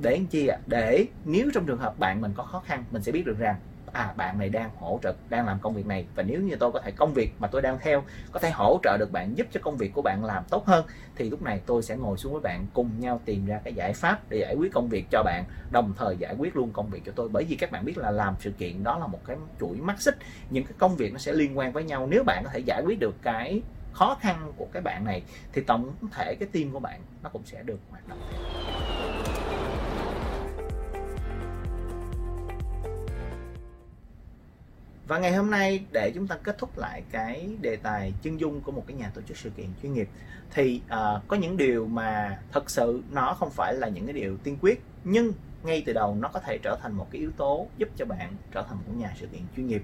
Để 0.00 0.16
làm 0.16 0.26
chi 0.26 0.46
ạ? 0.46 0.58
Để 0.66 1.06
nếu 1.24 1.50
trong 1.54 1.66
trường 1.66 1.78
hợp 1.78 1.98
bạn 1.98 2.20
mình 2.20 2.32
có 2.36 2.42
khó 2.42 2.62
khăn, 2.66 2.84
mình 2.90 3.02
sẽ 3.02 3.12
biết 3.12 3.26
được 3.26 3.38
rằng 3.38 3.56
à 3.94 4.12
bạn 4.16 4.38
này 4.38 4.48
đang 4.48 4.70
hỗ 4.76 5.00
trợ, 5.02 5.14
đang 5.28 5.46
làm 5.46 5.58
công 5.58 5.74
việc 5.74 5.86
này. 5.86 6.06
Và 6.14 6.22
nếu 6.22 6.40
như 6.40 6.56
tôi 6.56 6.72
có 6.72 6.80
thể 6.80 6.90
công 6.90 7.14
việc 7.14 7.32
mà 7.38 7.48
tôi 7.48 7.62
đang 7.62 7.78
theo, 7.82 8.04
có 8.32 8.40
thể 8.40 8.50
hỗ 8.50 8.80
trợ 8.82 8.96
được 8.98 9.12
bạn, 9.12 9.38
giúp 9.38 9.46
cho 9.52 9.60
công 9.62 9.76
việc 9.76 9.92
của 9.94 10.02
bạn 10.02 10.24
làm 10.24 10.44
tốt 10.50 10.66
hơn, 10.66 10.86
thì 11.16 11.30
lúc 11.30 11.42
này 11.42 11.60
tôi 11.66 11.82
sẽ 11.82 11.96
ngồi 11.96 12.18
xuống 12.18 12.32
với 12.32 12.42
bạn, 12.42 12.66
cùng 12.72 12.90
nhau 12.98 13.20
tìm 13.24 13.46
ra 13.46 13.60
cái 13.64 13.74
giải 13.74 13.92
pháp 13.92 14.20
để 14.28 14.38
giải 14.38 14.54
quyết 14.54 14.72
công 14.72 14.88
việc 14.88 15.06
cho 15.10 15.22
bạn, 15.22 15.44
đồng 15.70 15.92
thời 15.98 16.16
giải 16.16 16.34
quyết 16.38 16.56
luôn 16.56 16.70
công 16.72 16.90
việc 16.90 17.02
cho 17.06 17.12
tôi. 17.16 17.28
Bởi 17.28 17.44
vì 17.44 17.56
các 17.56 17.70
bạn 17.70 17.84
biết 17.84 17.98
là 17.98 18.10
làm 18.10 18.34
sự 18.40 18.50
kiện 18.50 18.84
đó 18.84 18.98
là 18.98 19.06
một 19.06 19.20
cái 19.26 19.36
chuỗi 19.60 19.76
mắt 19.76 20.02
xích, 20.02 20.16
những 20.50 20.64
cái 20.64 20.74
công 20.78 20.96
việc 20.96 21.12
nó 21.12 21.18
sẽ 21.18 21.32
liên 21.32 21.58
quan 21.58 21.72
với 21.72 21.84
nhau. 21.84 22.06
Nếu 22.10 22.24
bạn 22.24 22.44
có 22.44 22.50
thể 22.52 22.58
giải 22.58 22.82
quyết 22.86 23.00
được 23.00 23.14
cái 23.22 23.62
khó 23.92 24.16
khăn 24.20 24.52
của 24.56 24.66
cái 24.72 24.82
bạn 24.82 25.04
này, 25.04 25.22
thì 25.52 25.62
tổng 25.62 25.92
thể 26.12 26.34
cái 26.34 26.48
team 26.52 26.70
của 26.70 26.80
bạn 26.80 27.00
nó 27.22 27.30
cũng 27.32 27.42
sẽ 27.44 27.62
được 27.62 27.78
hoạt 27.90 28.08
động. 28.08 28.18
Và 35.06 35.18
ngày 35.18 35.32
hôm 35.32 35.50
nay 35.50 35.84
để 35.92 36.12
chúng 36.14 36.26
ta 36.26 36.36
kết 36.42 36.58
thúc 36.58 36.78
lại 36.78 37.02
cái 37.10 37.48
đề 37.60 37.76
tài 37.76 38.12
chân 38.22 38.40
dung 38.40 38.60
của 38.60 38.72
một 38.72 38.84
cái 38.86 38.96
nhà 38.96 39.10
tổ 39.14 39.20
chức 39.28 39.36
sự 39.36 39.50
kiện 39.50 39.66
chuyên 39.82 39.94
nghiệp 39.94 40.08
thì 40.50 40.80
uh, 40.86 41.28
có 41.28 41.36
những 41.36 41.56
điều 41.56 41.86
mà 41.86 42.38
thật 42.52 42.70
sự 42.70 43.02
nó 43.10 43.34
không 43.34 43.50
phải 43.50 43.74
là 43.74 43.88
những 43.88 44.06
cái 44.06 44.12
điều 44.12 44.36
tiên 44.36 44.56
quyết 44.60 44.82
nhưng 45.04 45.32
ngay 45.64 45.82
từ 45.86 45.92
đầu 45.92 46.16
nó 46.20 46.28
có 46.28 46.40
thể 46.40 46.58
trở 46.62 46.78
thành 46.82 46.92
một 46.92 47.06
cái 47.10 47.20
yếu 47.20 47.30
tố 47.36 47.66
giúp 47.78 47.88
cho 47.96 48.04
bạn 48.04 48.32
trở 48.52 48.62
thành 48.62 48.76
một 48.76 48.92
nhà 48.96 49.14
sự 49.20 49.26
kiện 49.26 49.40
chuyên 49.56 49.66
nghiệp. 49.66 49.82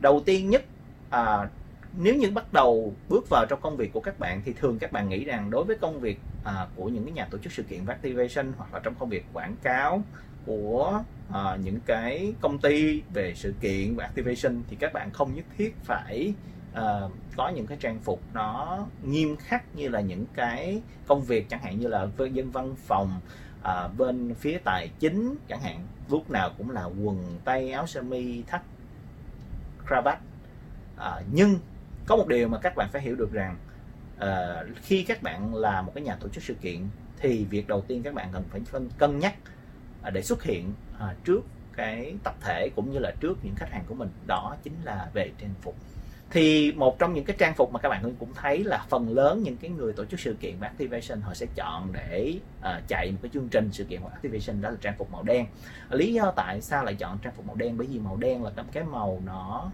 Đầu 0.00 0.22
tiên 0.26 0.50
nhất 0.50 0.64
uh, 1.08 1.48
nếu 1.96 2.14
như 2.14 2.30
bắt 2.30 2.52
đầu 2.52 2.94
bước 3.08 3.26
vào 3.30 3.46
trong 3.48 3.60
công 3.62 3.76
việc 3.76 3.92
của 3.92 4.00
các 4.00 4.18
bạn 4.18 4.42
thì 4.44 4.52
thường 4.52 4.78
các 4.78 4.92
bạn 4.92 5.08
nghĩ 5.08 5.24
rằng 5.24 5.50
đối 5.50 5.64
với 5.64 5.76
công 5.76 6.00
việc 6.00 6.18
à, 6.44 6.66
của 6.76 6.88
những 6.88 7.04
cái 7.04 7.12
nhà 7.12 7.28
tổ 7.30 7.38
chức 7.38 7.52
sự 7.52 7.62
kiện 7.62 7.84
và 7.84 7.94
activation 7.94 8.52
hoặc 8.56 8.74
là 8.74 8.80
trong 8.80 8.94
công 8.94 9.08
việc 9.08 9.24
quảng 9.32 9.56
cáo 9.62 10.02
của 10.46 11.02
à, 11.32 11.56
những 11.64 11.78
cái 11.86 12.32
công 12.40 12.58
ty 12.58 13.02
về 13.14 13.34
sự 13.36 13.54
kiện 13.60 13.94
và 13.96 14.04
activation 14.04 14.62
thì 14.68 14.76
các 14.80 14.92
bạn 14.92 15.10
không 15.10 15.34
nhất 15.34 15.44
thiết 15.58 15.76
phải 15.82 16.34
à, 16.72 17.00
có 17.36 17.48
những 17.48 17.66
cái 17.66 17.78
trang 17.80 17.98
phục 18.00 18.20
nó 18.34 18.78
nghiêm 19.04 19.36
khắc 19.36 19.76
như 19.76 19.88
là 19.88 20.00
những 20.00 20.24
cái 20.34 20.82
công 21.06 21.22
việc 21.22 21.48
chẳng 21.48 21.62
hạn 21.62 21.80
như 21.80 21.88
là 21.88 22.06
dân 22.32 22.50
văn 22.50 22.74
phòng 22.76 23.20
à, 23.62 23.88
bên 23.98 24.34
phía 24.34 24.58
tài 24.58 24.90
chính 24.98 25.34
chẳng 25.48 25.60
hạn 25.60 25.86
lúc 26.10 26.30
nào 26.30 26.50
cũng 26.58 26.70
là 26.70 26.84
quần 26.84 27.38
tây 27.44 27.72
áo 27.72 27.86
sơ 27.86 28.02
mi 28.02 28.42
thắt 28.46 28.62
cravat. 29.86 30.18
À, 30.96 31.20
nhưng 31.32 31.58
có 32.08 32.16
một 32.16 32.28
điều 32.28 32.48
mà 32.48 32.58
các 32.58 32.76
bạn 32.76 32.88
phải 32.92 33.02
hiểu 33.02 33.16
được 33.16 33.32
rằng 33.32 33.56
uh, 34.16 34.26
khi 34.82 35.02
các 35.02 35.22
bạn 35.22 35.54
là 35.54 35.82
một 35.82 35.92
cái 35.94 36.04
nhà 36.04 36.16
tổ 36.20 36.28
chức 36.28 36.44
sự 36.44 36.54
kiện 36.54 36.88
thì 37.20 37.44
việc 37.44 37.68
đầu 37.68 37.80
tiên 37.80 38.02
các 38.02 38.14
bạn 38.14 38.28
cần 38.32 38.44
phải 38.50 38.60
phân 38.60 38.90
cân 38.98 39.18
nhắc 39.18 39.34
uh, 40.06 40.12
để 40.12 40.22
xuất 40.22 40.42
hiện 40.42 40.72
uh, 40.94 41.24
trước 41.24 41.40
cái 41.76 42.14
tập 42.24 42.34
thể 42.40 42.70
cũng 42.76 42.92
như 42.92 42.98
là 42.98 43.12
trước 43.20 43.38
những 43.42 43.54
khách 43.54 43.70
hàng 43.70 43.84
của 43.88 43.94
mình 43.94 44.08
đó 44.26 44.56
chính 44.62 44.74
là 44.84 45.08
về 45.12 45.30
trang 45.38 45.54
phục. 45.62 45.74
Thì 46.30 46.72
một 46.72 46.98
trong 46.98 47.14
những 47.14 47.24
cái 47.24 47.36
trang 47.38 47.54
phục 47.54 47.72
mà 47.72 47.80
các 47.80 47.88
bạn 47.88 48.14
cũng 48.18 48.34
thấy 48.34 48.64
là 48.64 48.86
phần 48.88 49.14
lớn 49.14 49.42
những 49.42 49.56
cái 49.56 49.70
người 49.70 49.92
tổ 49.92 50.04
chức 50.04 50.20
sự 50.20 50.36
kiện 50.40 50.54
và 50.58 50.66
activation 50.66 51.20
họ 51.20 51.34
sẽ 51.34 51.46
chọn 51.54 51.92
để 51.92 52.34
uh, 52.58 52.88
chạy 52.88 53.10
một 53.10 53.18
cái 53.22 53.30
chương 53.34 53.48
trình 53.48 53.68
sự 53.72 53.84
kiện 53.84 54.00
hoặc 54.00 54.10
activation 54.12 54.60
đó 54.60 54.70
là 54.70 54.76
trang 54.80 54.94
phục 54.98 55.12
màu 55.12 55.22
đen. 55.22 55.46
Lý 55.90 56.14
do 56.14 56.32
tại 56.36 56.60
sao 56.60 56.84
lại 56.84 56.94
chọn 56.94 57.18
trang 57.18 57.32
phục 57.36 57.46
màu 57.46 57.56
đen? 57.56 57.74
Bởi 57.78 57.86
vì 57.86 57.98
màu 57.98 58.16
đen 58.16 58.44
là 58.44 58.50
cái 58.72 58.84
màu 58.84 59.22
nó 59.26 59.70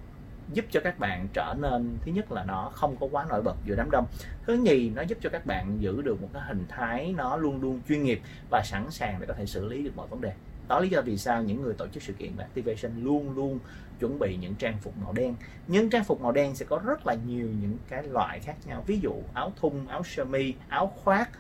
giúp 0.53 0.65
cho 0.71 0.81
các 0.81 0.99
bạn 0.99 1.29
trở 1.33 1.55
nên, 1.59 1.99
thứ 2.05 2.13
nhất 2.13 2.33
là 2.33 2.45
nó 2.45 2.71
không 2.75 2.97
có 3.01 3.09
quá 3.13 3.27
nổi 3.29 3.43
bật 3.43 3.57
giữa 3.65 3.77
đám 3.77 3.91
đông. 3.91 4.07
Thứ 4.47 4.55
nhì, 4.55 4.91
nó 4.91 5.03
giúp 5.03 5.19
cho 5.21 5.31
các 5.31 5.47
bạn 5.47 5.77
giữ 5.81 6.03
được 6.03 6.23
một 6.23 6.29
cái 6.33 6.43
hình 6.47 6.65
thái 6.69 7.15
nó 7.17 7.37
luôn 7.37 7.61
luôn 7.61 7.81
chuyên 7.89 8.03
nghiệp 8.03 8.21
và 8.51 8.63
sẵn 8.65 8.91
sàng 8.91 9.21
để 9.21 9.27
có 9.27 9.35
thể 9.35 9.47
xử 9.47 9.69
lý 9.69 9.83
được 9.83 9.97
mọi 9.97 10.07
vấn 10.07 10.21
đề. 10.21 10.33
Đó 10.69 10.81
lý 10.81 10.89
do 10.89 11.01
vì 11.01 11.19
sao 11.19 11.43
những 11.43 11.63
người 11.63 11.75
tổ 11.75 11.87
chức 11.87 12.03
sự 12.03 12.13
kiện 12.13 12.33
và 12.37 12.45
activation 12.45 13.05
luôn 13.05 13.31
luôn 13.35 13.59
chuẩn 14.01 14.19
bị 14.19 14.37
những 14.37 14.55
trang 14.55 14.79
phục 14.79 14.95
màu 14.97 15.13
đen. 15.13 15.35
Nhưng 15.67 15.91
trang 15.91 16.05
phục 16.05 16.21
màu 16.21 16.33
đen 16.33 16.55
sẽ 16.55 16.67
có 16.67 16.81
rất 16.85 17.07
là 17.07 17.15
nhiều 17.27 17.49
những 17.61 17.77
cái 17.89 18.03
loại 18.03 18.41
khác 18.41 18.57
nhau. 18.67 18.85
Ví 18.87 19.01
dụ 19.01 19.13
áo 19.35 19.53
thun, 19.57 19.73
áo 19.89 20.03
sơ 20.03 20.25
mi, 20.25 20.55
áo 20.69 20.93
khoác, 21.05 21.31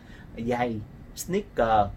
giày, 0.49 0.81
sneaker 1.17 1.90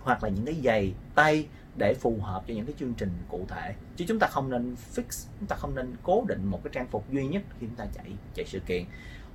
hoặc 0.00 0.24
là 0.24 0.28
những 0.28 0.44
cái 0.44 0.54
giày 0.64 0.92
tay 1.14 1.46
để 1.76 1.94
phù 1.94 2.18
hợp 2.20 2.44
cho 2.46 2.54
những 2.54 2.66
cái 2.66 2.74
chương 2.78 2.94
trình 2.94 3.10
cụ 3.28 3.44
thể. 3.48 3.74
Chứ 3.96 4.04
chúng 4.08 4.18
ta 4.18 4.26
không 4.26 4.50
nên 4.50 4.74
fix, 4.94 5.28
chúng 5.38 5.48
ta 5.48 5.56
không 5.56 5.74
nên 5.74 5.94
cố 6.02 6.24
định 6.28 6.44
một 6.44 6.60
cái 6.64 6.70
trang 6.74 6.86
phục 6.90 7.10
duy 7.12 7.26
nhất 7.26 7.42
khi 7.60 7.66
chúng 7.66 7.76
ta 7.76 7.86
chạy 7.94 8.12
chạy 8.34 8.46
sự 8.46 8.60
kiện. 8.66 8.84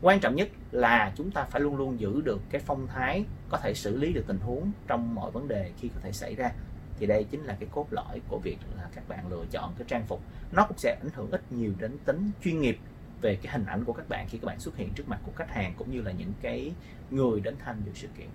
Quan 0.01 0.19
trọng 0.19 0.35
nhất 0.35 0.49
là 0.71 1.13
chúng 1.15 1.31
ta 1.31 1.43
phải 1.43 1.61
luôn 1.61 1.75
luôn 1.75 1.99
giữ 1.99 2.21
được 2.21 2.41
cái 2.49 2.61
phong 2.65 2.87
thái, 2.87 3.25
có 3.49 3.57
thể 3.57 3.73
xử 3.73 3.97
lý 3.97 4.13
được 4.13 4.23
tình 4.27 4.39
huống 4.39 4.71
trong 4.87 5.15
mọi 5.15 5.31
vấn 5.31 5.47
đề 5.47 5.71
khi 5.79 5.87
có 5.87 5.99
thể 6.03 6.11
xảy 6.11 6.35
ra. 6.35 6.51
Thì 6.99 7.05
đây 7.05 7.23
chính 7.23 7.43
là 7.43 7.57
cái 7.59 7.69
cốt 7.71 7.87
lõi 7.91 8.21
của 8.27 8.39
việc 8.39 8.57
là 8.77 8.89
các 8.95 9.07
bạn 9.07 9.27
lựa 9.29 9.45
chọn 9.51 9.73
cái 9.77 9.85
trang 9.87 10.05
phục. 10.07 10.21
Nó 10.51 10.65
cũng 10.67 10.77
sẽ 10.77 10.97
ảnh 11.01 11.09
hưởng 11.15 11.31
ít 11.31 11.51
nhiều 11.51 11.73
đến 11.79 11.97
tính 12.05 12.31
chuyên 12.43 12.61
nghiệp 12.61 12.79
về 13.21 13.35
cái 13.35 13.53
hình 13.53 13.65
ảnh 13.65 13.83
của 13.83 13.93
các 13.93 14.09
bạn 14.09 14.27
khi 14.29 14.37
các 14.37 14.45
bạn 14.45 14.59
xuất 14.59 14.77
hiện 14.77 14.89
trước 14.95 15.09
mặt 15.09 15.19
của 15.25 15.31
khách 15.35 15.49
hàng, 15.49 15.73
cũng 15.77 15.91
như 15.91 16.01
là 16.01 16.11
những 16.11 16.33
cái 16.41 16.71
người 17.11 17.39
đến 17.39 17.55
tham 17.59 17.81
dự 17.85 17.91
sự 17.95 18.07
kiện 18.17 18.27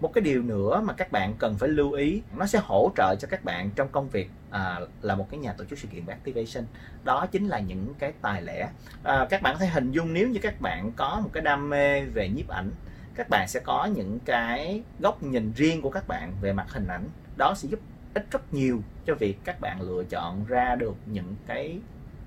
một 0.00 0.12
cái 0.12 0.22
điều 0.22 0.42
nữa 0.42 0.82
mà 0.84 0.92
các 0.92 1.12
bạn 1.12 1.34
cần 1.38 1.58
phải 1.58 1.68
lưu 1.68 1.92
ý 1.92 2.22
nó 2.36 2.46
sẽ 2.46 2.60
hỗ 2.62 2.92
trợ 2.96 3.16
cho 3.20 3.28
các 3.30 3.44
bạn 3.44 3.70
trong 3.76 3.88
công 3.88 4.08
việc 4.08 4.30
à, 4.50 4.80
là 5.02 5.14
một 5.14 5.26
cái 5.30 5.40
nhà 5.40 5.52
tổ 5.52 5.64
chức 5.64 5.78
sự 5.78 5.88
kiện 5.88 6.06
activation. 6.06 6.64
Đó 7.04 7.26
chính 7.26 7.48
là 7.48 7.58
những 7.58 7.94
cái 7.98 8.12
tài 8.22 8.42
lẻ. 8.42 8.68
À, 9.02 9.26
các 9.30 9.42
bạn 9.42 9.54
có 9.54 9.60
thể 9.60 9.66
hình 9.66 9.92
dung 9.92 10.12
nếu 10.12 10.28
như 10.28 10.40
các 10.42 10.60
bạn 10.60 10.92
có 10.96 11.20
một 11.22 11.30
cái 11.32 11.42
đam 11.42 11.70
mê 11.70 12.00
về 12.00 12.28
nhiếp 12.28 12.48
ảnh 12.48 12.70
các 13.14 13.28
bạn 13.30 13.48
sẽ 13.48 13.60
có 13.60 13.84
những 13.84 14.18
cái 14.24 14.82
góc 15.00 15.22
nhìn 15.22 15.52
riêng 15.56 15.82
của 15.82 15.90
các 15.90 16.08
bạn 16.08 16.32
về 16.40 16.52
mặt 16.52 16.66
hình 16.68 16.86
ảnh. 16.86 17.08
Đó 17.36 17.54
sẽ 17.56 17.68
giúp 17.68 17.80
ích 18.14 18.26
rất 18.30 18.54
nhiều 18.54 18.82
cho 19.06 19.14
việc 19.14 19.38
các 19.44 19.60
bạn 19.60 19.80
lựa 19.80 20.04
chọn 20.04 20.44
ra 20.48 20.74
được 20.74 20.94
những 21.06 21.34
cái 21.46 21.78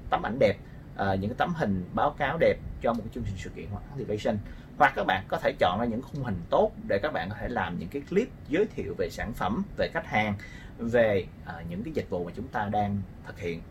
tấm 0.09 0.25
ảnh 0.25 0.39
đẹp 0.39 0.57
uh, 0.93 1.19
những 1.19 1.29
cái 1.29 1.35
tấm 1.37 1.53
hình 1.53 1.85
báo 1.93 2.11
cáo 2.17 2.37
đẹp 2.37 2.55
cho 2.81 2.93
một 2.93 3.03
chương 3.13 3.23
trình 3.23 3.35
sự 3.37 3.49
kiện 3.55 3.65
hoặc 3.71 3.83
activation 3.89 4.37
hoặc 4.77 4.93
các 4.95 5.03
bạn 5.07 5.23
có 5.27 5.37
thể 5.37 5.53
chọn 5.59 5.79
ra 5.79 5.85
những 5.85 6.01
khung 6.01 6.23
hình 6.23 6.41
tốt 6.49 6.71
để 6.87 6.99
các 7.03 7.13
bạn 7.13 7.29
có 7.29 7.35
thể 7.39 7.47
làm 7.49 7.79
những 7.79 7.89
cái 7.89 8.01
clip 8.09 8.27
giới 8.49 8.65
thiệu 8.75 8.95
về 8.97 9.09
sản 9.09 9.33
phẩm 9.33 9.63
về 9.77 9.89
khách 9.93 10.05
hàng 10.05 10.33
về 10.77 11.25
uh, 11.43 11.69
những 11.69 11.83
cái 11.83 11.93
dịch 11.93 12.09
vụ 12.09 12.23
mà 12.23 12.31
chúng 12.35 12.47
ta 12.47 12.69
đang 12.71 13.01
thực 13.27 13.39
hiện. 13.39 13.61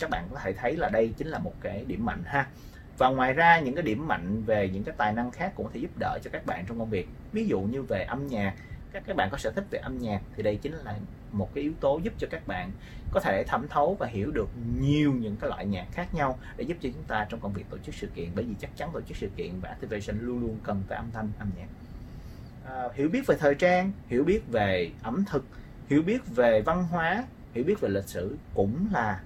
Các 0.00 0.10
bạn 0.10 0.28
có 0.32 0.40
thể 0.42 0.52
thấy 0.52 0.76
là 0.76 0.88
đây 0.88 1.14
chính 1.16 1.28
là 1.28 1.38
một 1.38 1.54
cái 1.60 1.84
điểm 1.84 2.06
mạnh 2.06 2.22
ha. 2.24 2.46
Và 2.98 3.08
ngoài 3.08 3.32
ra 3.32 3.60
những 3.60 3.74
cái 3.74 3.82
điểm 3.82 4.08
mạnh 4.08 4.42
về 4.46 4.68
những 4.68 4.84
cái 4.84 4.94
tài 4.98 5.12
năng 5.12 5.30
khác 5.30 5.52
cũng 5.54 5.66
có 5.66 5.72
thể 5.74 5.80
giúp 5.80 5.90
đỡ 5.98 6.18
cho 6.24 6.30
các 6.32 6.46
bạn 6.46 6.64
trong 6.68 6.78
công 6.78 6.90
việc. 6.90 7.08
Ví 7.32 7.46
dụ 7.46 7.60
như 7.60 7.82
về 7.82 8.02
âm 8.02 8.26
nhạc 8.26 8.54
các 8.98 9.04
các 9.06 9.16
bạn 9.16 9.28
có 9.30 9.38
sở 9.38 9.50
thích 9.50 9.64
về 9.70 9.78
âm 9.78 9.98
nhạc 9.98 10.20
thì 10.36 10.42
đây 10.42 10.56
chính 10.56 10.72
là 10.72 10.98
một 11.32 11.54
cái 11.54 11.62
yếu 11.62 11.72
tố 11.80 12.00
giúp 12.02 12.12
cho 12.18 12.26
các 12.30 12.46
bạn 12.46 12.70
có 13.12 13.20
thể 13.20 13.44
thẩm 13.44 13.68
thấu 13.68 13.96
và 13.98 14.06
hiểu 14.06 14.30
được 14.30 14.48
nhiều 14.80 15.12
những 15.12 15.36
cái 15.36 15.50
loại 15.50 15.66
nhạc 15.66 15.86
khác 15.92 16.14
nhau 16.14 16.38
để 16.56 16.64
giúp 16.64 16.76
cho 16.80 16.88
chúng 16.94 17.04
ta 17.04 17.26
trong 17.28 17.40
công 17.40 17.52
việc 17.52 17.64
tổ 17.70 17.78
chức 17.78 17.94
sự 17.94 18.06
kiện. 18.14 18.28
Bởi 18.34 18.44
vì 18.44 18.54
chắc 18.60 18.76
chắn 18.76 18.90
tổ 18.92 19.00
chức 19.00 19.16
sự 19.16 19.28
kiện 19.36 19.60
và 19.60 19.68
activation 19.68 20.26
luôn 20.26 20.40
luôn 20.40 20.58
cần 20.62 20.82
tới 20.88 20.96
âm 20.96 21.10
thanh 21.12 21.28
âm 21.38 21.50
nhạc. 21.56 21.68
À, 22.66 22.82
hiểu 22.94 23.08
biết 23.08 23.26
về 23.26 23.36
thời 23.38 23.54
trang 23.54 23.92
hiểu 24.06 24.24
biết 24.24 24.48
về 24.48 24.90
ẩm 25.02 25.24
thực 25.24 25.44
hiểu 25.88 26.02
biết 26.02 26.22
về 26.26 26.62
văn 26.62 26.84
hóa 26.84 27.24
hiểu 27.54 27.64
biết 27.64 27.80
về 27.80 27.88
lịch 27.88 28.08
sử 28.08 28.36
cũng 28.54 28.88
là 28.92 29.20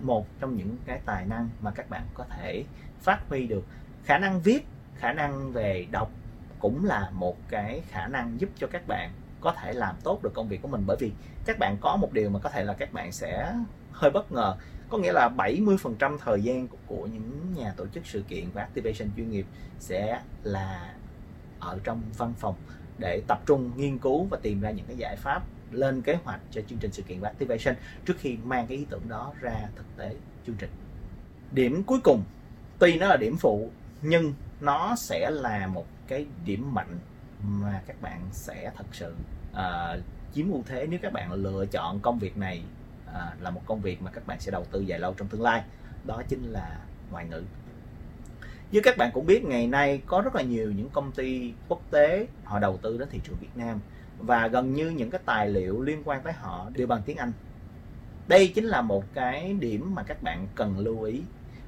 một 0.00 0.26
trong 0.40 0.56
những 0.56 0.76
cái 0.86 1.00
tài 1.04 1.26
năng 1.26 1.48
mà 1.60 1.70
các 1.70 1.90
bạn 1.90 2.02
có 2.14 2.24
thể 2.24 2.64
phát 3.02 3.28
huy 3.28 3.46
được. 3.46 3.64
Khả 4.04 4.18
năng 4.18 4.40
viết 4.40 4.66
khả 4.96 5.12
năng 5.12 5.52
về 5.52 5.86
đọc 5.90 6.10
cũng 6.64 6.84
là 6.84 7.10
một 7.12 7.36
cái 7.48 7.82
khả 7.88 8.06
năng 8.06 8.40
giúp 8.40 8.50
cho 8.58 8.66
các 8.66 8.82
bạn 8.88 9.10
có 9.40 9.52
thể 9.52 9.72
làm 9.72 9.96
tốt 10.04 10.22
được 10.22 10.34
công 10.34 10.48
việc 10.48 10.62
của 10.62 10.68
mình. 10.68 10.82
Bởi 10.86 10.96
vì 11.00 11.12
các 11.46 11.58
bạn 11.58 11.76
có 11.80 11.96
một 11.96 12.12
điều 12.12 12.30
mà 12.30 12.38
có 12.38 12.50
thể 12.50 12.64
là 12.64 12.72
các 12.72 12.92
bạn 12.92 13.12
sẽ 13.12 13.54
hơi 13.92 14.10
bất 14.10 14.32
ngờ. 14.32 14.56
Có 14.88 14.98
nghĩa 14.98 15.12
là 15.12 15.28
70% 15.36 16.18
thời 16.18 16.42
gian 16.42 16.68
của, 16.86 17.06
những 17.06 17.54
nhà 17.56 17.74
tổ 17.76 17.86
chức 17.86 18.06
sự 18.06 18.22
kiện 18.28 18.44
và 18.54 18.62
activation 18.62 19.08
chuyên 19.16 19.30
nghiệp 19.30 19.46
sẽ 19.78 20.20
là 20.42 20.94
ở 21.60 21.78
trong 21.84 22.02
văn 22.18 22.32
phòng 22.38 22.54
để 22.98 23.22
tập 23.28 23.38
trung 23.46 23.70
nghiên 23.76 23.98
cứu 23.98 24.24
và 24.24 24.38
tìm 24.42 24.60
ra 24.60 24.70
những 24.70 24.86
cái 24.86 24.96
giải 24.96 25.16
pháp 25.16 25.42
lên 25.70 26.02
kế 26.02 26.14
hoạch 26.24 26.40
cho 26.50 26.60
chương 26.68 26.78
trình 26.78 26.92
sự 26.92 27.02
kiện 27.02 27.20
và 27.20 27.28
activation 27.28 27.74
trước 28.04 28.14
khi 28.18 28.36
mang 28.44 28.66
cái 28.66 28.78
ý 28.78 28.86
tưởng 28.90 29.08
đó 29.08 29.32
ra 29.40 29.68
thực 29.76 29.86
tế 29.96 30.14
chương 30.46 30.56
trình. 30.58 30.70
Điểm 31.52 31.82
cuối 31.86 31.98
cùng 32.04 32.22
tuy 32.78 32.98
nó 32.98 33.06
là 33.06 33.16
điểm 33.16 33.36
phụ 33.36 33.70
nhưng 34.02 34.34
nó 34.60 34.96
sẽ 34.96 35.30
là 35.30 35.66
một 35.66 35.86
cái 36.08 36.26
điểm 36.44 36.74
mạnh 36.74 36.98
mà 37.42 37.82
các 37.86 38.02
bạn 38.02 38.20
sẽ 38.32 38.70
thật 38.76 38.86
sự 38.92 39.14
uh, 39.52 40.02
chiếm 40.34 40.52
ưu 40.52 40.62
thế 40.66 40.86
nếu 40.86 40.98
các 41.02 41.12
bạn 41.12 41.32
lựa 41.32 41.66
chọn 41.66 42.00
công 42.00 42.18
việc 42.18 42.36
này 42.36 42.62
uh, 43.08 43.42
là 43.42 43.50
một 43.50 43.62
công 43.66 43.80
việc 43.80 44.02
mà 44.02 44.10
các 44.10 44.26
bạn 44.26 44.40
sẽ 44.40 44.50
đầu 44.50 44.64
tư 44.64 44.80
dài 44.80 44.98
lâu 44.98 45.14
trong 45.14 45.28
tương 45.28 45.42
lai. 45.42 45.62
Đó 46.04 46.22
chính 46.28 46.42
là 46.42 46.78
ngoại 47.10 47.26
ngữ. 47.26 47.42
Như 48.70 48.80
các 48.80 48.96
bạn 48.96 49.10
cũng 49.14 49.26
biết 49.26 49.44
ngày 49.44 49.66
nay 49.66 50.02
có 50.06 50.20
rất 50.20 50.34
là 50.34 50.42
nhiều 50.42 50.72
những 50.72 50.88
công 50.90 51.12
ty 51.12 51.52
quốc 51.68 51.80
tế 51.90 52.26
họ 52.44 52.58
đầu 52.58 52.76
tư 52.76 52.98
đến 52.98 53.08
thị 53.10 53.20
trường 53.24 53.36
Việt 53.40 53.56
Nam 53.56 53.80
và 54.18 54.48
gần 54.48 54.74
như 54.74 54.90
những 54.90 55.10
cái 55.10 55.20
tài 55.24 55.48
liệu 55.48 55.82
liên 55.82 56.02
quan 56.04 56.22
tới 56.22 56.32
họ 56.32 56.70
đều 56.74 56.86
bằng 56.86 57.02
tiếng 57.06 57.16
Anh. 57.16 57.32
Đây 58.28 58.52
chính 58.54 58.64
là 58.64 58.80
một 58.80 59.04
cái 59.14 59.52
điểm 59.60 59.94
mà 59.94 60.02
các 60.02 60.22
bạn 60.22 60.46
cần 60.54 60.78
lưu 60.78 61.02
ý. 61.02 61.20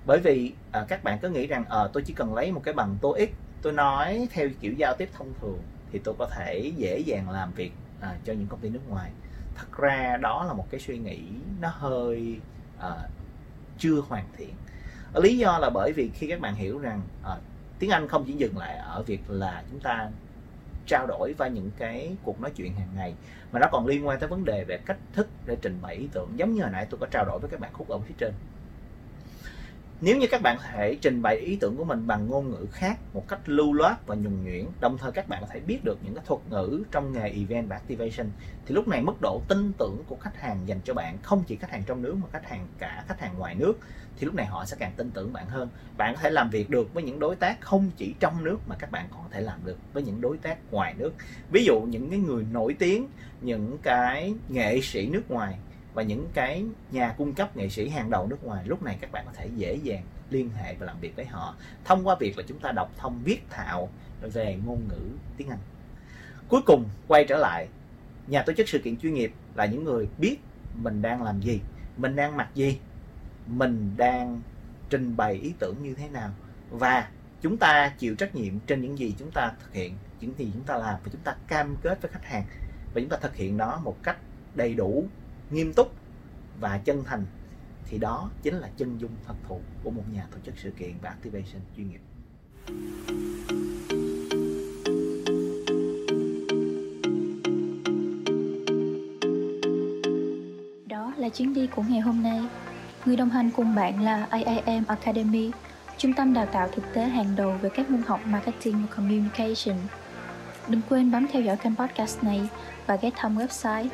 Bởi 0.06 0.20
vì 0.20 0.52
à, 0.72 0.84
các 0.88 1.04
bạn 1.04 1.18
cứ 1.22 1.28
nghĩ 1.30 1.46
rằng 1.46 1.64
à, 1.68 1.78
tôi 1.92 2.02
chỉ 2.02 2.14
cần 2.14 2.34
lấy 2.34 2.52
một 2.52 2.60
cái 2.64 2.74
bằng 2.74 2.96
TOEIC 3.00 3.34
tôi 3.66 3.72
nói 3.72 4.28
theo 4.30 4.48
kiểu 4.60 4.72
giao 4.72 4.94
tiếp 4.98 5.08
thông 5.12 5.32
thường 5.40 5.58
thì 5.92 5.98
tôi 6.04 6.14
có 6.18 6.26
thể 6.26 6.72
dễ 6.76 6.98
dàng 6.98 7.30
làm 7.30 7.52
việc 7.52 7.72
à, 8.00 8.16
cho 8.24 8.32
những 8.32 8.46
công 8.46 8.60
ty 8.60 8.68
nước 8.68 8.88
ngoài. 8.88 9.10
Thật 9.54 9.66
ra 9.78 10.16
đó 10.16 10.44
là 10.44 10.52
một 10.52 10.66
cái 10.70 10.80
suy 10.80 10.98
nghĩ 10.98 11.20
nó 11.60 11.68
hơi 11.68 12.36
à, 12.78 12.90
chưa 13.78 14.00
hoàn 14.08 14.24
thiện. 14.36 14.50
Lý 15.14 15.38
do 15.38 15.58
là 15.58 15.70
bởi 15.70 15.92
vì 15.92 16.10
khi 16.14 16.26
các 16.26 16.40
bạn 16.40 16.54
hiểu 16.54 16.78
rằng 16.78 17.00
à, 17.24 17.36
tiếng 17.78 17.90
Anh 17.90 18.08
không 18.08 18.24
chỉ 18.26 18.32
dừng 18.32 18.58
lại 18.58 18.76
ở 18.76 19.02
việc 19.02 19.20
là 19.28 19.62
chúng 19.70 19.80
ta 19.80 20.10
trao 20.86 21.06
đổi 21.06 21.34
và 21.38 21.48
những 21.48 21.70
cái 21.78 22.16
cuộc 22.22 22.40
nói 22.40 22.50
chuyện 22.56 22.74
hàng 22.74 22.90
ngày 22.96 23.14
mà 23.52 23.60
nó 23.60 23.66
còn 23.72 23.86
liên 23.86 24.06
quan 24.06 24.20
tới 24.20 24.28
vấn 24.28 24.44
đề 24.44 24.64
về 24.64 24.78
cách 24.86 24.98
thức 25.12 25.28
để 25.46 25.56
trình 25.62 25.78
bày 25.82 25.94
ý 25.94 26.08
tưởng. 26.12 26.28
Giống 26.36 26.54
như 26.54 26.62
hồi 26.62 26.70
nãy 26.70 26.86
tôi 26.90 27.00
có 27.00 27.06
trao 27.06 27.24
đổi 27.24 27.38
với 27.38 27.50
các 27.50 27.60
bạn 27.60 27.72
khúc 27.72 27.88
ở 27.88 27.98
phía 27.98 28.14
trên 28.18 28.32
nếu 30.00 30.16
như 30.16 30.26
các 30.26 30.42
bạn 30.42 30.56
có 30.56 30.64
thể 30.72 30.96
trình 31.00 31.22
bày 31.22 31.36
ý 31.36 31.56
tưởng 31.60 31.76
của 31.76 31.84
mình 31.84 32.06
bằng 32.06 32.26
ngôn 32.28 32.50
ngữ 32.50 32.66
khác 32.72 32.98
một 33.12 33.28
cách 33.28 33.40
lưu 33.46 33.72
loát 33.72 34.06
và 34.06 34.14
nhuần 34.14 34.44
nhuyễn, 34.44 34.66
đồng 34.80 34.98
thời 34.98 35.12
các 35.12 35.28
bạn 35.28 35.40
có 35.40 35.46
thể 35.52 35.60
biết 35.60 35.84
được 35.84 35.98
những 36.02 36.14
cái 36.14 36.24
thuật 36.26 36.40
ngữ 36.50 36.82
trong 36.90 37.12
nghề 37.12 37.28
event 37.28 37.68
và 37.68 37.76
activation, 37.76 38.30
thì 38.66 38.74
lúc 38.74 38.88
này 38.88 39.02
mức 39.02 39.20
độ 39.20 39.42
tin 39.48 39.72
tưởng 39.78 40.02
của 40.08 40.16
khách 40.16 40.40
hàng 40.40 40.60
dành 40.66 40.80
cho 40.84 40.94
bạn, 40.94 41.18
không 41.22 41.44
chỉ 41.46 41.56
khách 41.56 41.70
hàng 41.70 41.82
trong 41.86 42.02
nước 42.02 42.14
mà 42.22 42.28
khách 42.32 42.48
hàng 42.48 42.66
cả 42.78 43.04
khách 43.08 43.20
hàng 43.20 43.38
ngoài 43.38 43.54
nước, 43.54 43.78
thì 44.16 44.26
lúc 44.26 44.34
này 44.34 44.46
họ 44.46 44.64
sẽ 44.64 44.76
càng 44.80 44.92
tin 44.96 45.10
tưởng 45.10 45.32
bạn 45.32 45.46
hơn. 45.46 45.68
Bạn 45.96 46.14
có 46.14 46.20
thể 46.20 46.30
làm 46.30 46.50
việc 46.50 46.70
được 46.70 46.94
với 46.94 47.02
những 47.02 47.18
đối 47.18 47.36
tác 47.36 47.60
không 47.60 47.90
chỉ 47.96 48.14
trong 48.20 48.44
nước 48.44 48.58
mà 48.66 48.76
các 48.78 48.90
bạn 48.90 49.08
còn 49.10 49.22
có 49.22 49.28
thể 49.30 49.40
làm 49.40 49.60
được 49.64 49.78
với 49.92 50.02
những 50.02 50.20
đối 50.20 50.38
tác 50.38 50.58
ngoài 50.70 50.94
nước. 50.98 51.14
Ví 51.50 51.64
dụ 51.64 51.80
những 51.80 52.10
cái 52.10 52.18
người 52.18 52.44
nổi 52.52 52.76
tiếng, 52.78 53.06
những 53.40 53.78
cái 53.82 54.34
nghệ 54.48 54.80
sĩ 54.80 55.06
nước 55.06 55.30
ngoài 55.30 55.58
và 55.96 56.02
những 56.02 56.28
cái 56.34 56.64
nhà 56.90 57.14
cung 57.18 57.34
cấp 57.34 57.56
nghệ 57.56 57.68
sĩ 57.68 57.88
hàng 57.88 58.10
đầu 58.10 58.26
nước 58.26 58.44
ngoài, 58.44 58.64
lúc 58.66 58.82
này 58.82 58.98
các 59.00 59.12
bạn 59.12 59.26
có 59.26 59.32
thể 59.32 59.48
dễ 59.56 59.78
dàng 59.82 60.02
liên 60.30 60.50
hệ 60.50 60.74
và 60.74 60.86
làm 60.86 61.00
việc 61.00 61.16
với 61.16 61.24
họ. 61.26 61.54
Thông 61.84 62.06
qua 62.06 62.16
việc 62.20 62.38
là 62.38 62.44
chúng 62.48 62.58
ta 62.58 62.72
đọc 62.72 62.90
thông 62.96 63.20
viết 63.24 63.50
thạo 63.50 63.88
về 64.20 64.58
ngôn 64.66 64.88
ngữ 64.88 65.00
tiếng 65.36 65.48
Anh. 65.48 65.58
Cuối 66.48 66.60
cùng, 66.66 66.84
quay 67.08 67.24
trở 67.28 67.36
lại, 67.38 67.68
nhà 68.26 68.42
tổ 68.42 68.52
chức 68.52 68.68
sự 68.68 68.78
kiện 68.78 68.96
chuyên 68.96 69.14
nghiệp 69.14 69.32
là 69.54 69.66
những 69.66 69.84
người 69.84 70.08
biết 70.18 70.36
mình 70.74 71.02
đang 71.02 71.22
làm 71.22 71.40
gì, 71.40 71.60
mình 71.96 72.16
đang 72.16 72.36
mặc 72.36 72.48
gì, 72.54 72.78
mình 73.46 73.94
đang 73.96 74.40
trình 74.90 75.16
bày 75.16 75.34
ý 75.34 75.52
tưởng 75.58 75.82
như 75.82 75.94
thế 75.94 76.08
nào. 76.08 76.30
Và 76.70 77.08
chúng 77.42 77.56
ta 77.56 77.92
chịu 77.98 78.14
trách 78.14 78.34
nhiệm 78.34 78.58
trên 78.60 78.82
những 78.82 78.98
gì 78.98 79.14
chúng 79.18 79.30
ta 79.30 79.52
thực 79.60 79.72
hiện, 79.72 79.94
những 80.20 80.32
gì 80.38 80.50
chúng 80.54 80.64
ta 80.64 80.76
làm. 80.76 80.94
Và 81.04 81.10
chúng 81.12 81.22
ta 81.24 81.34
cam 81.48 81.76
kết 81.82 82.02
với 82.02 82.10
khách 82.12 82.24
hàng 82.24 82.44
và 82.94 83.00
chúng 83.00 83.08
ta 83.08 83.16
thực 83.16 83.36
hiện 83.36 83.56
nó 83.56 83.80
một 83.84 83.96
cách 84.02 84.16
đầy 84.54 84.74
đủ 84.74 85.06
nghiêm 85.50 85.72
túc 85.72 85.92
và 86.60 86.78
chân 86.78 87.04
thành 87.04 87.26
thì 87.86 87.98
đó 87.98 88.30
chính 88.42 88.54
là 88.54 88.70
chân 88.76 88.98
dung 88.98 89.10
thật 89.26 89.34
thụ 89.48 89.60
của 89.84 89.90
một 89.90 90.02
nhà 90.12 90.26
tổ 90.30 90.38
chức 90.46 90.54
sự 90.58 90.70
kiện 90.70 90.92
và 91.02 91.08
activation 91.08 91.62
chuyên 91.76 91.88
nghiệp 91.90 92.00
Đó 100.88 101.12
là 101.16 101.28
chuyến 101.28 101.54
đi 101.54 101.66
của 101.66 101.82
ngày 101.88 102.00
hôm 102.00 102.22
nay. 102.22 102.40
Người 103.04 103.16
đồng 103.16 103.30
hành 103.30 103.50
cùng 103.56 103.74
bạn 103.74 104.02
là 104.02 104.26
AIM 104.30 104.84
Academy, 104.86 105.50
trung 105.98 106.12
tâm 106.12 106.34
đào 106.34 106.46
tạo 106.46 106.68
thực 106.68 106.84
tế 106.94 107.04
hàng 107.04 107.36
đầu 107.36 107.56
về 107.62 107.70
các 107.74 107.90
môn 107.90 108.02
học 108.02 108.20
marketing 108.26 108.86
và 108.86 108.96
communication. 108.96 109.76
Đừng 110.68 110.80
quên 110.88 111.10
bấm 111.10 111.26
theo 111.32 111.42
dõi 111.42 111.56
kênh 111.56 111.76
podcast 111.76 112.22
này 112.22 112.40
và 112.86 112.96
ghé 112.96 113.10
thăm 113.16 113.38
website 113.38 113.88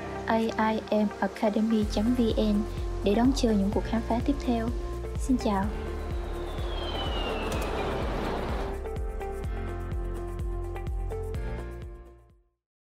aimacademy.vn 0.56 2.62
để 3.04 3.14
đón 3.14 3.32
chờ 3.36 3.52
những 3.52 3.70
cuộc 3.74 3.84
khám 3.84 4.00
phá 4.08 4.18
tiếp 4.26 4.34
theo. 4.46 4.68
Xin 5.18 5.36
chào! 5.44 5.64